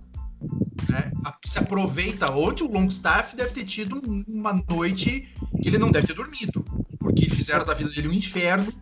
[0.89, 1.13] Né?
[1.45, 2.31] Se aproveita.
[2.33, 5.29] Ontem o Longstaff deve ter tido uma noite
[5.61, 6.65] que ele não deve ter dormido,
[6.99, 8.73] porque fizeram da vida dele um inferno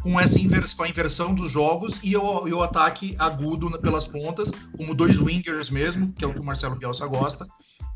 [0.00, 4.04] com essa inversão, com a inversão dos jogos e o, e o ataque agudo pelas
[4.04, 7.46] pontas, como dois wingers mesmo, que é o que o Marcelo Bielsa gosta.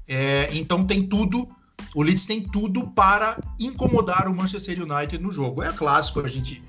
[0.07, 1.49] É, então tem tudo,
[1.95, 5.63] o Leeds tem tudo para incomodar o Manchester United no jogo.
[5.63, 6.63] É clássico, a gente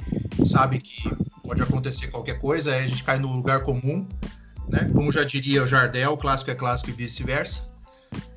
[0.45, 1.09] sabe que
[1.43, 4.07] pode acontecer qualquer coisa, a gente cai no lugar comum,
[4.69, 4.89] né?
[4.93, 7.75] Como já diria o Jardel, clássico é clássico e vice-versa.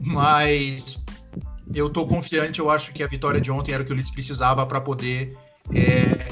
[0.00, 1.02] Mas
[1.74, 4.12] eu estou confiante, eu acho que a vitória de ontem era o que o Leeds
[4.12, 5.36] precisava para poder
[5.72, 5.80] é,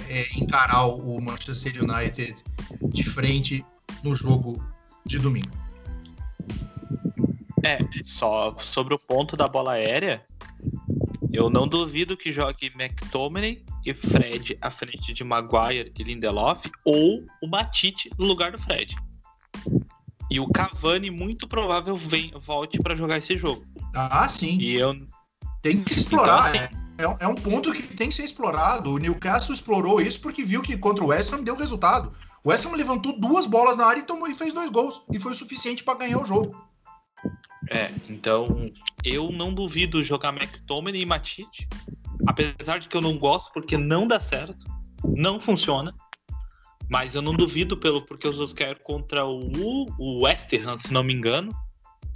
[0.09, 2.35] é, encarar o Manchester United
[2.83, 3.65] de frente
[4.03, 4.63] no jogo
[5.07, 5.68] de domingo.
[7.69, 10.25] É, só sobre o ponto da bola aérea,
[11.31, 17.23] eu não duvido que jogue McTominay e Fred à frente de Maguire e Lindelof, ou
[17.43, 18.97] o Matite no lugar do Fred.
[20.31, 23.63] E o Cavani, muito provável, vem, volte para jogar esse jogo.
[23.95, 24.59] Ah, sim.
[24.59, 24.95] E eu.
[25.61, 26.55] Tem que explorar.
[26.55, 28.95] Então, assim, é, é um ponto que tem que ser explorado.
[28.95, 32.13] O Newcastle explorou isso porque viu que contra o West Ham deu resultado.
[32.43, 35.03] O West Ham levantou duas bolas na área e, tomou, e fez dois gols.
[35.13, 36.68] E foi o suficiente para ganhar o jogo.
[37.71, 38.71] É, então
[39.05, 41.69] eu não duvido jogar McTominay e Matite,
[42.27, 44.67] apesar de que eu não gosto porque não dá certo,
[45.05, 45.95] não funciona.
[46.89, 51.05] Mas eu não duvido pelo porque o Solskjaer contra o, o West Ham, se não
[51.05, 51.53] me engano.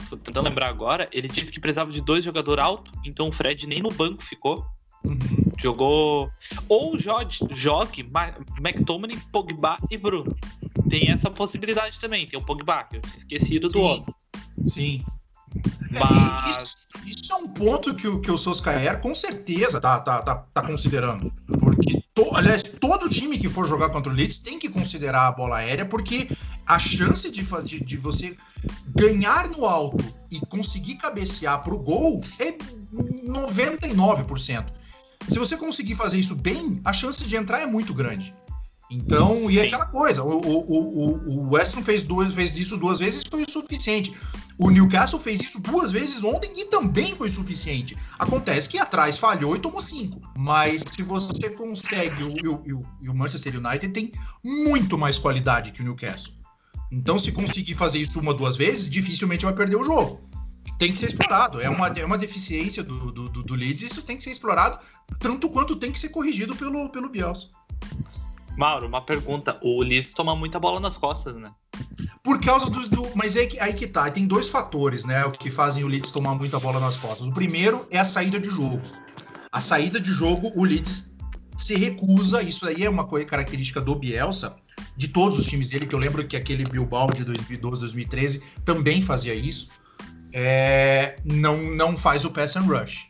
[0.09, 3.67] Tô tentando lembrar agora, ele disse que precisava de dois jogadores altos, então o Fred
[3.67, 4.65] nem no banco ficou.
[5.05, 5.19] Uhum.
[5.59, 6.31] Jogou.
[6.69, 8.09] Ou jogue, jogue
[8.59, 10.35] McTominay, Pogba e Bruno.
[10.89, 12.27] Tem essa possibilidade também.
[12.27, 13.85] Tem o Pogba, que eu tinha esquecido do Sim.
[13.85, 14.15] outro.
[14.67, 15.05] Sim.
[15.91, 16.57] Mas.
[16.57, 16.77] isso,
[17.07, 20.63] isso é um ponto que o, que o Solskjaer com certeza tá, tá, tá, tá
[20.63, 21.33] considerando.
[21.61, 25.33] Porque, to- aliás, todo time que for jogar contra o Leeds tem que considerar a
[25.33, 26.29] bola aérea, porque
[26.67, 28.37] a chance de, de, de você
[28.95, 32.53] ganhar no alto e conseguir cabecear pro gol é
[33.27, 34.65] 99%.
[35.29, 38.35] Se você conseguir fazer isso bem, a chance de entrar é muito grande.
[38.93, 39.67] Então, e é Sim.
[39.69, 43.43] aquela coisa, o, o, o, o West Ham fez, duas, fez isso duas vezes foi
[43.43, 44.13] o suficiente.
[44.59, 47.97] O Newcastle fez isso duas vezes ontem e também foi suficiente.
[48.19, 50.21] Acontece que atrás falhou e tomou cinco.
[50.37, 54.13] Mas se você consegue, o, o, o- e o Manchester United tem
[54.45, 56.35] muito mais qualidade que o Newcastle.
[56.93, 60.21] Então, se conseguir fazer isso uma, duas vezes, dificilmente vai perder o jogo.
[60.79, 61.59] Tem que ser explorado.
[61.61, 64.31] É uma, é uma deficiência do, do, do, do Leeds e isso tem que ser
[64.31, 64.79] explorado
[65.19, 67.49] tanto quanto tem que ser corrigido pelo, pelo Bielsa.
[68.57, 69.59] Mauro, uma pergunta.
[69.63, 71.51] O Leeds toma muita bola nas costas, né?
[72.23, 72.89] Por causa do.
[72.89, 74.11] do- mas é que, aí que tá.
[74.11, 75.25] Tem dois fatores, né?
[75.25, 77.27] O que fazem o Leeds tomar muita bola nas costas.
[77.27, 78.81] O primeiro é a saída de jogo.
[79.51, 81.13] A saída de jogo, o Leeds
[81.57, 82.43] se recusa.
[82.43, 84.55] Isso aí é uma coisa característica do Bielsa,
[84.97, 89.03] de todos os times dele, que eu lembro que aquele Bilbao de 2012, 2013 também
[89.03, 89.71] fazia isso.
[90.33, 93.09] É, não, não faz o pass and rush.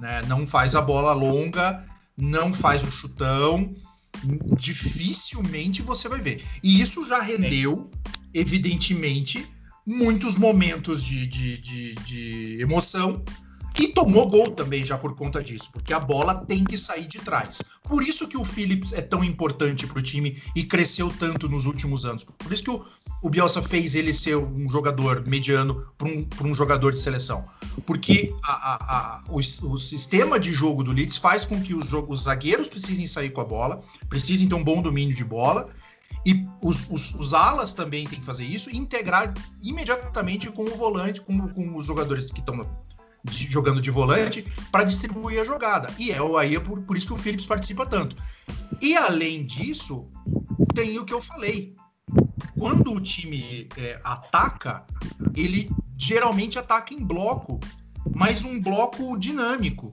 [0.00, 0.22] Né?
[0.26, 1.84] Não faz a bola longa,
[2.16, 3.74] não faz o chutão.
[4.56, 6.44] Dificilmente você vai ver.
[6.62, 7.90] E isso já rendeu,
[8.32, 9.46] evidentemente,
[9.86, 13.22] muitos momentos de, de, de, de emoção.
[13.76, 17.18] E tomou gol também já por conta disso, porque a bola tem que sair de
[17.18, 17.60] trás.
[17.82, 21.66] Por isso que o Phillips é tão importante para o time e cresceu tanto nos
[21.66, 22.22] últimos anos.
[22.22, 22.84] Por isso que o,
[23.24, 27.46] o Bielsa fez ele ser um jogador mediano para um, um jogador de seleção.
[27.86, 31.90] Porque a- a- a- o, o sistema de jogo do Leeds faz com que os,
[31.92, 33.80] os zagueiros precisem sair com a bola,
[34.10, 35.70] precisem ter um bom domínio de bola,
[36.26, 39.32] e os, os- os alas também têm que fazer isso e integrar
[39.62, 42.66] imediatamente com o volante, com, com os jogadores que estão
[43.30, 45.88] jogando de volante para distribuir a jogada.
[45.98, 48.16] E é o- aí por, por isso que o Phillips participa tanto.
[48.82, 50.10] E além disso,
[50.74, 51.74] tem o que eu falei.
[52.64, 54.86] Quando o time é, ataca,
[55.36, 57.60] ele geralmente ataca em bloco,
[58.16, 59.92] mas um bloco dinâmico.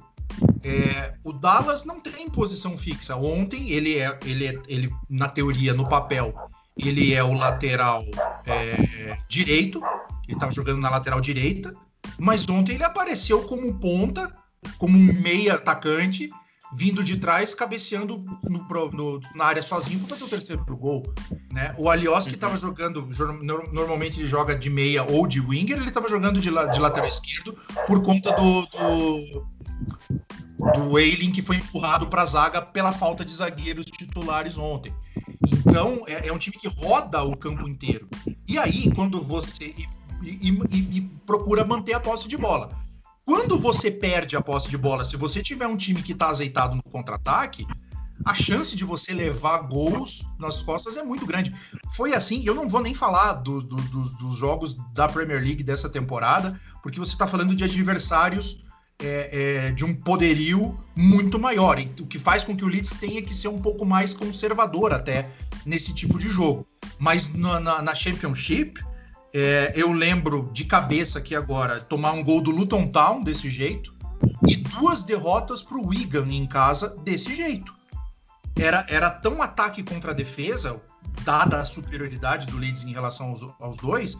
[0.64, 3.18] É, o Dallas não tem posição fixa.
[3.18, 6.34] Ontem ele é, ele é, ele na teoria, no papel,
[6.78, 8.06] ele é o lateral
[8.46, 9.82] é, direito.
[10.26, 11.76] Ele estava jogando na lateral direita,
[12.18, 14.34] mas ontem ele apareceu como ponta,
[14.78, 16.30] como um meia atacante,
[16.74, 21.04] vindo de trás, cabeceando no, no- na área sozinho para fazer o terceiro gol.
[21.52, 21.76] Né?
[21.78, 25.90] O Alioski estava jogando, jor- nor- normalmente ele joga de meia ou de winger, ele
[25.90, 27.54] estava jogando de, la- de lateral esquerdo
[27.86, 29.48] por conta do, do,
[30.74, 34.94] do Eiling que foi empurrado para a zaga pela falta de zagueiros titulares ontem.
[35.48, 38.08] Então, é, é um time que roda o campo inteiro.
[38.48, 39.74] E aí, quando você.
[39.76, 39.88] E-
[40.24, 42.70] e- e procura manter a posse de bola.
[43.26, 46.76] Quando você perde a posse de bola, se você tiver um time que está azeitado
[46.76, 47.66] no contra-ataque,
[48.26, 51.54] a chance de você levar gols nas costas é muito grande.
[51.96, 55.64] Foi assim, eu não vou nem falar do- do- dos, dos jogos da Premier League
[55.64, 58.66] dessa temporada, porque você está falando de adversários
[59.04, 63.20] é, é, de um poderio muito maior, o que faz com que o Leeds tenha
[63.20, 65.28] que ser um pouco mais conservador até
[65.66, 66.68] nesse tipo de jogo.
[67.00, 68.80] Mas na, na- na Championship,
[69.34, 73.96] é, eu lembro de cabeça aqui agora tomar um gol do Luton Town desse jeito
[74.48, 77.74] e duas derrotas para o Wigan em casa desse jeito.
[78.58, 80.82] Era, era tão ataque contra defesa,
[81.24, 84.18] dada a superioridade do Leeds em relação aos, aos dois,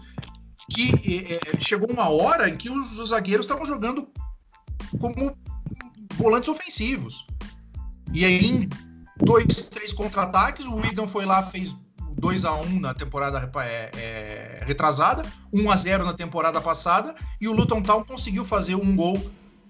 [0.70, 4.08] que é, é, chegou uma hora em que os, os zagueiros estavam jogando
[5.00, 5.36] como
[6.14, 7.28] volantes ofensivos.
[8.14, 8.70] E aí, em
[9.18, 11.76] dois, três contra-ataques, o Wigan foi lá, fez
[12.18, 17.48] 2 a 1 na temporada é, é, retrasada, 1 a 0 na temporada passada, e
[17.48, 19.22] o Luton Town conseguiu fazer um gol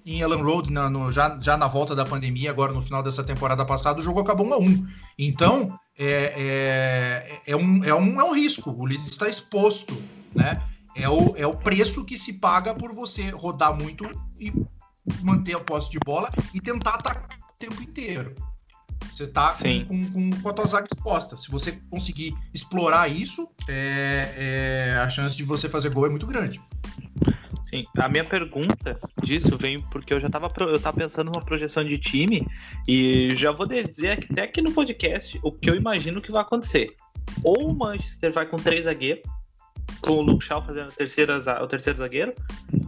[0.05, 3.23] em Ellen Road, na, no, já, já na volta da pandemia, agora no final dessa
[3.23, 4.87] temporada passada, o jogo acabou 1 a 1
[5.19, 6.33] Então, é,
[7.45, 8.71] é, é, um, é, um, é um risco.
[8.71, 9.93] O Leeds está exposto,
[10.33, 10.61] né?
[10.95, 14.05] É o, é o preço que se paga por você rodar muito
[14.39, 14.51] e
[15.23, 18.35] manter a posse de bola e tentar atacar o tempo inteiro.
[19.21, 21.37] Você tá com, com, com, com, a tua zaga exposta.
[21.37, 26.25] Se você conseguir explorar isso, é, é, a chance de você fazer gol é muito
[26.25, 26.59] grande.
[27.69, 31.83] Sim, a minha pergunta disso vem porque eu já estava eu tava pensando numa projeção
[31.83, 32.45] de time
[32.87, 36.41] e já vou dizer que até aqui no podcast o que eu imagino que vai
[36.41, 36.95] acontecer.
[37.43, 39.23] Ou o Manchester vai com três zagueiros,
[40.01, 42.33] com o Luke Shaw fazendo terceira, o terceiro zagueiro,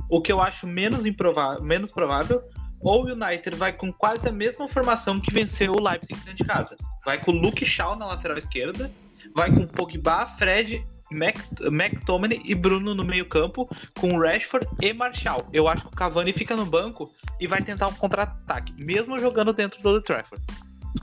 [0.10, 2.42] o que eu acho menos, improvável, menos provável,
[2.84, 6.44] ou o United vai com quase a mesma formação que venceu o Leipzig dentro de
[6.44, 6.76] casa.
[7.06, 8.92] Vai com o Luke Shaw na lateral esquerda,
[9.34, 13.70] vai com Pogba, Fred, Mac, McTominay e Bruno no meio campo,
[14.00, 15.48] com Rashford e Marshall.
[15.54, 19.54] Eu acho que o Cavani fica no banco e vai tentar um contra-ataque, mesmo jogando
[19.54, 20.44] dentro do Old Trafford.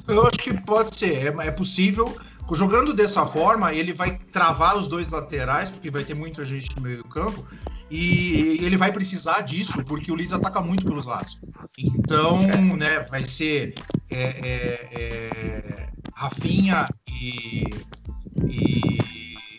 [0.09, 2.17] Eu acho que pode ser, é, é possível.
[2.53, 6.83] Jogando dessa forma, ele vai travar os dois laterais, porque vai ter muita gente no
[6.83, 7.47] meio campo,
[7.91, 11.39] e ele vai precisar disso, porque o Leeds ataca muito pelos lados.
[11.77, 12.47] Então,
[12.77, 13.75] né, vai ser
[14.09, 17.65] é, é, é, Rafinha e,
[18.45, 18.99] e,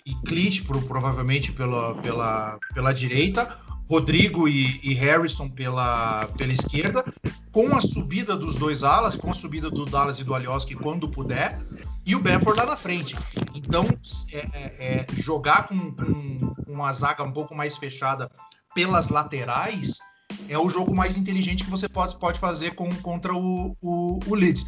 [0.06, 3.58] e Clit, provavelmente pela, pela, pela direita,
[3.90, 7.04] Rodrigo e, e, Harrison pela, pela esquerda,
[7.52, 11.10] com a subida dos dois alas, com a subida do Dallas e do Alioski quando
[11.10, 11.60] puder,
[12.06, 13.16] e o Benford lá na frente.
[13.54, 13.86] Então,
[14.32, 18.30] é, é, é, jogar com, com, uma zaga um pouco mais fechada
[18.74, 20.00] pelas laterais
[20.48, 24.36] é o jogo mais inteligente que você pode, pode fazer com, contra o, o, o,
[24.36, 24.66] Leeds.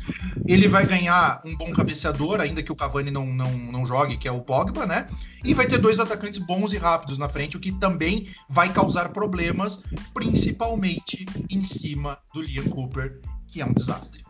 [0.48, 4.28] Ele vai ganhar um bom cabeceador, ainda que o Cavani não, não, não jogue, que
[4.28, 5.08] é o Pogba, né?
[5.44, 9.10] E vai ter dois atacantes bons e rápidos na frente, o que também vai causar
[9.10, 9.84] problemas,
[10.14, 14.23] principalmente em cima do Liam Cooper, que é um desastre.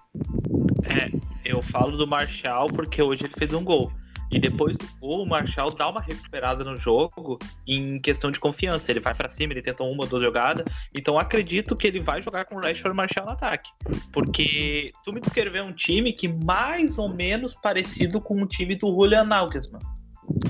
[0.84, 1.12] É,
[1.44, 3.92] eu falo do Marshall porque hoje ele fez um gol.
[4.34, 7.38] E depois do gol, o Marshall dá uma recuperada no jogo
[7.68, 8.92] em questão de confiança.
[8.92, 10.66] Ele vai para cima, ele tenta uma duas jogadas.
[10.92, 13.70] Então acredito que ele vai jogar com o Rashford e Marshall no ataque.
[14.12, 18.88] Porque tu me descreveu um time que mais ou menos parecido com o time do
[18.88, 19.84] Julian Nagelsmann,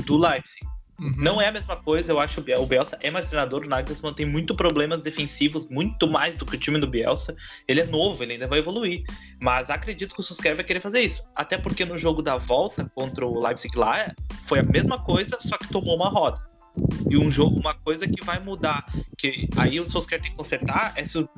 [0.05, 0.72] do Leipzig.
[1.03, 1.13] Uhum.
[1.17, 4.13] Não é a mesma coisa, eu acho que o Bielsa é mais treinador, o Nagelsmann
[4.13, 7.35] tem muito problemas defensivos, muito mais do que o time do Bielsa.
[7.67, 9.03] Ele é novo, ele ainda vai evoluir.
[9.37, 11.21] Mas acredito que o Susquer vai querer fazer isso.
[11.35, 14.13] Até porque no jogo da volta contra o Leipzig lá,
[14.45, 16.41] foi a mesma coisa, só que tomou uma roda.
[17.09, 18.85] E um jogo, uma coisa que vai mudar,
[19.17, 21.29] que aí o Solskjaer tem que consertar, é se o,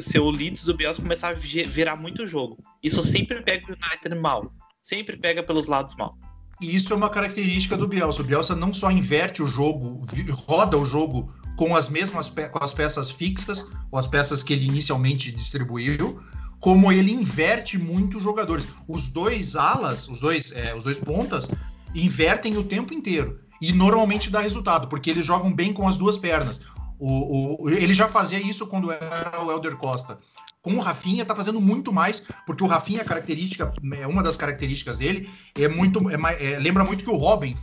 [0.00, 2.58] se o Leeds do Bielsa começar a virar muito jogo.
[2.82, 4.52] Isso sempre pega o United mal.
[4.82, 6.14] Sempre pega pelos lados mal.
[6.60, 8.22] E isso é uma característica do Bielsa.
[8.22, 10.06] O Bielsa não só inverte o jogo,
[10.46, 14.66] roda o jogo com as mesmas com as peças fixas, ou as peças que ele
[14.66, 16.20] inicialmente distribuiu,
[16.60, 18.64] como ele inverte muito os jogadores.
[18.88, 21.50] Os dois alas, os dois, é, os dois pontas,
[21.94, 23.38] invertem o tempo inteiro.
[23.60, 26.60] E normalmente dá resultado, porque eles jogam bem com as duas pernas.
[26.98, 30.18] O, o, ele já fazia isso quando era o Elder Costa
[30.64, 33.70] com o Rafinha tá fazendo muito mais, porque o Rafinha, a característica,
[34.00, 36.00] é uma das características dele, é muito.
[36.10, 37.54] É, é, lembra muito que o Robin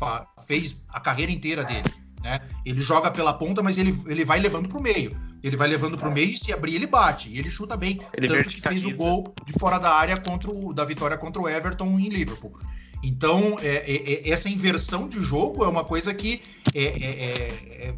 [0.46, 1.92] fez a carreira inteira dele.
[2.22, 2.40] Né?
[2.64, 5.20] Ele joga pela ponta, mas ele, ele vai levando para o meio.
[5.44, 7.28] Ele vai levando para o meio e se abrir, ele bate.
[7.30, 8.00] E ele chuta bem.
[8.14, 11.42] Ele tanto que fez o gol de fora da área contra o, da vitória contra
[11.42, 12.54] o Everton em Liverpool.
[13.02, 16.44] Então, é, é, é essa inversão de jogo é uma coisa que
[16.76, 17.96] é,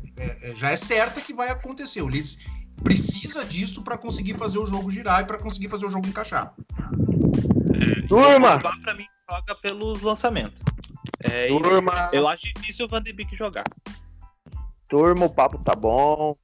[0.47, 2.01] é já é certa que vai acontecer.
[2.01, 2.37] O Leeds
[2.83, 6.53] precisa disso para conseguir fazer o jogo girar e para conseguir fazer o jogo encaixar.
[7.73, 8.59] É, Turma!
[8.59, 10.61] Para mim, joga pelos lançamentos.
[11.19, 12.09] É, Turma!
[12.11, 13.65] Eu acho difícil o Van de Beek jogar.
[14.89, 16.35] Turma, o papo tá bom.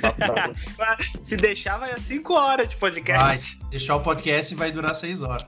[0.00, 0.54] Papo tá bom.
[1.20, 3.24] se deixar, vai a 5 horas de podcast.
[3.24, 5.46] Vai, se deixar o podcast vai durar 6 horas.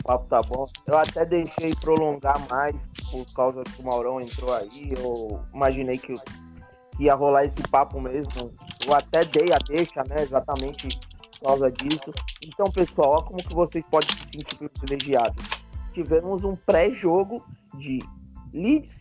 [0.00, 0.66] O papo tá bom.
[0.86, 2.74] Eu até deixei prolongar mais
[3.10, 4.88] por causa que o Maurão entrou aí.
[4.92, 6.14] Eu imaginei que
[6.98, 8.52] ia rolar esse papo mesmo.
[8.86, 10.16] Eu até dei a deixa, né?
[10.20, 10.88] Exatamente
[11.38, 12.12] por causa disso.
[12.44, 15.44] Então, pessoal, como que vocês podem se sentir privilegiados.
[15.92, 17.44] Tivemos um pré-jogo
[17.74, 17.98] de
[18.52, 19.00] Leeds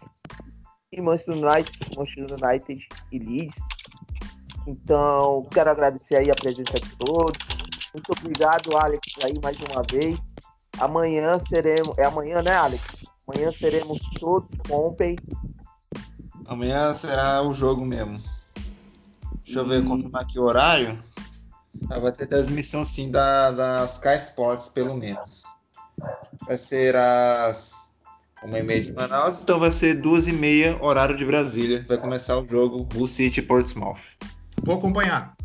[0.91, 3.55] e Manchester United, Manchester United e Leeds.
[4.67, 7.37] Então, quero agradecer aí a presença de todos.
[7.93, 10.19] Muito obrigado, Alex, aí mais uma vez.
[10.79, 11.97] Amanhã seremos.
[11.97, 12.83] É amanhã, né, Alex?
[13.27, 15.15] Amanhã seremos todos compem
[16.47, 18.21] Amanhã será o jogo mesmo.
[19.43, 21.03] Deixa eu ver, confirmar aqui o horário.
[21.89, 25.43] Ah, vai ter transmissão sim da, da Sky Sports, pelo menos.
[26.45, 27.87] Vai ser às
[28.43, 31.83] uma e meia de Manaus, então vai ser duas e meia, horário de Brasília.
[31.87, 33.99] Vai começar o jogo Hull City Portsmouth.
[34.63, 35.35] Vou acompanhar.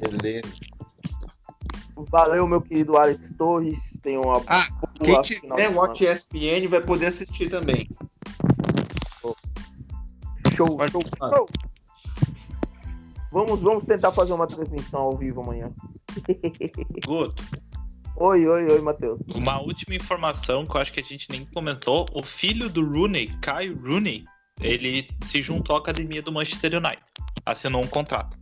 [0.00, 0.54] Beleza.
[1.96, 3.78] Valeu, meu querido Alex Torres.
[4.02, 4.68] Tenha uma Ah,
[5.02, 5.68] Quem tiver.
[5.70, 7.88] Watch ESPN vai poder assistir também.
[10.58, 11.48] Show, Pode show, show.
[13.30, 15.70] Vamos, vamos tentar fazer uma transmissão ao vivo amanhã.
[17.06, 17.44] Guto,
[18.16, 19.20] Oi, oi, oi, Matheus.
[19.32, 22.04] uma última informação que eu acho que a gente nem comentou.
[22.12, 24.24] O filho do Rooney, Kai Rooney,
[24.60, 27.04] ele se juntou à academia do Manchester United.
[27.46, 28.36] Assinou um contrato.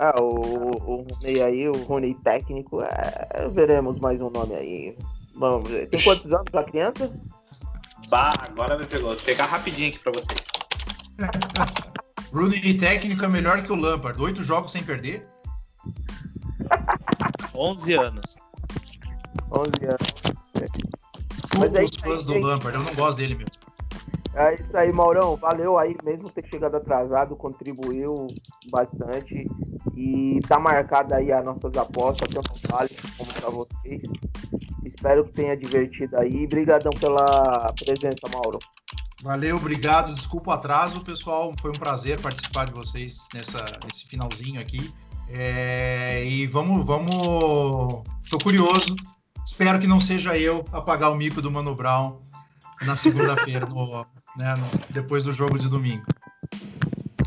[0.00, 4.96] Ah, o, o Rony aí, o Rony técnico, é, veremos mais um nome aí.
[5.36, 5.88] Vamos ver.
[5.88, 7.20] Tem quantos anos a criança?
[8.08, 9.14] Bah, agora me pegou.
[9.14, 10.40] Vou pegar rapidinho aqui pra vocês.
[12.32, 14.20] Rooney técnico é melhor que o Lampard.
[14.22, 15.26] Oito jogos sem perder.
[17.54, 18.36] 11 anos.
[19.50, 20.38] 11 anos.
[21.58, 22.46] Mas é os fãs aí, do.
[22.46, 23.57] Lampard, eu não gosto dele mesmo.
[24.40, 25.34] É isso aí, Maurão.
[25.34, 28.28] Valeu aí, mesmo ter chegado atrasado, contribuiu
[28.70, 29.44] bastante.
[29.96, 34.02] E tá marcada aí as nossas apostas, tanto vale como pra vocês.
[34.84, 36.44] Espero que tenha divertido aí.
[36.44, 38.60] Obrigadão pela presença, Mauro.
[39.24, 40.14] Valeu, obrigado.
[40.14, 41.52] Desculpa o atraso, pessoal.
[41.60, 44.94] Foi um prazer participar de vocês nessa, nesse finalzinho aqui.
[45.28, 48.04] É, e vamos, vamos.
[48.30, 48.94] Tô curioso.
[49.44, 52.20] Espero que não seja eu a pagar o mico do Mano Brown
[52.86, 54.06] na segunda-feira, no-
[54.38, 54.54] né,
[54.90, 56.04] depois do jogo de domingo.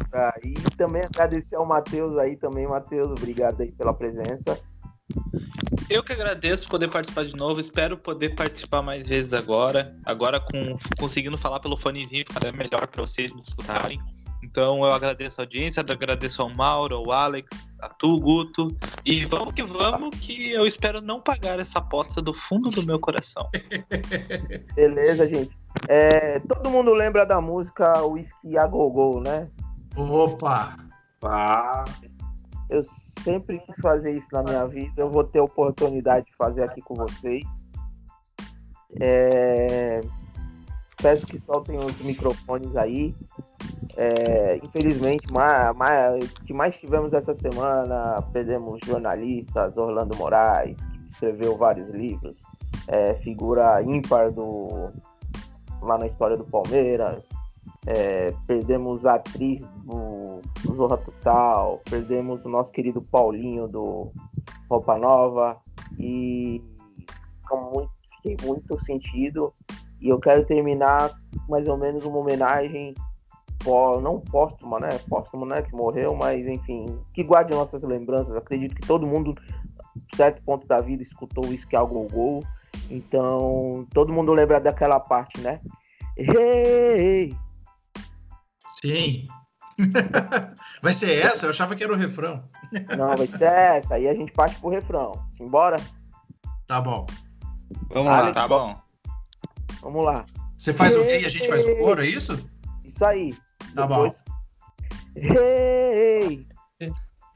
[0.10, 3.12] Tá, e também agradecer ao Matheus aí também, Matheus.
[3.12, 4.60] Obrigado aí pela presença.
[5.90, 7.60] Eu que agradeço poder participar de novo.
[7.60, 9.96] Espero poder participar mais vezes agora.
[10.06, 14.00] Agora com conseguindo falar pelo fonezinho, fica até melhor para vocês me escutarem.
[14.44, 17.50] Então eu agradeço a audiência, agradeço ao Mauro, ao Alex,
[17.80, 18.76] a tu, Guto.
[19.06, 23.00] E vamos que vamos, que eu espero não pagar essa aposta do fundo do meu
[23.00, 23.50] coração.
[24.76, 25.56] Beleza, gente.
[25.88, 29.50] É, todo mundo lembra da música Whisky a Gogô, né?
[29.96, 30.78] Opa!
[31.24, 31.86] Ah,
[32.70, 32.84] Eu
[33.24, 34.94] sempre quis fazer isso na minha vida.
[34.98, 37.44] Eu vou ter a oportunidade de fazer aqui com vocês.
[39.00, 40.02] É,
[41.02, 43.16] Peço que soltem os microfones aí.
[44.04, 51.10] É, Infelizmente, ma- ma- o que mais tivemos essa semana, perdemos jornalistas, Orlando Moraes, que
[51.12, 52.36] escreveu vários livros,
[52.88, 54.90] é, figura ímpar do,
[55.84, 57.24] lá na história do Palmeiras.
[57.86, 64.12] É, perdemos a atriz do, do Zorra Total, perdemos o nosso querido Paulinho do
[64.68, 65.58] Roupa Nova
[66.00, 66.64] e
[67.52, 69.54] muito, fiquei muito sentido.
[70.02, 71.12] E eu quero terminar
[71.48, 72.96] mais ou menos uma homenagem,
[74.02, 74.90] não póstuma, né?
[75.08, 78.36] Póstuma não é que morreu, mas enfim, que guarde nossas lembranças.
[78.36, 79.34] Acredito que todo mundo,
[79.96, 82.44] em certo ponto da vida, escutou isso que é o Gol Gol.
[82.90, 85.60] Então, todo mundo lembra daquela parte, né?
[86.18, 87.36] Hey!
[88.82, 89.24] Sim.
[90.82, 91.46] Vai ser essa?
[91.46, 92.44] Eu achava que era o refrão.
[92.98, 93.96] Não, vai ser essa.
[93.96, 95.12] Aí a gente parte pro refrão.
[95.38, 95.78] Simbora?
[96.68, 97.06] Tá bom.
[97.90, 98.34] Vamos Alex, lá.
[98.34, 98.76] Tá bom.
[99.82, 100.26] Vamos lá.
[100.58, 102.48] Você faz o quê e a gente faz o coro, é isso?
[102.84, 103.34] Isso aí.
[103.76, 104.14] Tá bom.
[105.16, 106.46] Hey!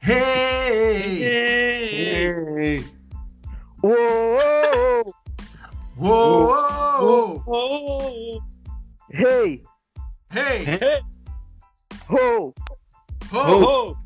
[0.02, 1.22] Hey!
[1.22, 2.84] Ei,
[3.82, 5.14] Uou!
[5.98, 7.42] Uou!
[7.46, 8.40] Oh,
[9.10, 9.62] Hey!
[10.30, 11.02] Hey!
[12.08, 12.52] Ho!
[13.32, 13.94] Ho!
[13.94, 13.96] oh,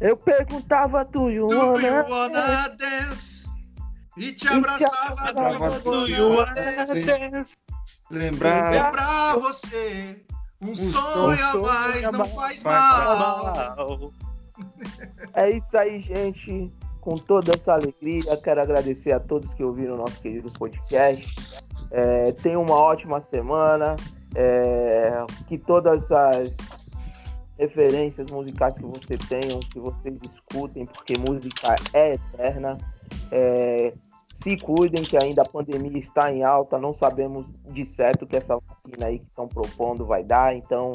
[0.00, 2.68] Eu perguntava tu, Joana.
[2.68, 3.44] dance?
[4.16, 7.54] E te abraçava wanna wanna dance?
[8.10, 8.74] Lembrar.
[8.74, 10.23] É pra você.
[10.64, 14.12] Um sonho a mais não faz mal.
[15.34, 16.72] É isso aí, gente.
[17.00, 21.60] Com toda essa alegria, quero agradecer a todos que ouviram o nosso querido podcast.
[21.90, 23.96] É, tenham uma ótima semana.
[24.36, 26.54] É, que todas as
[27.58, 32.78] referências musicais que você tenham, que vocês escutem, porque música é eterna.
[33.30, 33.92] É,
[34.44, 36.78] se cuidem, que ainda a pandemia está em alta.
[36.78, 40.54] Não sabemos de certo que essa vacina aí que estão propondo vai dar.
[40.54, 40.92] Então,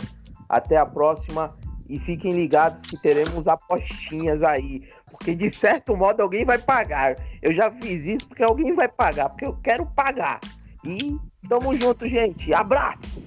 [0.48, 1.56] até a próxima.
[1.90, 4.88] E fiquem ligados que teremos apostinhas aí.
[5.10, 7.16] Porque de certo modo alguém vai pagar.
[7.42, 9.30] Eu já fiz isso porque alguém vai pagar.
[9.30, 10.40] Porque eu quero pagar.
[10.84, 11.18] E
[11.50, 12.54] tamo junto, gente.
[12.54, 13.20] Abraço!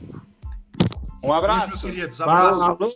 [1.20, 1.68] Um Beijo, abraço.
[1.68, 2.20] meus queridos.
[2.20, 2.60] Abraço.
[2.60, 2.92] falou.